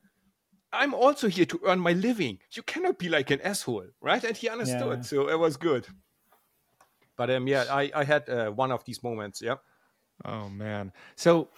I'm 0.72 0.92
also 0.92 1.28
here 1.28 1.46
to 1.46 1.60
earn 1.64 1.80
my 1.80 1.92
living. 1.92 2.38
You 2.52 2.62
cannot 2.62 2.98
be 2.98 3.08
like 3.08 3.30
an 3.30 3.40
asshole, 3.40 3.86
right? 4.00 4.22
And 4.22 4.36
he 4.36 4.48
understood, 4.48 4.98
yeah. 4.98 5.02
so 5.02 5.28
it 5.28 5.38
was 5.38 5.56
good. 5.56 5.86
But 7.16 7.30
um, 7.30 7.48
yeah, 7.48 7.64
I 7.70 7.90
I 7.94 8.04
had 8.04 8.28
uh, 8.28 8.50
one 8.50 8.72
of 8.72 8.84
these 8.84 9.02
moments. 9.02 9.42
Yeah. 9.42 9.56
Oh 10.24 10.48
man. 10.48 10.92
So 11.16 11.48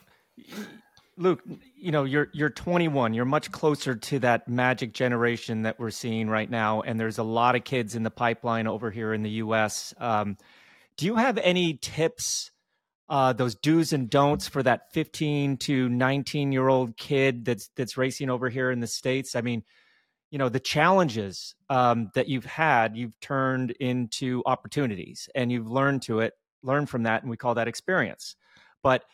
Luke, 1.18 1.42
you 1.76 1.92
know, 1.92 2.04
you're 2.04 2.28
you're 2.32 2.50
21. 2.50 3.12
You're 3.12 3.24
much 3.24 3.52
closer 3.52 3.94
to 3.94 4.18
that 4.20 4.48
magic 4.48 4.94
generation 4.94 5.62
that 5.62 5.78
we're 5.78 5.90
seeing 5.90 6.28
right 6.28 6.50
now, 6.50 6.80
and 6.80 6.98
there's 6.98 7.18
a 7.18 7.22
lot 7.22 7.54
of 7.54 7.64
kids 7.64 7.94
in 7.94 8.02
the 8.02 8.10
pipeline 8.10 8.66
over 8.66 8.90
here 8.90 9.12
in 9.12 9.22
the 9.22 9.30
U.S. 9.30 9.92
Um, 9.98 10.38
do 10.96 11.04
you 11.04 11.16
have 11.16 11.38
any 11.38 11.74
tips, 11.74 12.50
uh, 13.08 13.34
those 13.34 13.54
do's 13.54 13.92
and 13.92 14.08
don'ts 14.08 14.48
for 14.48 14.62
that 14.62 14.92
15 14.92 15.58
to 15.58 15.88
19 15.88 16.50
year 16.50 16.68
old 16.68 16.96
kid 16.96 17.44
that's 17.44 17.68
that's 17.76 17.98
racing 17.98 18.30
over 18.30 18.48
here 18.48 18.70
in 18.70 18.80
the 18.80 18.86
states? 18.86 19.36
I 19.36 19.42
mean, 19.42 19.64
you 20.30 20.38
know, 20.38 20.48
the 20.48 20.60
challenges 20.60 21.54
um, 21.68 22.10
that 22.14 22.28
you've 22.28 22.46
had, 22.46 22.96
you've 22.96 23.18
turned 23.20 23.72
into 23.72 24.42
opportunities, 24.46 25.28
and 25.34 25.52
you've 25.52 25.70
learned 25.70 26.02
to 26.02 26.20
it, 26.20 26.32
learned 26.62 26.88
from 26.88 27.02
that, 27.02 27.20
and 27.20 27.30
we 27.30 27.36
call 27.36 27.54
that 27.56 27.68
experience. 27.68 28.34
But 28.82 29.04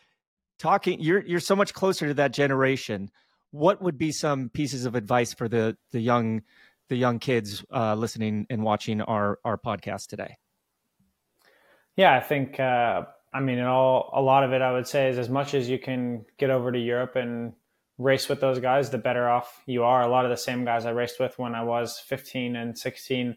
talking 0.59 0.99
you're 0.99 1.25
you're 1.25 1.39
so 1.39 1.55
much 1.55 1.73
closer 1.73 2.07
to 2.07 2.13
that 2.15 2.33
generation. 2.33 3.09
What 3.51 3.81
would 3.81 3.97
be 3.97 4.11
some 4.11 4.49
pieces 4.49 4.85
of 4.85 4.95
advice 4.95 5.33
for 5.33 5.47
the 5.47 5.77
the 5.91 5.99
young 5.99 6.43
the 6.89 6.95
young 6.95 7.19
kids 7.19 7.63
uh, 7.73 7.95
listening 7.95 8.45
and 8.49 8.63
watching 8.63 9.01
our 9.01 9.39
our 9.45 9.57
podcast 9.57 10.07
today? 10.07 10.37
Yeah 11.95 12.15
i 12.15 12.19
think 12.19 12.59
uh, 12.59 13.03
i 13.33 13.39
mean 13.39 13.59
all 13.61 14.09
a 14.13 14.21
lot 14.21 14.43
of 14.43 14.53
it 14.53 14.61
i 14.61 14.71
would 14.71 14.87
say 14.87 15.09
is 15.09 15.17
as 15.17 15.29
much 15.29 15.53
as 15.53 15.69
you 15.69 15.79
can 15.79 16.25
get 16.37 16.49
over 16.49 16.71
to 16.71 16.79
europe 16.79 17.15
and 17.15 17.53
race 17.97 18.29
with 18.29 18.39
those 18.39 18.59
guys 18.59 18.89
the 18.89 18.97
better 18.97 19.27
off 19.27 19.61
you 19.65 19.83
are. 19.83 20.01
A 20.01 20.07
lot 20.07 20.25
of 20.25 20.31
the 20.31 20.37
same 20.37 20.65
guys 20.65 20.85
i 20.85 20.91
raced 20.91 21.19
with 21.19 21.37
when 21.37 21.55
i 21.55 21.63
was 21.63 21.99
15 21.99 22.55
and 22.55 22.77
16 22.77 23.35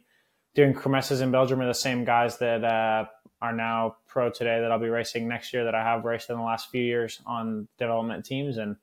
doing 0.54 0.74
kermesses 0.74 1.20
in 1.20 1.30
belgium 1.30 1.60
are 1.60 1.66
the 1.66 1.74
same 1.74 2.04
guys 2.04 2.38
that 2.38 2.64
uh, 2.64 3.04
are 3.42 3.52
now 3.52 3.96
pro 4.06 4.30
today 4.30 4.60
that 4.60 4.70
I'll 4.70 4.78
be 4.78 4.88
racing 4.88 5.26
next 5.26 5.52
year 5.52 5.64
that 5.64 5.74
I 5.74 5.82
have 5.82 6.04
raced 6.04 6.30
in 6.30 6.36
the 6.36 6.42
last 6.42 6.70
few 6.70 6.80
years 6.80 7.20
on 7.26 7.66
development 7.76 8.24
teams. 8.24 8.56
And 8.56 8.76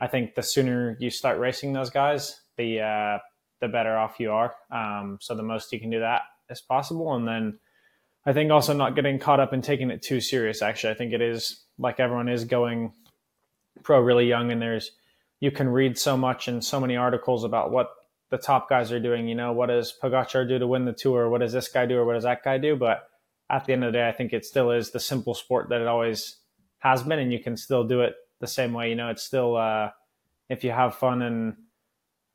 I 0.00 0.06
think 0.06 0.34
the 0.34 0.42
sooner 0.42 0.96
you 0.98 1.10
start 1.10 1.38
racing 1.38 1.74
those 1.74 1.90
guys, 1.90 2.40
the 2.56 2.80
uh, 2.80 3.18
the 3.60 3.68
better 3.68 3.96
off 3.96 4.18
you 4.18 4.32
are. 4.32 4.54
Um, 4.70 5.18
so 5.20 5.34
the 5.34 5.42
most 5.42 5.70
you 5.70 5.78
can 5.78 5.90
do 5.90 6.00
that 6.00 6.22
is 6.48 6.62
possible, 6.62 7.14
and 7.14 7.28
then 7.28 7.58
I 8.24 8.32
think 8.32 8.50
also 8.50 8.72
not 8.72 8.94
getting 8.96 9.18
caught 9.18 9.38
up 9.38 9.52
in 9.52 9.62
taking 9.62 9.90
it 9.90 10.02
too 10.02 10.20
serious. 10.20 10.62
Actually, 10.62 10.94
I 10.94 10.96
think 10.96 11.12
it 11.12 11.20
is 11.20 11.64
like 11.78 12.00
everyone 12.00 12.28
is 12.28 12.44
going 12.44 12.92
pro 13.82 14.00
really 14.00 14.26
young, 14.26 14.50
and 14.50 14.60
there's 14.60 14.92
you 15.40 15.50
can 15.50 15.68
read 15.68 15.98
so 15.98 16.16
much 16.16 16.48
and 16.48 16.64
so 16.64 16.80
many 16.80 16.96
articles 16.96 17.44
about 17.44 17.70
what 17.70 17.90
the 18.30 18.38
top 18.38 18.68
guys 18.68 18.90
are 18.92 19.00
doing. 19.00 19.28
You 19.28 19.34
know, 19.34 19.52
what 19.52 19.66
does 19.66 19.94
Pogacar 20.02 20.48
do 20.48 20.58
to 20.58 20.66
win 20.66 20.86
the 20.86 20.92
tour? 20.94 21.28
What 21.28 21.42
does 21.42 21.52
this 21.52 21.68
guy 21.68 21.84
do, 21.84 21.98
or 21.98 22.06
what 22.06 22.14
does 22.14 22.24
that 22.24 22.42
guy 22.42 22.56
do? 22.56 22.76
But 22.76 23.08
at 23.48 23.64
the 23.64 23.72
end 23.72 23.84
of 23.84 23.92
the 23.92 23.98
day, 23.98 24.08
I 24.08 24.12
think 24.12 24.32
it 24.32 24.44
still 24.44 24.70
is 24.70 24.90
the 24.90 25.00
simple 25.00 25.34
sport 25.34 25.68
that 25.68 25.80
it 25.80 25.86
always 25.86 26.36
has 26.78 27.02
been, 27.02 27.18
and 27.18 27.32
you 27.32 27.38
can 27.38 27.56
still 27.56 27.84
do 27.84 28.00
it 28.02 28.14
the 28.40 28.46
same 28.46 28.72
way. 28.72 28.88
You 28.90 28.96
know, 28.96 29.08
it's 29.08 29.22
still 29.22 29.56
uh, 29.56 29.90
if 30.48 30.64
you 30.64 30.70
have 30.70 30.96
fun 30.96 31.22
and 31.22 31.56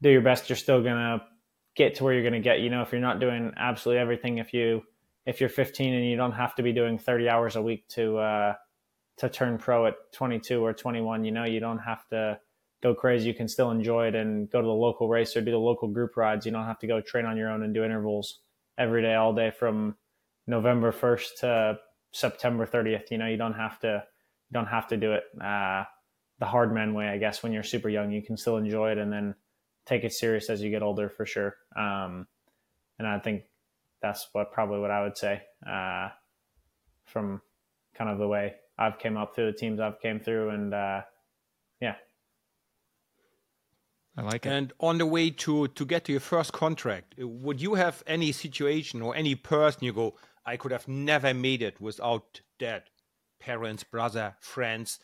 do 0.01 0.09
your 0.09 0.21
best, 0.21 0.49
you're 0.49 0.55
still 0.55 0.81
gonna 0.81 1.23
get 1.75 1.95
to 1.95 2.03
where 2.03 2.13
you're 2.13 2.23
gonna 2.23 2.39
get. 2.39 2.61
You 2.61 2.69
know, 2.69 2.81
if 2.81 2.91
you're 2.91 3.01
not 3.01 3.19
doing 3.19 3.51
absolutely 3.57 4.01
everything, 4.01 4.37
if 4.37 4.53
you 4.53 4.83
if 5.25 5.39
you're 5.39 5.49
15 5.49 5.93
and 5.93 6.05
you 6.05 6.15
don't 6.15 6.31
have 6.31 6.55
to 6.55 6.63
be 6.63 6.73
doing 6.73 6.97
30 6.97 7.29
hours 7.29 7.55
a 7.55 7.61
week 7.61 7.87
to 7.89 8.17
uh, 8.17 8.53
to 9.17 9.29
turn 9.29 9.57
pro 9.57 9.87
at 9.87 9.95
22 10.13 10.63
or 10.63 10.73
21, 10.73 11.23
you 11.23 11.31
know, 11.31 11.43
you 11.43 11.59
don't 11.59 11.79
have 11.79 12.07
to 12.09 12.39
go 12.81 12.95
crazy. 12.95 13.27
You 13.27 13.33
can 13.33 13.47
still 13.47 13.69
enjoy 13.69 14.07
it 14.07 14.15
and 14.15 14.49
go 14.49 14.61
to 14.61 14.65
the 14.65 14.73
local 14.73 15.07
race 15.07 15.35
or 15.35 15.41
do 15.41 15.51
the 15.51 15.57
local 15.57 15.87
group 15.87 16.17
rides. 16.17 16.45
You 16.45 16.51
don't 16.51 16.65
have 16.65 16.79
to 16.79 16.87
go 16.87 17.01
train 17.01 17.25
on 17.25 17.37
your 17.37 17.49
own 17.49 17.63
and 17.63 17.73
do 17.73 17.83
intervals 17.83 18.39
every 18.77 19.01
day, 19.01 19.13
all 19.13 19.33
day 19.33 19.51
from 19.51 19.95
November 20.47 20.91
1st 20.91 21.27
to 21.39 21.79
September 22.11 22.65
30th. 22.65 23.11
You 23.11 23.17
know, 23.17 23.27
you 23.27 23.37
don't 23.37 23.53
have 23.53 23.79
to 23.79 24.03
you 24.49 24.53
don't 24.53 24.67
have 24.67 24.87
to 24.87 24.97
do 24.97 25.13
it 25.13 25.23
uh, 25.41 25.83
the 26.39 26.45
hard 26.45 26.73
man 26.73 26.93
way. 26.93 27.07
I 27.07 27.17
guess 27.17 27.41
when 27.41 27.53
you're 27.53 27.63
super 27.63 27.89
young, 27.89 28.11
you 28.11 28.21
can 28.21 28.35
still 28.35 28.57
enjoy 28.57 28.91
it 28.91 28.97
and 28.97 29.11
then 29.11 29.35
take 29.85 30.03
it 30.03 30.13
serious 30.13 30.49
as 30.49 30.61
you 30.61 30.69
get 30.69 30.83
older 30.83 31.09
for 31.09 31.25
sure. 31.25 31.55
Um, 31.75 32.27
and 32.99 33.07
I 33.07 33.19
think 33.19 33.43
that's 34.01 34.27
what 34.33 34.51
probably 34.51 34.79
what 34.79 34.91
I 34.91 35.03
would 35.03 35.17
say 35.17 35.41
uh, 35.67 36.09
from 37.05 37.41
kind 37.95 38.09
of 38.09 38.17
the 38.17 38.27
way 38.27 38.55
I've 38.77 38.99
came 38.99 39.17
up 39.17 39.35
through 39.35 39.51
the 39.51 39.57
teams 39.57 39.79
I've 39.79 39.99
came 39.99 40.19
through 40.19 40.49
and 40.49 40.73
uh, 40.73 41.01
yeah. 41.79 41.95
I 44.17 44.21
like 44.21 44.45
it. 44.45 44.49
And 44.49 44.73
on 44.79 44.97
the 44.97 45.05
way 45.05 45.29
to 45.29 45.67
to 45.69 45.85
get 45.85 46.05
to 46.05 46.11
your 46.11 46.21
first 46.21 46.51
contract, 46.51 47.15
would 47.17 47.61
you 47.61 47.75
have 47.75 48.03
any 48.07 48.31
situation 48.31 49.01
or 49.01 49.15
any 49.15 49.35
person 49.35 49.85
you 49.85 49.93
go, 49.93 50.15
I 50.45 50.57
could 50.57 50.71
have 50.71 50.87
never 50.87 51.33
made 51.33 51.61
it 51.61 51.79
without 51.79 52.41
dad, 52.59 52.83
parents, 53.39 53.83
brother, 53.83 54.35
friends, 54.39 54.99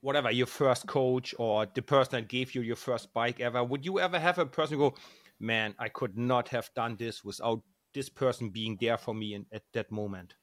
whatever, 0.00 0.30
your 0.30 0.46
first 0.46 0.86
coach 0.86 1.34
or 1.38 1.66
the 1.74 1.82
person 1.82 2.12
that 2.12 2.28
gave 2.28 2.54
you 2.54 2.62
your 2.62 2.76
first 2.76 3.12
bike 3.12 3.40
ever? 3.40 3.62
Would 3.64 3.84
you 3.84 3.98
ever 4.00 4.18
have 4.18 4.38
a 4.38 4.46
person 4.46 4.78
go, 4.78 4.94
man, 5.40 5.74
I 5.78 5.88
could 5.88 6.16
not 6.16 6.48
have 6.48 6.70
done 6.74 6.96
this 6.96 7.24
without 7.24 7.62
this 7.94 8.08
person 8.08 8.50
being 8.50 8.76
there 8.80 8.98
for 8.98 9.14
me 9.14 9.34
in, 9.34 9.46
at 9.52 9.62
that 9.72 9.90
moment? 9.90 10.34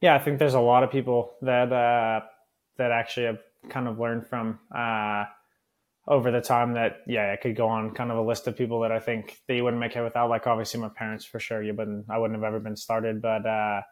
Yeah, 0.00 0.14
I 0.14 0.18
think 0.18 0.38
there's 0.38 0.54
a 0.54 0.60
lot 0.60 0.82
of 0.82 0.90
people 0.90 1.32
that 1.42 1.72
uh, 1.72 2.20
that 2.76 2.90
actually 2.90 3.26
have 3.26 3.38
kind 3.70 3.88
of 3.88 3.98
learned 3.98 4.26
from 4.26 4.58
uh, 4.74 5.24
over 6.08 6.30
the 6.30 6.40
time 6.40 6.74
that 6.74 6.98
yeah, 7.06 7.32
I 7.32 7.36
could 7.36 7.56
go 7.56 7.68
on 7.68 7.92
kind 7.92 8.10
of 8.10 8.18
a 8.18 8.22
list 8.22 8.46
of 8.46 8.56
people 8.56 8.80
that 8.80 8.92
I 8.92 9.00
think 9.00 9.40
that 9.48 9.54
you 9.54 9.64
wouldn't 9.64 9.80
make 9.80 9.96
it 9.96 10.02
without. 10.02 10.30
Like 10.30 10.46
obviously 10.46 10.80
my 10.80 10.88
parents 10.88 11.24
for 11.24 11.40
sure. 11.40 11.62
You 11.62 11.74
wouldn't 11.74 12.06
I 12.08 12.18
wouldn't 12.18 12.38
have 12.38 12.44
ever 12.44 12.60
been 12.60 12.76
started. 12.76 13.20
But 13.20 13.44
uh, 13.44 13.82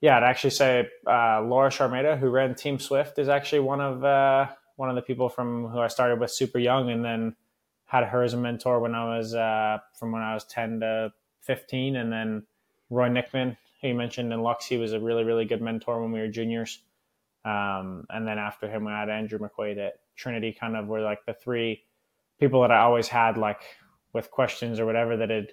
yeah, 0.00 0.16
I'd 0.16 0.22
actually 0.22 0.50
say 0.50 0.88
uh, 1.06 1.42
Laura 1.42 1.70
Charameda, 1.70 2.18
who 2.18 2.28
ran 2.30 2.54
Team 2.54 2.78
Swift, 2.78 3.18
is 3.18 3.28
actually 3.28 3.60
one 3.60 3.80
of 3.80 4.04
uh, 4.04 4.46
one 4.76 4.88
of 4.88 4.96
the 4.96 5.02
people 5.02 5.28
from 5.28 5.68
who 5.68 5.78
I 5.78 5.88
started 5.88 6.20
with 6.20 6.30
super 6.30 6.58
young, 6.58 6.90
and 6.90 7.04
then 7.04 7.36
had 7.84 8.04
her 8.04 8.22
as 8.22 8.34
a 8.34 8.36
mentor 8.36 8.80
when 8.80 8.94
I 8.94 9.16
was 9.16 9.34
uh, 9.34 9.78
from 9.98 10.12
when 10.12 10.22
I 10.22 10.34
was 10.34 10.44
ten 10.44 10.80
to 10.80 11.12
fifteen, 11.42 11.96
and 11.96 12.10
then 12.10 12.44
Roy 12.88 13.08
Knickman, 13.08 13.56
who 13.80 13.88
you 13.88 13.94
mentioned 13.94 14.32
in 14.32 14.40
Lux, 14.40 14.66
he 14.66 14.78
was 14.78 14.94
a 14.94 15.00
really 15.00 15.24
really 15.24 15.44
good 15.44 15.60
mentor 15.60 16.00
when 16.00 16.12
we 16.12 16.20
were 16.20 16.28
juniors. 16.28 16.78
Um, 17.44 18.06
and 18.10 18.26
then 18.26 18.38
after 18.38 18.68
him, 18.68 18.84
we 18.86 18.90
had 18.90 19.08
Andrew 19.08 19.38
McQuaid 19.38 19.78
at 19.78 20.00
Trinity 20.16 20.56
kind 20.58 20.76
of 20.76 20.86
were 20.86 21.00
like 21.00 21.24
the 21.26 21.34
three 21.34 21.82
people 22.38 22.62
that 22.62 22.70
I 22.70 22.80
always 22.80 23.08
had 23.08 23.36
like 23.36 23.60
with 24.12 24.30
questions 24.30 24.80
or 24.80 24.86
whatever 24.86 25.16
that 25.18 25.30
had 25.30 25.48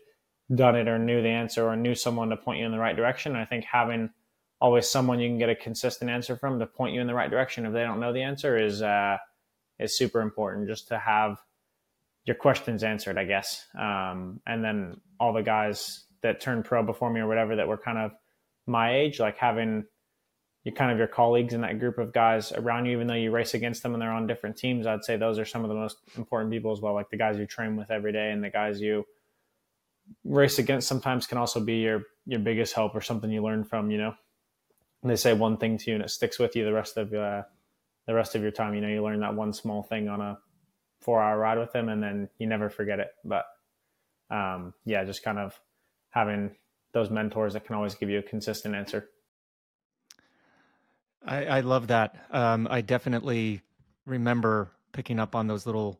done 0.53 0.75
it 0.75 0.87
or 0.87 0.99
knew 0.99 1.21
the 1.21 1.29
answer 1.29 1.67
or 1.67 1.75
knew 1.75 1.95
someone 1.95 2.29
to 2.29 2.37
point 2.37 2.59
you 2.59 2.65
in 2.65 2.71
the 2.71 2.79
right 2.79 2.95
direction. 2.95 3.33
And 3.33 3.41
I 3.41 3.45
think 3.45 3.65
having 3.65 4.09
always 4.59 4.89
someone 4.89 5.19
you 5.19 5.29
can 5.29 5.37
get 5.37 5.49
a 5.49 5.55
consistent 5.55 6.09
answer 6.09 6.37
from 6.37 6.59
to 6.59 6.65
point 6.65 6.93
you 6.93 7.01
in 7.01 7.07
the 7.07 7.13
right 7.13 7.29
direction 7.29 7.65
if 7.65 7.73
they 7.73 7.83
don't 7.83 7.99
know 7.99 8.13
the 8.13 8.21
answer 8.21 8.57
is 8.57 8.81
uh, 8.81 9.17
is 9.79 9.97
super 9.97 10.21
important 10.21 10.67
just 10.67 10.87
to 10.89 10.97
have 10.97 11.37
your 12.25 12.35
questions 12.35 12.83
answered, 12.83 13.17
I 13.17 13.25
guess. 13.25 13.67
Um, 13.77 14.39
and 14.47 14.63
then 14.63 15.01
all 15.19 15.33
the 15.33 15.43
guys 15.43 16.05
that 16.21 16.39
turned 16.39 16.65
pro 16.65 16.83
before 16.83 17.09
me 17.09 17.19
or 17.19 17.27
whatever 17.27 17.57
that 17.57 17.67
were 17.67 17.77
kind 17.77 17.97
of 17.97 18.11
my 18.65 18.95
age, 18.95 19.19
like 19.19 19.37
having 19.37 19.83
your 20.63 20.73
kind 20.73 20.91
of 20.91 20.97
your 20.97 21.07
colleagues 21.07 21.53
in 21.53 21.61
that 21.61 21.79
group 21.79 21.97
of 21.97 22.13
guys 22.13 22.51
around 22.53 22.85
you, 22.85 22.93
even 22.93 23.07
though 23.07 23.13
you 23.13 23.31
race 23.31 23.53
against 23.53 23.83
them 23.83 23.93
and 23.93 24.01
they're 24.01 24.11
on 24.11 24.27
different 24.27 24.55
teams, 24.55 24.87
I'd 24.87 25.03
say 25.03 25.17
those 25.17 25.37
are 25.37 25.45
some 25.45 25.63
of 25.63 25.69
the 25.69 25.75
most 25.75 25.97
important 26.17 26.51
people 26.51 26.71
as 26.71 26.79
well. 26.79 26.93
Like 26.93 27.09
the 27.09 27.17
guys 27.17 27.37
you 27.37 27.45
train 27.45 27.75
with 27.75 27.91
every 27.91 28.13
day 28.13 28.31
and 28.31 28.43
the 28.43 28.49
guys 28.49 28.79
you 28.79 29.05
race 30.23 30.59
against 30.59 30.87
sometimes 30.87 31.27
can 31.27 31.37
also 31.37 31.59
be 31.59 31.75
your 31.77 32.03
your 32.25 32.39
biggest 32.39 32.73
help 32.73 32.95
or 32.95 33.01
something 33.01 33.29
you 33.29 33.43
learn 33.43 33.65
from. 33.65 33.91
You 33.91 33.97
know, 33.97 34.15
and 35.01 35.11
they 35.11 35.17
say 35.17 35.33
one 35.33 35.57
thing 35.57 35.77
to 35.77 35.89
you 35.89 35.95
and 35.95 36.03
it 36.03 36.09
sticks 36.09 36.39
with 36.39 36.55
you 36.55 36.63
the 36.63 36.73
rest 36.73 36.95
of 36.95 37.13
uh, 37.13 37.43
the 38.07 38.13
rest 38.13 38.35
of 38.35 38.41
your 38.41 38.51
time. 38.51 38.73
You 38.73 38.81
know, 38.81 38.87
you 38.87 39.03
learn 39.03 39.19
that 39.19 39.35
one 39.35 39.51
small 39.51 39.83
thing 39.83 40.07
on 40.07 40.21
a 40.21 40.37
four 41.01 41.21
hour 41.21 41.37
ride 41.37 41.57
with 41.57 41.73
them, 41.73 41.89
and 41.89 42.01
then 42.01 42.29
you 42.39 42.47
never 42.47 42.69
forget 42.69 42.99
it. 42.99 43.09
But 43.25 43.45
um, 44.29 44.73
yeah, 44.85 45.03
just 45.03 45.23
kind 45.23 45.39
of 45.39 45.59
having 46.11 46.55
those 46.93 47.09
mentors 47.09 47.53
that 47.53 47.65
can 47.65 47.75
always 47.75 47.95
give 47.95 48.09
you 48.09 48.19
a 48.19 48.23
consistent 48.23 48.75
answer. 48.75 49.09
I, 51.25 51.45
I 51.45 51.59
love 51.61 51.87
that. 51.87 52.25
Um, 52.31 52.67
I 52.69 52.81
definitely 52.81 53.61
remember 54.05 54.71
picking 54.91 55.19
up 55.19 55.35
on 55.35 55.47
those 55.47 55.65
little 55.65 55.99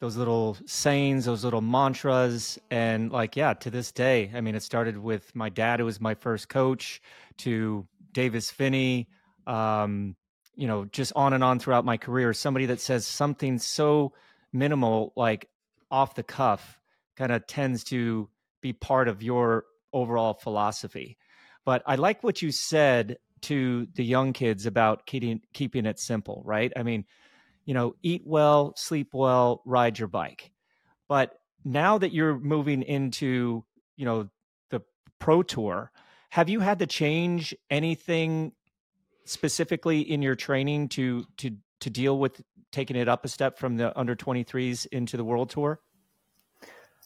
those 0.00 0.16
little 0.16 0.56
sayings, 0.66 1.24
those 1.24 1.44
little 1.44 1.62
mantras, 1.62 2.58
and 2.70 3.10
like 3.12 3.36
yeah, 3.36 3.54
to 3.54 3.70
this 3.70 3.92
day. 3.92 4.30
I 4.34 4.40
mean, 4.40 4.54
it 4.54 4.62
started 4.62 4.98
with 4.98 5.34
my 5.34 5.48
dad, 5.48 5.80
who 5.80 5.86
was 5.86 6.00
my 6.00 6.14
first 6.14 6.48
coach, 6.48 7.00
to 7.38 7.86
Davis 8.12 8.50
Phinney, 8.50 9.08
Um, 9.46 10.16
you 10.56 10.66
know, 10.66 10.84
just 10.84 11.12
on 11.16 11.32
and 11.32 11.42
on 11.42 11.58
throughout 11.58 11.84
my 11.84 11.96
career. 11.96 12.32
Somebody 12.32 12.66
that 12.66 12.80
says 12.80 13.06
something 13.06 13.58
so 13.58 14.12
minimal, 14.52 15.12
like 15.16 15.48
off 15.90 16.14
the 16.14 16.22
cuff, 16.22 16.80
kind 17.16 17.32
of 17.32 17.46
tends 17.46 17.84
to 17.84 18.28
be 18.60 18.72
part 18.72 19.08
of 19.08 19.22
your 19.22 19.64
overall 19.92 20.34
philosophy. 20.34 21.18
But 21.64 21.82
I 21.86 21.96
like 21.96 22.22
what 22.22 22.42
you 22.42 22.50
said 22.50 23.18
to 23.44 23.86
the 23.94 24.04
young 24.04 24.32
kids 24.32 24.66
about 24.66 25.06
keeping 25.06 25.40
keeping 25.52 25.86
it 25.86 25.98
simple, 25.98 26.42
right? 26.44 26.72
I 26.76 26.82
mean, 26.82 27.04
you 27.64 27.74
know, 27.74 27.94
eat 28.02 28.22
well, 28.24 28.74
sleep 28.76 29.10
well, 29.12 29.62
ride 29.64 29.98
your 29.98 30.08
bike. 30.08 30.50
But 31.08 31.34
now 31.64 31.98
that 31.98 32.12
you're 32.12 32.38
moving 32.38 32.82
into, 32.82 33.64
you 33.96 34.04
know, 34.04 34.28
the 34.70 34.82
pro 35.18 35.42
tour, 35.42 35.90
have 36.30 36.48
you 36.48 36.60
had 36.60 36.78
to 36.80 36.86
change 36.86 37.54
anything 37.70 38.52
specifically 39.24 40.00
in 40.00 40.22
your 40.22 40.34
training 40.34 40.88
to 40.90 41.24
to 41.38 41.56
to 41.80 41.90
deal 41.90 42.18
with 42.18 42.40
taking 42.72 42.96
it 42.96 43.08
up 43.08 43.24
a 43.24 43.28
step 43.28 43.58
from 43.58 43.76
the 43.76 43.96
under 43.98 44.16
23s 44.16 44.86
into 44.86 45.16
the 45.16 45.24
world 45.24 45.50
tour? 45.50 45.80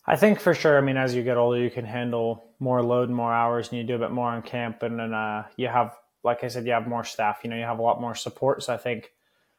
I 0.06 0.16
think 0.16 0.40
for 0.40 0.54
sure. 0.54 0.78
I 0.78 0.80
mean, 0.80 0.96
as 0.96 1.14
you 1.14 1.22
get 1.22 1.36
older, 1.36 1.58
you 1.58 1.68
can 1.68 1.84
handle 1.84 2.42
more 2.58 2.82
load, 2.82 3.10
more 3.10 3.32
hours, 3.32 3.68
and 3.68 3.78
you 3.78 3.84
do 3.84 3.96
a 3.96 3.98
bit 3.98 4.10
more 4.10 4.30
on 4.30 4.40
camp, 4.40 4.82
and 4.82 4.98
then 4.98 5.12
uh, 5.12 5.44
you 5.56 5.68
have 5.68 5.94
like 6.24 6.44
I 6.44 6.48
said, 6.48 6.66
you 6.66 6.72
have 6.72 6.86
more 6.86 7.04
staff, 7.04 7.40
you 7.42 7.50
know, 7.50 7.56
you 7.56 7.64
have 7.64 7.78
a 7.78 7.82
lot 7.82 8.00
more 8.00 8.14
support. 8.14 8.62
So 8.62 8.74
I 8.74 8.76
think 8.76 9.12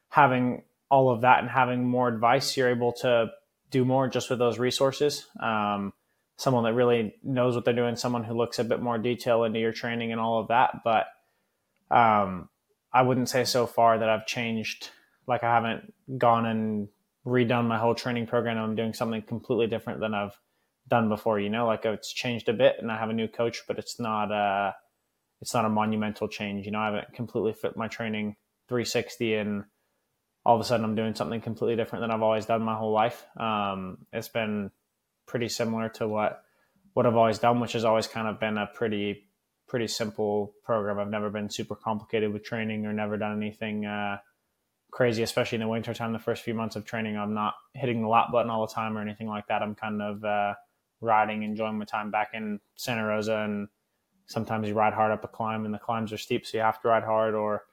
having 0.08 0.62
all 0.90 1.10
of 1.10 1.22
that 1.22 1.40
and 1.40 1.48
having 1.48 1.84
more 1.84 2.08
advice, 2.08 2.56
you're 2.56 2.70
able 2.70 2.92
to 2.92 3.30
do 3.70 3.84
more 3.84 4.08
just 4.08 4.30
with 4.30 4.38
those 4.38 4.58
resources. 4.58 5.26
Um, 5.40 5.92
someone 6.36 6.64
that 6.64 6.74
really 6.74 7.14
knows 7.22 7.54
what 7.54 7.64
they're 7.64 7.74
doing, 7.74 7.96
someone 7.96 8.24
who 8.24 8.34
looks 8.34 8.58
a 8.58 8.64
bit 8.64 8.80
more 8.80 8.98
detail 8.98 9.44
into 9.44 9.58
your 9.58 9.72
training 9.72 10.12
and 10.12 10.20
all 10.20 10.40
of 10.40 10.48
that. 10.48 10.80
But 10.84 11.06
um, 11.90 12.48
I 12.92 13.02
wouldn't 13.02 13.28
say 13.28 13.44
so 13.44 13.66
far 13.66 13.98
that 13.98 14.08
I've 14.08 14.26
changed. 14.26 14.90
Like 15.26 15.44
I 15.44 15.54
haven't 15.54 15.92
gone 16.18 16.46
and 16.46 16.88
redone 17.26 17.68
my 17.68 17.78
whole 17.78 17.94
training 17.94 18.26
program. 18.26 18.58
I'm 18.58 18.74
doing 18.74 18.94
something 18.94 19.22
completely 19.22 19.66
different 19.66 20.00
than 20.00 20.14
I've 20.14 20.38
done 20.88 21.08
before. 21.08 21.38
You 21.38 21.50
know, 21.50 21.66
like 21.66 21.84
it's 21.84 22.12
changed 22.12 22.48
a 22.48 22.52
bit, 22.52 22.76
and 22.80 22.90
I 22.90 22.98
have 22.98 23.10
a 23.10 23.14
new 23.14 23.28
coach, 23.28 23.62
but 23.68 23.78
it's 23.78 24.00
not. 24.00 24.32
Uh, 24.32 24.72
it's 25.40 25.54
not 25.54 25.64
a 25.64 25.68
monumental 25.68 26.28
change. 26.28 26.66
You 26.66 26.72
know, 26.72 26.80
I 26.80 26.86
haven't 26.86 27.12
completely 27.14 27.52
fit 27.52 27.76
my 27.76 27.88
training 27.88 28.36
360 28.68 29.34
and 29.34 29.64
all 30.44 30.54
of 30.54 30.60
a 30.60 30.64
sudden 30.64 30.84
I'm 30.84 30.94
doing 30.94 31.14
something 31.14 31.40
completely 31.40 31.76
different 31.76 32.02
than 32.02 32.10
I've 32.10 32.22
always 32.22 32.46
done 32.46 32.62
my 32.62 32.74
whole 32.74 32.92
life. 32.92 33.24
Um, 33.38 33.98
it's 34.12 34.28
been 34.28 34.70
pretty 35.26 35.48
similar 35.48 35.88
to 35.90 36.08
what 36.08 36.42
what 36.92 37.06
I've 37.06 37.16
always 37.16 37.38
done, 37.38 37.60
which 37.60 37.74
has 37.74 37.84
always 37.84 38.06
kind 38.06 38.26
of 38.26 38.40
been 38.40 38.58
a 38.58 38.66
pretty 38.66 39.28
pretty 39.68 39.86
simple 39.86 40.54
program. 40.64 40.98
I've 40.98 41.08
never 41.08 41.30
been 41.30 41.48
super 41.48 41.76
complicated 41.76 42.32
with 42.32 42.42
training 42.42 42.84
or 42.86 42.92
never 42.92 43.16
done 43.16 43.36
anything 43.36 43.86
uh, 43.86 44.18
crazy, 44.90 45.22
especially 45.22 45.56
in 45.56 45.62
the 45.62 45.68
winter 45.68 45.94
time. 45.94 46.12
The 46.12 46.18
first 46.18 46.42
few 46.42 46.54
months 46.54 46.74
of 46.74 46.84
training, 46.84 47.16
I'm 47.16 47.34
not 47.34 47.54
hitting 47.74 48.02
the 48.02 48.08
lap 48.08 48.32
button 48.32 48.50
all 48.50 48.66
the 48.66 48.74
time 48.74 48.98
or 48.98 49.00
anything 49.00 49.28
like 49.28 49.46
that. 49.46 49.62
I'm 49.62 49.76
kind 49.76 50.02
of 50.02 50.24
uh, 50.24 50.54
riding, 51.00 51.44
enjoying 51.44 51.78
my 51.78 51.84
time 51.84 52.10
back 52.10 52.30
in 52.34 52.58
Santa 52.74 53.04
Rosa 53.04 53.36
and 53.38 53.68
sometimes 54.30 54.68
you 54.68 54.74
ride 54.74 54.94
hard 54.94 55.10
up 55.10 55.24
a 55.24 55.28
climb 55.28 55.64
and 55.64 55.74
the 55.74 55.78
climbs 55.78 56.12
are 56.12 56.18
steep, 56.18 56.46
so 56.46 56.56
you 56.56 56.62
have 56.62 56.80
to 56.80 56.88
ride 56.88 57.02
hard 57.02 57.34
or 57.34 57.64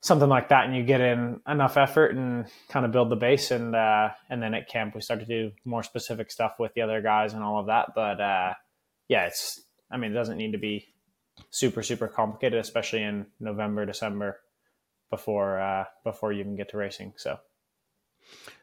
something 0.00 0.28
like 0.28 0.48
that. 0.48 0.66
And 0.66 0.76
you 0.76 0.82
get 0.82 1.00
in 1.00 1.40
enough 1.46 1.76
effort 1.76 2.14
and 2.14 2.46
kind 2.68 2.84
of 2.84 2.92
build 2.92 3.10
the 3.10 3.16
base. 3.16 3.50
And, 3.52 3.74
uh, 3.74 4.10
and 4.28 4.42
then 4.42 4.54
at 4.54 4.68
camp, 4.68 4.94
we 4.94 5.00
start 5.00 5.20
to 5.20 5.26
do 5.26 5.52
more 5.64 5.84
specific 5.84 6.30
stuff 6.30 6.56
with 6.58 6.74
the 6.74 6.82
other 6.82 7.00
guys 7.00 7.32
and 7.32 7.42
all 7.42 7.60
of 7.60 7.66
that. 7.66 7.90
But, 7.94 8.20
uh, 8.20 8.54
yeah, 9.08 9.26
it's, 9.26 9.60
I 9.90 9.96
mean, 9.96 10.10
it 10.10 10.14
doesn't 10.14 10.36
need 10.36 10.52
to 10.52 10.58
be 10.58 10.88
super, 11.50 11.82
super 11.82 12.08
complicated, 12.08 12.58
especially 12.58 13.04
in 13.04 13.26
November, 13.38 13.86
December 13.86 14.40
before, 15.10 15.60
uh, 15.60 15.84
before 16.02 16.32
you 16.32 16.40
even 16.40 16.56
get 16.56 16.70
to 16.70 16.76
racing. 16.76 17.14
So, 17.16 17.38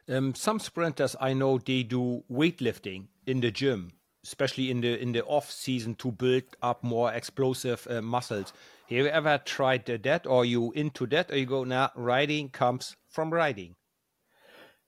um, 0.08 0.34
some 0.34 0.60
sprinters 0.60 1.16
I 1.18 1.32
know 1.32 1.58
they 1.58 1.82
do 1.82 2.24
weightlifting 2.30 3.06
in 3.26 3.40
the 3.40 3.50
gym 3.50 3.92
especially 4.26 4.70
in 4.70 4.80
the 4.80 5.00
in 5.00 5.12
the 5.12 5.24
off 5.24 5.50
season 5.50 5.94
to 5.96 6.10
build 6.12 6.44
up 6.62 6.82
more 6.82 7.12
explosive 7.12 7.86
uh, 7.90 8.02
muscles. 8.02 8.52
Have 8.88 8.98
you 8.98 9.06
ever 9.06 9.38
tried 9.44 9.86
that, 9.86 10.26
or 10.26 10.44
you 10.44 10.72
into 10.72 11.06
that, 11.06 11.30
or 11.30 11.36
you 11.36 11.46
go 11.46 11.64
now? 11.64 11.90
Nah, 11.94 12.02
riding 12.02 12.48
comes 12.48 12.96
from 13.08 13.32
riding. 13.32 13.74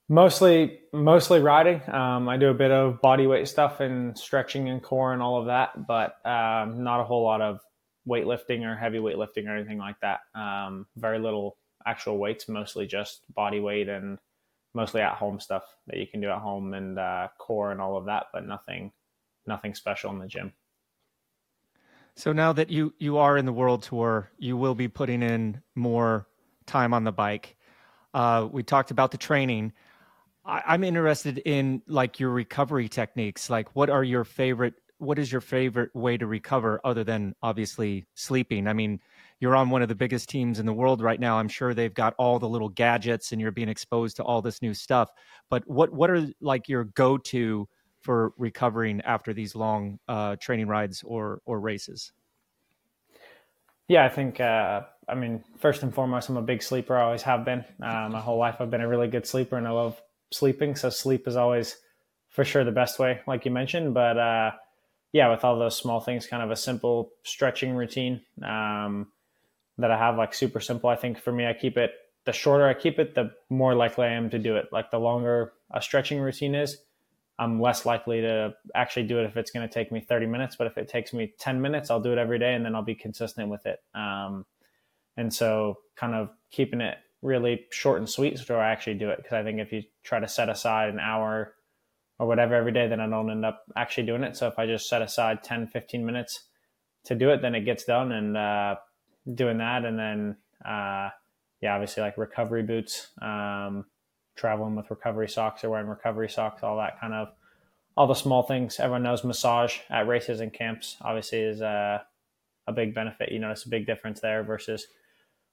Mostly, 0.08 0.80
mostly 0.92 1.40
riding. 1.40 1.82
Um, 1.90 2.28
I 2.28 2.38
do 2.38 2.48
a 2.48 2.54
bit 2.54 2.70
of 2.70 3.02
body 3.02 3.26
weight 3.26 3.46
stuff 3.46 3.80
and 3.80 4.16
stretching 4.16 4.68
and 4.68 4.82
core 4.82 5.12
and 5.12 5.20
all 5.20 5.38
of 5.38 5.46
that, 5.46 5.86
but 5.86 6.16
um, 6.24 6.82
not 6.82 7.00
a 7.00 7.04
whole 7.04 7.24
lot 7.24 7.42
of 7.42 7.60
weightlifting 8.08 8.64
or 8.64 8.74
heavy 8.74 8.98
weightlifting 8.98 9.46
or 9.46 9.54
anything 9.54 9.78
like 9.78 9.96
that. 10.00 10.20
Um, 10.34 10.86
very 10.96 11.18
little 11.18 11.58
actual 11.84 12.16
weights, 12.16 12.48
mostly 12.48 12.86
just 12.86 13.20
body 13.34 13.60
weight 13.60 13.88
and 13.88 14.18
mostly 14.74 15.02
at 15.02 15.14
home 15.14 15.40
stuff 15.40 15.64
that 15.88 15.98
you 15.98 16.06
can 16.06 16.20
do 16.20 16.30
at 16.30 16.38
home 16.38 16.72
and 16.72 16.98
uh, 16.98 17.28
core 17.38 17.70
and 17.70 17.80
all 17.80 17.96
of 17.98 18.06
that, 18.06 18.26
but 18.32 18.46
nothing 18.46 18.92
nothing 19.48 19.74
special 19.74 20.12
in 20.12 20.18
the 20.18 20.28
gym. 20.28 20.52
So 22.18 22.32
now 22.32 22.52
that 22.52 22.68
you 22.68 22.94
you 22.98 23.18
are 23.18 23.36
in 23.36 23.46
the 23.46 23.52
world 23.52 23.84
tour, 23.84 24.30
you 24.38 24.56
will 24.56 24.74
be 24.74 24.88
putting 24.88 25.22
in 25.22 25.62
more 25.76 26.26
time 26.66 26.92
on 26.92 27.04
the 27.04 27.12
bike. 27.12 27.56
Uh, 28.12 28.48
we 28.50 28.62
talked 28.62 28.90
about 28.90 29.10
the 29.10 29.18
training. 29.18 29.72
I, 30.44 30.74
am 30.74 30.82
interested 30.82 31.38
in 31.38 31.82
like 31.86 32.18
your 32.18 32.30
recovery 32.30 32.88
techniques. 32.88 33.50
Like, 33.50 33.76
what 33.76 33.90
are 33.90 34.02
your 34.02 34.24
favorite? 34.24 34.74
What 34.98 35.18
is 35.18 35.30
your 35.30 35.40
favorite 35.40 35.94
way 35.94 36.16
to 36.16 36.26
recover 36.26 36.80
other 36.84 37.04
than 37.04 37.34
obviously 37.42 38.06
sleeping? 38.14 38.66
I 38.66 38.72
mean, 38.72 38.98
you're 39.38 39.54
on 39.54 39.70
one 39.70 39.82
of 39.82 39.88
the 39.88 39.94
biggest 39.94 40.28
teams 40.28 40.58
in 40.58 40.66
the 40.66 40.72
world 40.72 41.00
right 41.00 41.20
now. 41.20 41.38
I'm 41.38 41.48
sure 41.48 41.72
they've 41.72 41.94
got 41.94 42.14
all 42.18 42.40
the 42.40 42.48
little 42.48 42.68
gadgets, 42.68 43.30
and 43.30 43.40
you're 43.40 43.52
being 43.52 43.68
exposed 43.68 44.16
to 44.16 44.24
all 44.24 44.42
this 44.42 44.60
new 44.60 44.74
stuff. 44.74 45.10
But 45.50 45.68
what 45.68 45.92
what 45.92 46.10
are 46.10 46.26
like 46.40 46.68
your 46.68 46.84
go 46.84 47.18
to 47.18 47.68
for 48.08 48.32
recovering 48.38 49.02
after 49.02 49.34
these 49.34 49.54
long 49.54 49.98
uh, 50.08 50.34
training 50.36 50.66
rides 50.66 51.02
or 51.02 51.42
or 51.44 51.60
races? 51.60 52.10
Yeah, 53.86 54.06
I 54.06 54.08
think. 54.08 54.40
Uh, 54.40 54.84
I 55.06 55.14
mean, 55.14 55.44
first 55.58 55.82
and 55.82 55.94
foremost, 55.94 56.30
I'm 56.30 56.38
a 56.38 56.42
big 56.42 56.62
sleeper. 56.62 56.96
I 56.96 57.02
always 57.02 57.20
have 57.20 57.44
been. 57.44 57.66
Uh, 57.82 58.08
my 58.10 58.18
whole 58.18 58.38
life, 58.38 58.56
I've 58.60 58.70
been 58.70 58.80
a 58.80 58.88
really 58.88 59.08
good 59.08 59.26
sleeper, 59.26 59.58
and 59.58 59.68
I 59.68 59.72
love 59.72 60.00
sleeping. 60.30 60.74
So 60.74 60.88
sleep 60.88 61.28
is 61.28 61.36
always, 61.36 61.76
for 62.30 62.46
sure, 62.46 62.64
the 62.64 62.72
best 62.72 62.98
way, 62.98 63.20
like 63.26 63.44
you 63.44 63.50
mentioned. 63.50 63.92
But 63.92 64.16
uh, 64.16 64.52
yeah, 65.12 65.30
with 65.30 65.44
all 65.44 65.58
those 65.58 65.76
small 65.76 66.00
things, 66.00 66.26
kind 66.26 66.42
of 66.42 66.50
a 66.50 66.56
simple 66.56 67.10
stretching 67.24 67.74
routine 67.74 68.22
um, 68.42 69.08
that 69.76 69.90
I 69.90 69.98
have, 69.98 70.16
like 70.16 70.32
super 70.32 70.60
simple. 70.60 70.88
I 70.88 70.96
think 70.96 71.18
for 71.18 71.30
me, 71.30 71.46
I 71.46 71.52
keep 71.52 71.76
it. 71.76 71.90
The 72.24 72.32
shorter 72.32 72.66
I 72.66 72.72
keep 72.72 72.98
it, 72.98 73.14
the 73.14 73.32
more 73.50 73.74
likely 73.74 74.06
I 74.06 74.12
am 74.12 74.30
to 74.30 74.38
do 74.38 74.56
it. 74.56 74.68
Like 74.72 74.90
the 74.90 74.98
longer 74.98 75.52
a 75.70 75.82
stretching 75.82 76.20
routine 76.20 76.54
is, 76.54 76.78
I'm 77.38 77.60
less 77.60 77.86
likely 77.86 78.20
to 78.20 78.54
actually 78.74 79.06
do 79.06 79.20
it 79.20 79.24
if 79.24 79.36
it's 79.36 79.52
going 79.52 79.66
to 79.66 79.72
take 79.72 79.92
me 79.92 80.00
30 80.00 80.26
minutes. 80.26 80.56
But 80.56 80.66
if 80.66 80.76
it 80.76 80.88
takes 80.88 81.12
me 81.12 81.32
10 81.38 81.60
minutes, 81.60 81.90
I'll 81.90 82.00
do 82.00 82.12
it 82.12 82.18
every 82.18 82.38
day 82.38 82.54
and 82.54 82.64
then 82.64 82.74
I'll 82.74 82.82
be 82.82 82.96
consistent 82.96 83.48
with 83.48 83.64
it. 83.64 83.78
Um, 83.94 84.44
and 85.16 85.32
so, 85.32 85.78
kind 85.96 86.14
of 86.14 86.30
keeping 86.50 86.80
it 86.80 86.98
really 87.22 87.66
short 87.70 87.98
and 87.98 88.08
sweet 88.08 88.38
so 88.38 88.56
I 88.56 88.70
actually 88.70 88.94
do 88.94 89.10
it. 89.10 89.18
Because 89.18 89.32
I 89.32 89.42
think 89.44 89.60
if 89.60 89.72
you 89.72 89.82
try 90.02 90.20
to 90.20 90.28
set 90.28 90.48
aside 90.48 90.88
an 90.88 90.98
hour 90.98 91.54
or 92.18 92.26
whatever 92.26 92.54
every 92.54 92.72
day, 92.72 92.88
then 92.88 93.00
I 93.00 93.08
don't 93.08 93.30
end 93.30 93.44
up 93.44 93.64
actually 93.76 94.06
doing 94.06 94.24
it. 94.24 94.36
So, 94.36 94.48
if 94.48 94.58
I 94.58 94.66
just 94.66 94.88
set 94.88 95.02
aside 95.02 95.44
10, 95.44 95.68
15 95.68 96.04
minutes 96.04 96.44
to 97.04 97.14
do 97.14 97.30
it, 97.30 97.40
then 97.40 97.54
it 97.54 97.64
gets 97.64 97.84
done 97.84 98.10
and 98.12 98.36
uh, 98.36 98.76
doing 99.32 99.58
that. 99.58 99.84
And 99.84 99.98
then, 99.98 100.36
uh, 100.64 101.10
yeah, 101.60 101.74
obviously, 101.74 102.02
like 102.02 102.18
recovery 102.18 102.64
boots. 102.64 103.08
Um, 103.22 103.86
traveling 104.38 104.74
with 104.74 104.90
recovery 104.90 105.28
socks 105.28 105.64
or 105.64 105.70
wearing 105.70 105.88
recovery 105.88 106.28
socks, 106.28 106.62
all 106.62 106.76
that 106.78 107.00
kind 107.00 107.12
of 107.12 107.28
all 107.96 108.06
the 108.06 108.14
small 108.14 108.44
things. 108.44 108.78
Everyone 108.78 109.02
knows 109.02 109.24
massage 109.24 109.78
at 109.90 110.06
races 110.06 110.38
and 110.38 110.52
camps 110.52 110.96
obviously 111.00 111.40
is 111.40 111.60
a, 111.60 112.04
a 112.68 112.72
big 112.72 112.94
benefit. 112.94 113.32
You 113.32 113.40
notice 113.40 113.64
a 113.64 113.68
big 113.68 113.86
difference 113.86 114.20
there 114.20 114.44
versus 114.44 114.86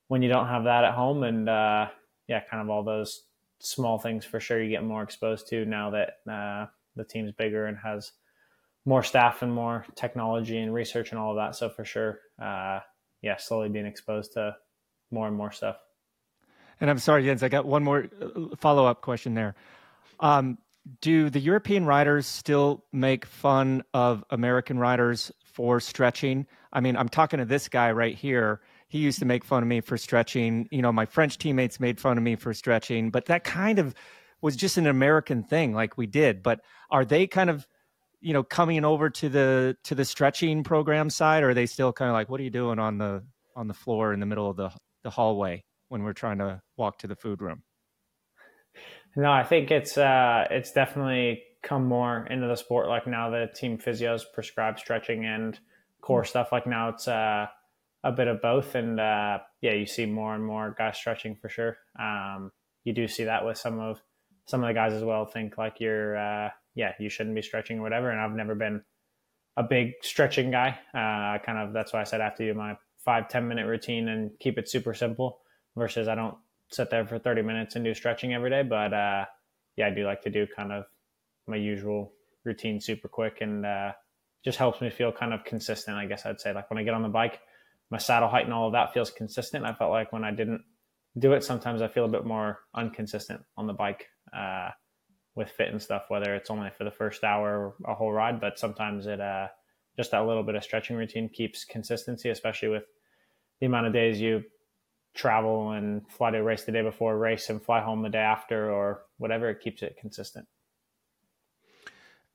when 0.10 0.22
you 0.22 0.30
don't 0.30 0.48
have 0.48 0.66
that 0.66 0.84
at 0.84 0.94
home. 0.94 1.24
And 1.24 1.50
uh, 1.50 1.88
yeah, 2.28 2.42
kind 2.50 2.62
of 2.62 2.70
all 2.70 2.84
those 2.84 3.24
small 3.60 3.98
things 3.98 4.26
for 4.26 4.40
sure 4.40 4.62
you 4.62 4.70
get 4.70 4.84
more 4.84 5.02
exposed 5.02 5.48
to 5.48 5.66
now 5.66 5.90
that 5.90 6.32
uh, 6.32 6.68
the 6.96 7.04
team's 7.04 7.32
bigger 7.32 7.66
and 7.66 7.78
has 7.80 8.12
more 8.86 9.02
staff 9.02 9.42
and 9.42 9.52
more 9.52 9.84
technology 9.96 10.60
and 10.60 10.72
research 10.72 11.10
and 11.10 11.20
all 11.20 11.32
of 11.32 11.38
that. 11.38 11.56
So 11.56 11.68
for 11.70 11.84
sure, 11.84 12.20
uh, 12.40 12.80
yeah, 13.24 13.38
slowly 13.38 13.70
being 13.70 13.88
exposed 13.88 14.34
to 14.34 14.56
more 15.10 15.28
and 15.28 15.36
more 15.36 15.52
stuff. 15.52 15.78
And 16.82 16.90
I'm 16.90 17.00
sorry, 17.00 17.24
Jens, 17.24 17.44
I 17.44 17.50
got 17.50 17.66
one 17.66 17.84
more 17.84 18.08
uh, 18.22 18.56
follow 18.58 18.86
up 18.86 19.02
question 19.02 19.34
there. 19.34 19.56
Um, 20.20 20.58
do 21.02 21.30
the 21.30 21.40
European 21.40 21.86
riders 21.86 22.28
still 22.28 22.84
make 22.92 23.26
fun 23.26 23.84
of 23.94 24.24
American 24.30 24.78
riders 24.78 25.32
for 25.44 25.80
stretching? 25.80 26.46
I 26.72 26.80
mean, 26.80 26.96
I'm 26.96 27.10
talking 27.10 27.40
to 27.40 27.46
this 27.46 27.70
guy 27.70 27.92
right 27.92 28.16
here. 28.16 28.62
He 28.88 29.00
used 29.00 29.20
to 29.20 29.26
make 29.26 29.44
fun 29.44 29.64
of 29.64 29.70
me 29.70 29.82
for 29.82 29.98
stretching. 29.98 30.68
You 30.72 30.82
know, 30.82 30.92
my 30.92 31.06
French 31.06 31.38
teammates 31.38 31.80
made 31.80 32.00
fun 32.00 32.18
of 32.18 32.24
me 32.24 32.36
for 32.36 32.54
stretching, 32.54 33.10
but 33.10 33.26
that 33.26 33.44
kind 33.44 33.80
of 33.80 33.96
was 34.42 34.56
just 34.56 34.78
an 34.78 34.86
American 34.86 35.44
thing, 35.44 35.74
like 35.74 35.98
we 35.98 36.06
did. 36.06 36.44
But 36.44 36.62
are 36.92 37.04
they 37.04 37.26
kind 37.26 37.50
of, 37.50 37.68
you 38.22 38.34
know, 38.34 38.44
coming 38.44 38.86
over 38.86 39.10
to 39.10 39.30
the 39.30 39.78
to 39.86 39.96
the 39.96 40.06
stretching 40.06 40.64
program 40.64 41.10
side, 41.10 41.44
or 41.44 41.50
are 41.50 41.54
they 41.54 41.66
still 41.66 41.94
kind 41.94 42.10
of 42.10 42.14
like, 42.14 42.30
what 42.30 42.40
are 42.40 42.44
you 42.44 42.52
doing 42.52 42.78
on 42.78 43.00
the 43.00 43.24
on 43.56 43.68
the 43.68 43.74
floor 43.74 44.14
in 44.14 44.20
the 44.20 44.26
middle 44.26 44.50
of 44.50 44.58
the 44.58 44.72
the 45.04 45.10
hallway? 45.10 45.64
When 45.90 46.04
we're 46.04 46.14
trying 46.14 46.38
to 46.40 46.62
walk 46.78 47.00
to 47.00 47.08
the 47.08 47.16
food 47.16 47.42
room? 47.42 47.64
No, 49.16 49.32
I 49.32 49.44
think 49.44 49.72
it's 49.72 49.98
uh, 49.98 50.46
it's 50.50 50.72
definitely 50.72 51.44
come 51.64 51.86
more 51.86 52.28
into 52.28 52.48
the 52.48 52.56
sport. 52.56 52.88
Like 52.88 53.08
now, 53.08 53.30
the 53.30 53.48
team 53.54 53.78
physios 53.78 54.24
prescribe 54.34 54.78
stretching 54.78 55.26
and 55.26 55.58
core 56.02 56.22
mm-hmm. 56.22 56.28
stuff. 56.28 56.52
Like 56.52 56.68
now, 56.68 56.90
it's 56.90 57.08
uh, 57.08 57.48
a 58.04 58.12
bit 58.12 58.28
of 58.28 58.42
both, 58.42 58.76
and 58.76 59.00
uh, 59.00 59.40
yeah, 59.62 59.74
you 59.74 59.86
see 59.86 60.06
more 60.06 60.36
and 60.36 60.46
more 60.46 60.76
guys 60.78 60.98
stretching 60.98 61.36
for 61.36 61.50
sure. 61.50 61.78
Um, 62.00 62.52
you 62.84 62.94
do 62.94 63.08
see 63.08 63.24
that 63.24 63.46
with 63.46 63.58
some 63.58 63.80
of 63.80 64.02
some 64.48 64.64
of 64.64 64.68
the 64.68 64.74
guys 64.74 64.94
as 64.94 65.04
well. 65.04 65.26
Think 65.26 65.58
like 65.58 65.80
you're, 65.80 66.18
uh, 66.18 66.50
yeah, 66.76 66.92
you 67.00 67.10
shouldn't 67.10 67.36
be 67.36 67.42
stretching 67.42 67.80
or 67.80 67.82
whatever. 67.82 68.12
And 68.12 68.20
I've 68.20 68.36
never 68.36 68.54
been 68.54 68.82
a 69.58 69.64
big 69.64 69.94
stretching 70.02 70.52
guy. 70.52 70.78
Uh, 70.94 71.44
kind 71.44 71.58
of 71.58 71.74
that's 71.74 71.94
why 71.94 72.02
I 72.02 72.04
said 72.04 72.20
I 72.20 72.26
have 72.26 72.36
to 72.36 72.46
do 72.46 72.54
my 72.54 72.78
five 73.06 73.30
ten 73.30 73.48
minute 73.48 73.66
routine 73.66 74.10
and 74.10 74.32
keep 74.40 74.58
it 74.58 74.70
super 74.70 74.94
simple 74.94 75.40
versus 75.76 76.08
I 76.08 76.16
don't 76.16 76.38
sit 76.72 76.90
there 76.90 77.06
for 77.06 77.20
30 77.20 77.42
minutes 77.42 77.76
and 77.76 77.86
do 77.86 77.94
stretching 77.94 78.34
every 78.34 78.50
day. 78.50 78.64
But 78.64 78.94
uh, 78.94 79.26
yeah, 79.76 79.88
I 79.88 79.90
do 79.92 80.06
like 80.06 80.22
to 80.24 80.30
do 80.30 80.48
kind 80.48 80.72
of 80.72 80.86
my 81.48 81.56
usual 81.56 82.14
routine 82.44 82.80
super 82.80 83.08
quick 83.08 83.40
and 83.42 83.66
uh, 83.66 83.92
just 84.44 84.58
helps 84.58 84.82
me 84.82 84.90
feel 84.90 85.12
kind 85.12 85.34
of 85.34 85.44
consistent. 85.44 85.98
I 85.98 86.06
guess 86.06 86.26
I'd 86.26 86.40
say 86.40 86.54
like 86.54 86.70
when 86.70 86.78
I 86.78 86.84
get 86.84 86.94
on 86.94 87.04
the 87.04 87.10
bike, 87.10 87.40
my 87.90 87.98
saddle 87.98 88.30
height 88.30 88.46
and 88.46 88.54
all 88.54 88.68
of 88.68 88.74
that 88.74 88.94
feels 88.94 89.12
consistent. 89.12 89.66
I 89.66 89.74
felt 89.74 89.92
like 89.92 90.12
when 90.12 90.24
I 90.24 90.32
didn't 90.32 90.64
do 91.18 91.34
it, 91.34 91.44
sometimes 91.44 91.82
I 91.82 91.88
feel 91.88 92.06
a 92.06 92.10
bit 92.10 92.26
more 92.26 92.60
inconsistent 92.78 93.42
on 93.58 93.68
the 93.68 93.74
bike 93.74 94.08
uh, 94.36 94.70
with 95.36 95.50
fit 95.50 95.70
and 95.70 95.82
stuff, 95.82 96.06
whether 96.08 96.34
it's 96.36 96.50
only 96.50 96.70
for 96.78 96.84
the 96.84 96.92
first 96.92 97.24
hour 97.24 97.76
or 97.86 97.92
a 97.92 97.96
whole 97.96 98.12
ride, 98.12 98.42
but 98.42 98.58
sometimes 98.58 99.06
it, 99.06 99.22
uh, 99.22 99.48
just 99.98 100.12
that 100.12 100.26
little 100.26 100.44
bit 100.44 100.56
of 100.56 100.64
stretching 100.64 100.98
routine 100.98 101.30
keeps 101.30 101.64
consistency, 101.64 102.30
especially 102.30 102.70
with 102.70 102.84
the 103.60 103.66
amount 103.66 103.88
of 103.88 103.94
days 103.94 104.20
you 104.20 104.44
travel 105.16 105.72
and 105.72 106.08
fly 106.12 106.30
to 106.32 106.38
a 106.38 106.44
race 106.44 106.64
the 106.66 106.72
day 106.72 106.82
before 106.82 107.18
race 107.18 107.50
and 107.50 107.64
fly 107.64 107.82
home 107.82 108.04
the 108.04 108.10
day 108.10 108.20
after 108.20 108.70
or 108.70 109.04
whatever 109.18 109.50
it 109.50 109.62
keeps 109.62 109.82
it 109.82 109.98
consistent. 110.00 110.48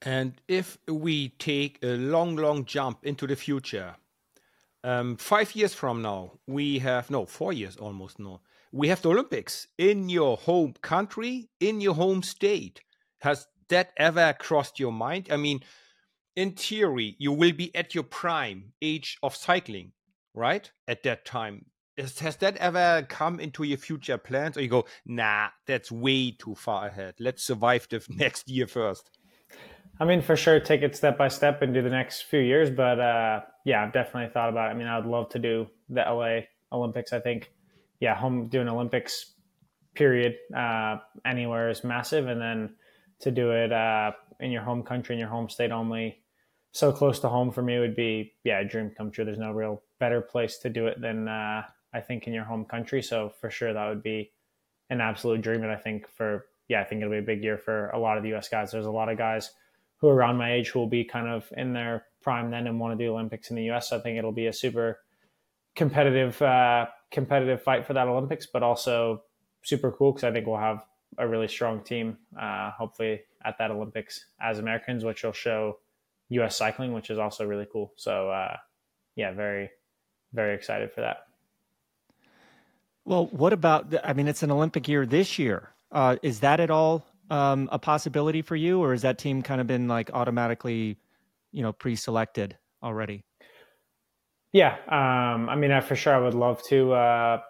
And 0.03 0.41
if 0.49 0.79
we 0.89 1.29
take 1.29 1.79
a 1.83 1.97
long 1.97 2.37
long 2.37 2.65
jump 2.65 3.05
into 3.05 3.27
the 3.27 3.37
future 3.37 3.97
um, 4.83 5.19
five 5.19 5.55
years 5.55 5.75
from 5.75 6.01
now 6.01 6.39
we 6.47 6.79
have 6.79 7.11
no 7.11 7.27
four 7.27 7.53
years 7.53 7.77
almost 7.77 8.19
no 8.19 8.41
we 8.73 8.89
have 8.89 9.03
the 9.03 9.11
olympics 9.11 9.67
in 9.77 10.09
your 10.09 10.39
home 10.39 10.73
country 10.81 11.51
in 11.61 11.83
your 11.83 11.95
home 11.95 12.23
state. 12.23 12.81
Has 13.21 13.47
that 13.69 13.93
ever 13.99 14.35
crossed 14.39 14.81
your 14.81 14.93
mind? 14.93 15.29
I 15.31 15.37
mean 15.37 15.61
in 16.35 16.53
theory 16.53 17.15
you 17.19 17.33
will 17.33 17.53
be 17.53 17.75
at 17.77 17.95
your 17.95 18.05
prime 18.05 18.73
age 18.81 19.19
of 19.23 19.37
cycling 19.37 19.93
right? 20.35 20.71
At 20.89 21.03
that 21.03 21.25
time 21.25 21.67
is, 22.01 22.19
has 22.21 22.37
that 22.37 22.57
ever 22.57 23.07
come 23.09 23.39
into 23.41 23.63
your 23.63 23.79
future 23.79 24.19
plans, 24.19 24.57
or 24.57 24.63
you 24.63 24.69
go, 24.69 24.87
nah, 25.07 25.49
that's 25.67 25.93
way 25.93 26.33
too 26.33 26.55
far 26.55 26.87
ahead. 26.89 27.15
Let's 27.19 27.45
survive 27.45 27.87
the 27.89 28.05
next 28.11 28.49
year 28.49 28.67
first. 28.67 29.11
I 29.99 30.05
mean, 30.07 30.23
for 30.23 30.35
sure, 30.35 30.59
take 30.61 30.83
it 30.83 30.97
step 30.97 31.19
by 31.19 31.29
step 31.29 31.61
and 31.63 31.75
do 31.75 31.83
the 31.83 31.91
next 31.91 32.23
few 32.23 32.41
years. 32.41 32.71
But 32.71 32.99
uh, 32.99 33.41
yeah, 33.65 33.85
I've 33.85 33.93
definitely 33.93 34.33
thought 34.33 34.49
about 34.49 34.71
it. 34.71 34.75
I 34.75 34.75
mean, 34.75 34.87
I 34.87 34.99
would 34.99 35.07
love 35.07 35.29
to 35.31 35.39
do 35.39 35.67
the 35.91 36.01
LA 36.01 36.41
Olympics. 36.73 37.13
I 37.13 37.21
think, 37.21 37.53
yeah, 38.01 38.15
home 38.15 38.49
doing 38.49 38.69
Olympics 38.69 39.35
period 39.95 40.37
uh, 40.57 40.99
anywhere 41.25 41.69
is 41.69 41.85
massive, 41.85 42.29
and 42.29 42.41
then 42.41 42.75
to 43.21 43.31
do 43.31 43.51
it 43.51 43.73
uh, 43.73 44.13
in 44.41 44.51
your 44.51 44.63
home 44.63 44.83
country, 44.83 45.15
in 45.15 45.21
your 45.21 45.29
home 45.29 45.51
state 45.51 45.71
only, 45.71 46.21
so 46.73 46.93
close 46.93 47.19
to 47.21 47.29
home 47.29 47.51
for 47.51 47.63
me 47.63 47.79
would 47.79 47.97
be 47.97 48.33
yeah, 48.45 48.61
a 48.61 48.65
dream 48.65 48.93
come 48.97 49.11
true. 49.11 49.25
There's 49.25 49.39
no 49.39 49.53
real 49.53 49.83
better 49.99 50.21
place 50.21 50.59
to 50.59 50.71
do 50.71 50.87
it 50.87 51.01
than 51.01 51.29
uh, 51.29 51.63
I 51.93 52.01
think, 52.01 52.27
in 52.27 52.33
your 52.33 52.45
home 52.45 52.65
country. 52.65 53.03
So 53.03 53.33
for 53.41 53.51
sure, 53.51 53.73
that 53.73 53.89
would 53.89 54.03
be 54.03 54.33
an 54.91 55.01
absolute 55.01 55.41
dream. 55.43 55.63
And 55.63 55.73
I 55.73 55.77
think 55.77 56.09
for, 56.09 56.47
yeah, 56.69 56.81
I 56.81 56.85
think 56.85 57.01
it'll 57.01 57.13
be 57.13 57.19
a 57.19 57.23
big 57.23 57.43
year 57.43 57.59
for 57.59 57.91
a 57.91 57.99
lot 57.99 58.17
of 58.17 58.23
the 58.23 58.35
US 58.35 58.49
guys. 58.49 58.73
There's 58.73 58.87
a 58.87 58.91
lot 58.91 59.09
of 59.09 59.19
guys 59.19 59.51
who 59.99 60.09
are 60.09 60.15
around 60.15 60.37
my 60.37 60.53
age 60.53 60.71
who 60.71 60.79
will 60.79 60.89
be 60.89 61.05
kind 61.05 61.29
of 61.29 61.51
in 61.57 61.73
their 61.73 62.07
prime 62.23 62.51
then 62.51 62.67
and 62.67 62.81
want 62.81 62.99
to 62.99 63.05
do 63.05 63.13
Olympics 63.13 63.51
in 63.51 63.57
the 63.57 63.71
US. 63.71 63.91
So 63.91 63.99
I 63.99 64.01
think 64.01 64.19
it'll 64.19 64.33
be 64.33 64.47
a 64.47 64.53
super 64.53 65.01
competitive, 65.77 66.41
uh, 66.43 66.87
competitive 67.11 67.63
fight 67.63 67.87
for 67.87 67.95
that 67.95 68.09
Olympics, 68.09 68.47
but 68.47 68.63
also 68.63 69.23
super 69.63 69.93
cool 69.93 70.13
because 70.13 70.25
I 70.25 70.33
think 70.33 70.47
we'll 70.47 70.59
have 70.59 70.85
a 71.19 71.27
really 71.27 71.49
strong 71.49 71.83
team, 71.83 72.19
uh, 72.41 72.71
hopefully 72.71 73.21
at 73.45 73.59
that 73.59 73.71
Olympics 73.71 74.27
as 74.41 74.59
Americans, 74.59 75.05
which 75.05 75.23
will 75.23 75.33
show 75.33 75.79
U.S. 76.31 76.57
cycling, 76.57 76.93
which 76.93 77.11
is 77.11 77.19
also 77.19 77.47
really 77.47 77.67
cool. 77.71 77.93
So, 77.97 78.31
uh, 78.31 78.57
yeah, 79.17 79.33
very, 79.33 79.71
very 80.33 80.55
excited 80.55 80.93
for 80.93 81.01
that. 81.01 81.25
Well, 83.05 83.27
what 83.27 83.53
about? 83.53 83.95
I 84.05 84.13
mean, 84.13 84.29
it's 84.29 84.43
an 84.43 84.51
Olympic 84.51 84.89
year 84.89 85.07
this 85.07 85.39
year. 85.39 85.71
Uh, 85.91 86.17
is 86.23 86.41
that 86.41 86.61
at 86.61 86.71
all 86.71 87.05
um, 87.31 87.69
a 87.73 87.79
possibility 87.79 88.43
for 88.43 88.57
you, 88.57 88.81
or 88.83 88.93
has 88.93 89.03
that 89.03 89.19
team 89.19 89.43
kind 89.43 89.61
of 89.61 89.67
been 89.67 89.89
like 89.89 90.11
automatically, 90.13 90.97
you 91.53 91.63
know, 91.63 91.73
pre-selected 91.73 92.57
already? 92.83 93.25
Yeah, 94.53 94.77
um, 94.89 95.49
I 95.49 95.55
mean, 95.57 95.71
I, 95.71 95.81
for 95.81 95.95
sure, 95.95 96.15
I 96.15 96.19
would 96.19 96.35
love 96.35 96.63
to 96.65 96.93
uh, 96.93 97.41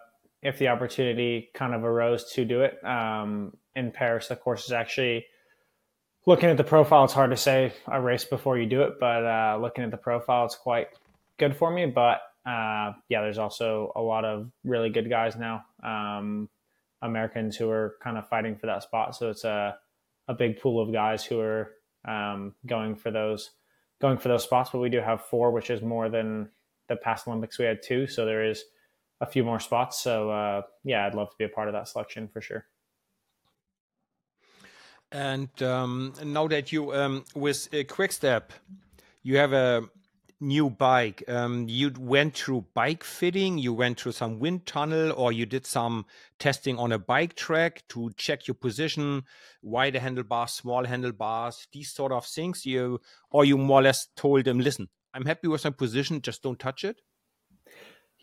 if 0.41 0.57
the 0.59 0.69
opportunity 0.69 1.49
kind 1.53 1.73
of 1.73 1.83
arose 1.83 2.31
to 2.33 2.45
do 2.45 2.61
it. 2.61 2.83
Um, 2.85 3.53
in 3.75 3.91
Paris, 3.91 4.27
the 4.27 4.35
course 4.35 4.65
is 4.65 4.71
actually 4.71 5.25
looking 6.25 6.49
at 6.49 6.57
the 6.57 6.63
profile. 6.63 7.05
It's 7.05 7.13
hard 7.13 7.31
to 7.31 7.37
say 7.37 7.73
a 7.87 8.01
race 8.01 8.23
before 8.23 8.57
you 8.57 8.67
do 8.67 8.83
it, 8.83 8.99
but 8.99 9.25
uh, 9.25 9.57
looking 9.61 9.83
at 9.83 9.91
the 9.91 9.97
profile, 9.97 10.45
it's 10.45 10.55
quite 10.55 10.87
good 11.37 11.55
for 11.55 11.71
me. 11.71 11.85
But 11.87 12.21
uh, 12.45 12.93
yeah, 13.09 13.21
there's 13.21 13.37
also 13.37 13.91
a 13.95 14.01
lot 14.01 14.25
of 14.25 14.51
really 14.63 14.89
good 14.89 15.09
guys 15.09 15.35
now, 15.35 15.63
um, 15.83 16.49
Americans 17.01 17.55
who 17.55 17.69
are 17.69 17.95
kind 18.01 18.17
of 18.17 18.27
fighting 18.27 18.55
for 18.55 18.67
that 18.67 18.83
spot. 18.83 19.15
So 19.15 19.29
it's 19.29 19.43
a 19.43 19.77
a 20.27 20.33
big 20.33 20.59
pool 20.59 20.81
of 20.81 20.93
guys 20.93 21.25
who 21.25 21.39
are 21.39 21.71
um, 22.07 22.55
going 22.65 22.95
for 22.95 23.11
those 23.11 23.51
going 23.99 24.17
for 24.17 24.29
those 24.29 24.43
spots. 24.43 24.71
But 24.71 24.79
we 24.79 24.89
do 24.89 25.01
have 25.01 25.25
four, 25.25 25.51
which 25.51 25.69
is 25.69 25.81
more 25.81 26.09
than 26.09 26.49
the 26.87 26.95
past 26.95 27.27
Olympics. 27.27 27.59
We 27.59 27.65
had 27.65 27.81
two, 27.83 28.07
so 28.07 28.25
there 28.25 28.45
is 28.45 28.63
a 29.19 29.25
few 29.25 29.43
more 29.43 29.59
spots. 29.59 30.01
So 30.01 30.31
uh, 30.31 30.61
yeah, 30.83 31.05
I'd 31.05 31.15
love 31.15 31.29
to 31.29 31.35
be 31.37 31.45
a 31.45 31.49
part 31.49 31.67
of 31.67 31.73
that 31.73 31.87
selection 31.87 32.27
for 32.27 32.41
sure. 32.41 32.65
And 35.11 35.49
um, 35.61 36.13
now 36.23 36.47
that 36.47 36.71
you 36.71 36.93
um, 36.93 37.25
with 37.35 37.67
uh, 37.73 37.83
Quickstep, 37.83 38.51
you 39.23 39.37
have 39.37 39.53
a 39.53 39.83
new 40.41 40.69
bike. 40.69 41.23
Um, 41.27 41.67
you 41.69 41.93
went 41.97 42.35
through 42.35 42.65
bike 42.73 43.03
fitting, 43.03 43.57
you 43.57 43.73
went 43.73 43.99
through 43.99 44.13
some 44.13 44.39
wind 44.39 44.65
tunnel, 44.65 45.13
or 45.15 45.31
you 45.31 45.45
did 45.45 45.65
some 45.65 46.05
testing 46.39 46.77
on 46.77 46.91
a 46.91 46.99
bike 46.99 47.35
track 47.35 47.83
to 47.89 48.11
check 48.17 48.47
your 48.47 48.55
position, 48.55 49.23
wider 49.61 49.99
handlebars, 49.99 50.53
small 50.53 50.85
handlebars, 50.85 51.67
these 51.71 51.91
sort 51.93 52.11
of 52.11 52.25
things. 52.25 52.65
You 52.65 52.99
or 53.29 53.45
you 53.45 53.57
more 53.57 53.79
or 53.79 53.83
less 53.83 54.07
told 54.15 54.45
them, 54.45 54.59
listen, 54.59 54.89
I'm 55.13 55.25
happy 55.25 55.47
with 55.47 55.63
my 55.63 55.69
position, 55.69 56.21
just 56.21 56.41
don't 56.41 56.59
touch 56.59 56.83
it. 56.83 57.01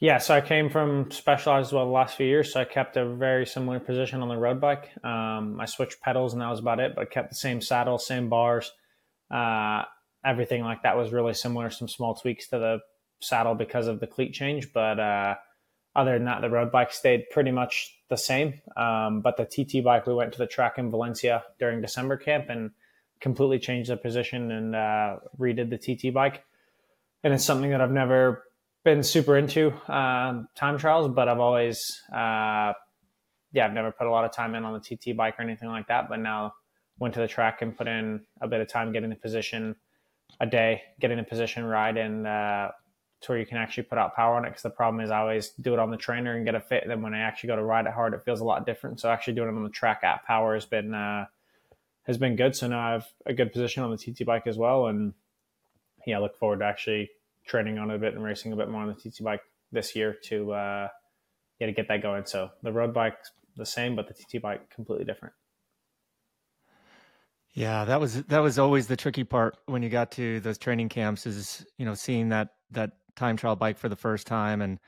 Yeah, 0.01 0.19
so 0.19 0.35
I 0.35 0.41
came 0.41 0.71
from 0.71 1.11
Specialized 1.11 1.69
as 1.69 1.73
well 1.73 1.85
the 1.85 1.91
last 1.91 2.17
few 2.17 2.27
years, 2.27 2.53
so 2.53 2.61
I 2.61 2.65
kept 2.65 2.97
a 2.97 3.05
very 3.05 3.45
similar 3.47 3.81
position 3.81 4.23
on 4.23 4.29
the 4.29 4.37
road 4.37 4.61
bike. 4.61 4.91
Um, 5.03 5.59
I 5.61 5.67
switched 5.67 6.01
pedals, 6.01 6.33
and 6.33 6.43
that 6.43 6.51
was 6.51 6.61
about 6.61 6.79
it, 6.79 6.95
but 6.95 7.11
kept 7.11 7.31
the 7.31 7.35
same 7.35 7.61
saddle, 7.61 7.99
same 7.99 8.29
bars. 8.29 8.71
Uh, 9.29 9.83
everything 10.29 10.63
like 10.63 10.83
that 10.83 10.97
was 10.97 11.11
really 11.11 11.35
similar. 11.35 11.71
Some 11.71 11.89
small 11.89 12.15
tweaks 12.15 12.49
to 12.49 12.59
the 12.59 12.79
saddle 13.21 13.55
because 13.55 13.87
of 13.87 13.99
the 13.99 14.07
cleat 14.07 14.35
change, 14.35 14.73
but 14.73 15.01
uh, 15.01 15.37
other 15.97 16.13
than 16.13 16.27
that, 16.27 16.43
the 16.43 16.51
road 16.51 16.71
bike 16.71 16.93
stayed 16.93 17.31
pretty 17.31 17.51
much 17.51 17.97
the 18.11 18.17
same. 18.17 18.61
Um, 18.77 19.23
but 19.23 19.37
the 19.37 19.45
TT 19.45 19.83
bike, 19.83 20.07
we 20.07 20.15
went 20.15 20.33
to 20.33 20.39
the 20.39 20.47
track 20.47 20.79
in 20.79 20.91
Valencia 20.91 21.45
during 21.59 21.81
December 21.81 22.17
camp 22.17 22.47
and 22.51 22.71
completely 23.21 23.59
changed 23.59 23.91
the 23.91 23.97
position 23.97 24.53
and 24.53 24.77
uh, 24.77 25.17
redid 25.39 25.71
the 25.71 25.79
TT 25.79 26.13
bike. 26.15 26.45
And 27.25 27.35
it's 27.35 27.45
something 27.45 27.71
that 27.71 27.81
I've 27.81 27.91
never 27.91 28.45
been 28.85 29.03
super 29.03 29.37
into 29.37 29.73
uh, 29.91 30.43
time 30.55 30.79
trials, 30.79 31.09
but 31.09 31.27
I've 31.29 31.41
always, 31.41 32.03
uh, 32.13 32.75
yeah, 33.53 33.65
I've 33.65 33.73
never 33.73 33.91
put 33.91 34.07
a 34.07 34.11
lot 34.11 34.25
of 34.25 34.33
time 34.33 34.55
in 34.55 34.65
on 34.65 34.75
the 34.75 34.97
TT 34.97 35.17
bike 35.17 35.35
or 35.39 35.43
anything 35.43 35.69
like 35.69 35.89
that. 35.89 36.09
But 36.09 36.21
now 36.21 36.55
went 36.99 37.15
to 37.15 37.21
the 37.21 37.29
track 37.29 37.63
and 37.63 37.77
put 37.77 37.89
in 37.89 38.21
a 38.41 38.47
bit 38.47 38.61
of 38.61 38.69
time 38.69 38.93
getting 38.93 39.11
the 39.11 39.17
position 39.17 39.75
a 40.41 40.47
day, 40.47 40.83
getting 41.01 41.19
a 41.19 41.25
position 41.25 41.65
ride, 41.65 41.97
and 41.97 42.27
uh, 42.27 42.71
to 43.21 43.33
where 43.33 43.39
you 43.39 43.47
can 43.47 43.59
actually 43.59 43.83
put 43.85 43.99
out 43.99 44.15
power 44.15 44.37
on 44.37 44.45
it. 44.45 44.51
Because 44.51 44.63
the 44.63 44.71
problem 44.71 45.05
is, 45.05 45.11
I 45.11 45.19
always 45.19 45.51
do 45.61 45.73
it 45.73 45.79
on 45.79 45.91
the 45.91 45.97
trainer 45.97 46.37
and 46.37 46.45
get 46.45 46.55
a 46.55 46.61
fit. 46.61 46.85
Then 46.87 47.03
when 47.03 47.15
I 47.15 47.21
actually 47.21 47.49
go 47.49 47.57
to 47.57 47.65
ride 47.65 47.87
it 47.87 47.93
hard, 47.93 48.15
it 48.15 48.23
feels 48.25 48.41
a 48.41 48.45
lot 48.45 48.65
different. 48.67 49.01
So 49.01 49.11
actually 49.11 49.35
doing 49.35 49.49
it 49.49 49.57
on 49.57 49.65
the 49.65 49.71
track 49.71 50.01
at 50.05 50.25
power 50.25 50.55
has 50.55 50.67
been 50.67 50.95
uh, 50.95 51.27
has 52.05 52.19
been 52.19 52.37
good. 52.37 52.55
So 52.55 52.69
now 52.69 52.81
I 52.81 52.93
have 52.93 53.07
a 53.27 53.35
good 53.35 53.53
position 53.53 53.83
on 53.83 53.91
the 53.91 53.97
TT 53.97 54.25
bike 54.25 54.47
as 54.47 54.57
well, 54.57 54.87
and 54.87 55.15
yeah, 56.07 56.19
I 56.19 56.21
look 56.21 56.39
forward 56.39 56.61
to 56.61 56.65
actually 56.65 57.11
training 57.47 57.79
on 57.79 57.91
it 57.91 57.97
a 57.97 57.99
bit 57.99 58.15
and 58.15 58.23
racing 58.23 58.53
a 58.53 58.57
bit 58.57 58.69
more 58.69 58.83
on 58.83 58.89
the 58.89 58.95
TT 59.11 59.23
bike 59.23 59.43
this 59.73 59.97
year 59.97 60.17
to 60.25 60.53
uh, 60.53 60.89
yeah 61.59 61.67
to 61.67 61.73
get 61.73 61.89
that 61.89 62.03
going. 62.03 62.25
So 62.27 62.51
the 62.63 62.73
road 62.73 62.95
bike's 62.95 63.31
the 63.57 63.67
same, 63.67 63.97
but 63.97 64.07
the 64.07 64.15
TT 64.15 64.41
bike 64.41 64.71
completely 64.71 65.05
different. 65.05 65.35
Yeah, 67.59 67.85
that 67.87 67.99
was 68.01 68.23
that 68.27 68.39
was 68.39 68.57
always 68.57 68.87
the 68.87 68.97
tricky 68.97 69.25
part 69.25 69.57
when 69.67 69.83
you 69.83 69.89
got 69.89 70.13
to 70.13 70.39
those 70.39 70.59
training 70.59 70.91
camps 70.91 71.27
is, 71.27 71.67
you 71.77 71.85
know, 71.85 71.95
seeing 71.95 72.29
that 72.29 72.51
that 72.71 72.93
time 73.17 73.37
trial 73.37 73.57
bike 73.57 73.79
for 73.79 73.89
the 73.89 73.97
first 73.97 74.29
time 74.29 74.63
and 74.63 74.79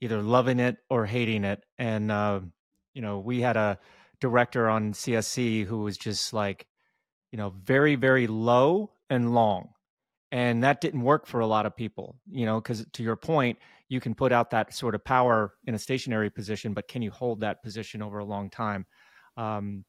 either 0.00 0.20
loving 0.20 0.58
it 0.58 0.78
or 0.90 1.06
hating 1.06 1.44
it. 1.44 1.64
And 1.78 2.10
uh, 2.10 2.40
you 2.94 3.02
know, 3.02 3.20
we 3.20 3.40
had 3.40 3.56
a 3.56 3.78
director 4.20 4.68
on 4.68 4.92
CSC 4.92 5.62
who 5.64 5.82
was 5.82 5.96
just 5.96 6.32
like, 6.32 6.66
you 7.30 7.38
know, 7.38 7.50
very 7.62 7.94
very 7.94 8.26
low 8.26 8.90
and 9.08 9.32
long. 9.32 9.70
And 10.32 10.64
that 10.64 10.80
didn't 10.80 11.02
work 11.02 11.26
for 11.26 11.40
a 11.40 11.46
lot 11.46 11.66
of 11.66 11.76
people, 11.76 12.16
you 12.28 12.44
know, 12.44 12.60
cuz 12.60 12.84
to 12.92 13.04
your 13.04 13.16
point, 13.16 13.58
you 13.88 14.00
can 14.00 14.16
put 14.16 14.32
out 14.32 14.50
that 14.50 14.74
sort 14.74 14.96
of 14.96 15.04
power 15.04 15.54
in 15.66 15.76
a 15.76 15.78
stationary 15.78 16.30
position, 16.30 16.74
but 16.74 16.88
can 16.88 17.02
you 17.02 17.12
hold 17.12 17.40
that 17.40 17.62
position 17.62 18.02
over 18.02 18.18
a 18.18 18.24
long 18.24 18.50
time? 18.50 18.86
Um, 19.36 19.84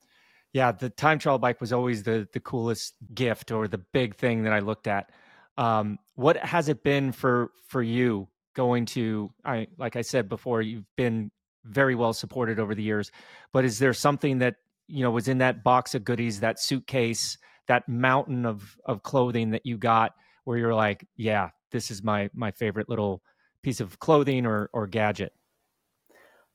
yeah, 0.53 0.71
the 0.71 0.89
time 0.89 1.19
trial 1.19 1.37
bike 1.37 1.61
was 1.61 1.71
always 1.71 2.03
the 2.03 2.27
the 2.33 2.39
coolest 2.39 2.95
gift 3.13 3.51
or 3.51 3.67
the 3.67 3.77
big 3.77 4.15
thing 4.15 4.43
that 4.43 4.53
I 4.53 4.59
looked 4.59 4.87
at. 4.87 5.11
Um, 5.57 5.99
what 6.15 6.37
has 6.37 6.69
it 6.69 6.83
been 6.83 7.11
for 7.11 7.51
for 7.67 7.81
you 7.81 8.27
going 8.55 8.85
to? 8.87 9.31
I 9.45 9.67
like 9.77 9.95
I 9.95 10.01
said 10.01 10.27
before, 10.27 10.61
you've 10.61 10.85
been 10.97 11.31
very 11.63 11.95
well 11.95 12.13
supported 12.13 12.59
over 12.59 12.75
the 12.75 12.83
years, 12.83 13.11
but 13.53 13.63
is 13.63 13.79
there 13.79 13.93
something 13.93 14.39
that 14.39 14.55
you 14.87 15.03
know 15.03 15.11
was 15.11 15.27
in 15.27 15.37
that 15.37 15.63
box 15.63 15.95
of 15.95 16.03
goodies, 16.03 16.41
that 16.41 16.59
suitcase, 16.59 17.37
that 17.67 17.87
mountain 17.87 18.45
of 18.45 18.77
of 18.85 19.03
clothing 19.03 19.51
that 19.51 19.65
you 19.65 19.77
got, 19.77 20.13
where 20.43 20.57
you're 20.57 20.75
like, 20.75 21.07
yeah, 21.15 21.49
this 21.71 21.91
is 21.91 22.03
my 22.03 22.29
my 22.33 22.51
favorite 22.51 22.89
little 22.89 23.21
piece 23.63 23.79
of 23.79 23.99
clothing 23.99 24.45
or 24.45 24.69
or 24.73 24.85
gadget? 24.85 25.31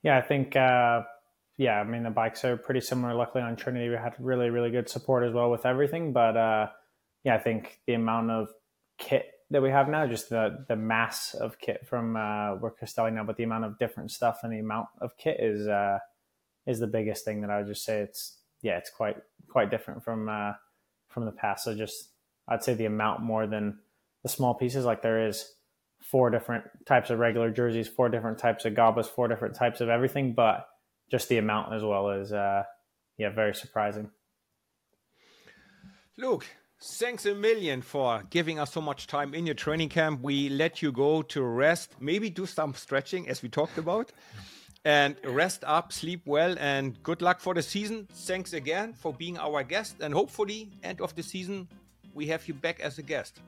Yeah, 0.02 0.18
I 0.18 0.22
think. 0.22 0.54
Uh 0.54 1.02
yeah, 1.56 1.80
I 1.80 1.84
mean 1.84 2.02
the 2.02 2.10
bikes 2.10 2.44
are 2.44 2.56
pretty 2.56 2.80
similar. 2.80 3.14
Luckily 3.14 3.42
on 3.42 3.56
Trinity, 3.56 3.88
we 3.88 3.96
had 3.96 4.14
really 4.18 4.50
really 4.50 4.70
good 4.70 4.88
support 4.88 5.24
as 5.24 5.32
well 5.32 5.50
with 5.50 5.64
everything. 5.64 6.12
But 6.12 6.36
uh, 6.36 6.68
yeah, 7.24 7.34
I 7.34 7.38
think 7.38 7.80
the 7.86 7.94
amount 7.94 8.30
of 8.30 8.48
kit 8.98 9.26
that 9.50 9.62
we 9.62 9.70
have 9.70 9.88
now, 9.88 10.06
just 10.06 10.28
the 10.28 10.64
the 10.68 10.76
mass 10.76 11.34
of 11.34 11.58
kit 11.58 11.86
from 11.86 12.16
uh, 12.16 12.56
we're 12.56 12.72
Castelli 12.72 13.12
now, 13.12 13.24
but 13.24 13.36
the 13.36 13.44
amount 13.44 13.64
of 13.64 13.78
different 13.78 14.10
stuff 14.10 14.40
and 14.42 14.52
the 14.52 14.58
amount 14.58 14.88
of 15.00 15.16
kit 15.16 15.38
is 15.40 15.66
uh, 15.66 15.98
is 16.66 16.78
the 16.78 16.86
biggest 16.86 17.24
thing 17.24 17.40
that 17.40 17.50
I 17.50 17.58
would 17.58 17.68
just 17.68 17.84
say 17.84 18.00
it's 18.00 18.38
yeah, 18.62 18.76
it's 18.76 18.90
quite 18.90 19.16
quite 19.48 19.70
different 19.70 20.04
from 20.04 20.28
uh, 20.28 20.52
from 21.08 21.24
the 21.24 21.32
past. 21.32 21.64
So 21.64 21.74
just 21.74 22.10
I'd 22.48 22.62
say 22.62 22.74
the 22.74 22.86
amount 22.86 23.22
more 23.22 23.46
than 23.46 23.78
the 24.22 24.28
small 24.28 24.54
pieces. 24.54 24.84
Like 24.84 25.00
there 25.00 25.26
is 25.26 25.54
four 26.00 26.30
different 26.30 26.64
types 26.84 27.10
of 27.10 27.18
regular 27.18 27.50
jerseys, 27.50 27.88
four 27.88 28.08
different 28.08 28.38
types 28.38 28.64
of 28.64 28.74
gabbas, 28.74 29.06
four 29.06 29.28
different 29.28 29.54
types 29.54 29.80
of 29.80 29.88
everything, 29.88 30.34
but 30.34 30.66
just 31.10 31.28
the 31.28 31.38
amount 31.38 31.72
as 31.72 31.82
well 31.82 32.10
as 32.10 32.32
uh, 32.32 32.64
yeah, 33.18 33.30
very 33.30 33.54
surprising. 33.54 34.10
Luke, 36.18 36.46
thanks 36.82 37.26
a 37.26 37.34
million 37.34 37.82
for 37.82 38.22
giving 38.30 38.58
us 38.58 38.72
so 38.72 38.80
much 38.80 39.06
time 39.06 39.34
in 39.34 39.46
your 39.46 39.54
training 39.54 39.88
camp. 39.88 40.22
We 40.22 40.48
let 40.48 40.82
you 40.82 40.92
go 40.92 41.22
to 41.22 41.42
rest, 41.42 41.94
maybe 42.00 42.30
do 42.30 42.46
some 42.46 42.74
stretching 42.74 43.28
as 43.28 43.42
we 43.42 43.48
talked 43.48 43.78
about, 43.78 44.12
and 44.84 45.16
rest 45.24 45.62
up, 45.66 45.92
sleep 45.92 46.22
well, 46.26 46.56
and 46.58 47.02
good 47.02 47.22
luck 47.22 47.40
for 47.40 47.54
the 47.54 47.62
season. 47.62 48.06
Thanks 48.10 48.52
again 48.52 48.94
for 48.94 49.12
being 49.12 49.38
our 49.38 49.62
guest, 49.62 49.96
and 50.00 50.12
hopefully, 50.14 50.70
end 50.82 51.00
of 51.00 51.14
the 51.14 51.22
season, 51.22 51.68
we 52.14 52.26
have 52.28 52.46
you 52.48 52.54
back 52.54 52.80
as 52.80 52.98
a 52.98 53.02
guest. 53.02 53.40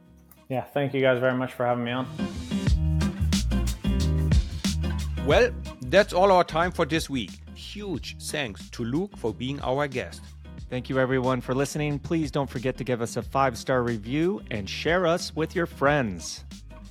Yeah, 0.48 0.62
thank 0.62 0.94
you 0.94 1.00
guys 1.00 1.20
very 1.20 1.36
much 1.36 1.52
for 1.52 1.66
having 1.66 1.84
me 1.84 1.92
on. 1.92 2.06
Well, 5.26 5.50
that's 5.82 6.14
all 6.14 6.32
our 6.32 6.44
time 6.44 6.72
for 6.72 6.86
this 6.86 7.10
week 7.10 7.30
huge 7.58 8.16
thanks 8.18 8.70
to 8.70 8.84
Luke 8.84 9.16
for 9.16 9.34
being 9.34 9.60
our 9.62 9.88
guest. 9.88 10.22
Thank 10.70 10.88
you, 10.88 10.98
everyone, 10.98 11.40
for 11.40 11.54
listening. 11.54 11.98
Please 11.98 12.30
don't 12.30 12.48
forget 12.48 12.76
to 12.76 12.84
give 12.84 13.02
us 13.02 13.16
a 13.16 13.22
five 13.22 13.58
star 13.58 13.82
review 13.82 14.42
and 14.50 14.68
share 14.68 15.06
us 15.06 15.34
with 15.34 15.54
your 15.54 15.66
friends. 15.66 16.44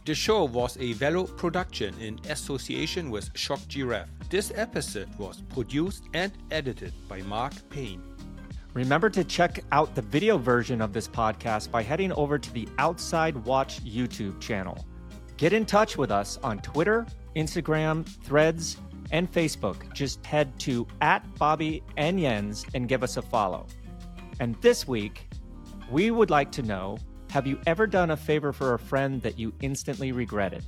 The 0.05 0.15
show 0.15 0.45
was 0.45 0.78
a 0.80 0.93
Velo 0.93 1.26
production 1.26 1.93
in 1.99 2.20
association 2.30 3.11
with 3.11 3.30
Shocked 3.36 3.68
Giraffe. 3.68 4.09
This 4.30 4.51
episode 4.55 5.13
was 5.18 5.41
produced 5.49 6.03
and 6.13 6.32
edited 6.49 6.93
by 7.07 7.22
Mark 7.24 7.53
Payne. 7.70 8.01
Remember 8.74 9.09
to 9.09 9.24
check 9.24 9.63
out 9.72 9.95
the 9.95 10.01
video 10.01 10.38
version 10.38 10.82
of 10.82 10.93
this 10.93 11.07
podcast 11.07 11.72
by 11.72 11.84
heading 11.84 12.11
over 12.13 12.38
to 12.39 12.53
the 12.53 12.68
Outside 12.78 13.36
Watch 13.45 13.84
YouTube 13.84 14.39
channel. 14.39 14.86
Get 15.36 15.53
in 15.53 15.65
touch 15.65 15.97
with 15.97 16.09
us 16.09 16.39
on 16.41 16.59
Twitter, 16.59 17.05
Instagram, 17.36 18.07
Threads, 18.24 18.78
and 19.12 19.32
Facebook, 19.32 19.93
just 19.93 20.26
head 20.26 20.60
to 20.62 20.88
at 21.01 21.24
Bobby 21.36 21.84
and 21.95 22.20
Jens 22.20 22.66
and 22.74 22.88
give 22.88 23.03
us 23.03 23.18
a 23.18 23.22
follow. 23.22 23.66
And 24.39 24.55
this 24.62 24.88
week, 24.88 25.28
we 25.89 26.12
would 26.12 26.30
like 26.30 26.51
to 26.53 26.62
know 26.62 26.97
have 27.30 27.45
you 27.45 27.60
ever 27.68 27.86
done 27.86 28.12
a 28.12 28.18
favor 28.18 28.53
for 28.53 28.74
a 28.74 28.80
friend 28.80 29.22
that 29.22 29.38
you 29.38 29.53
instantly 29.62 30.12
regretted? 30.12 30.64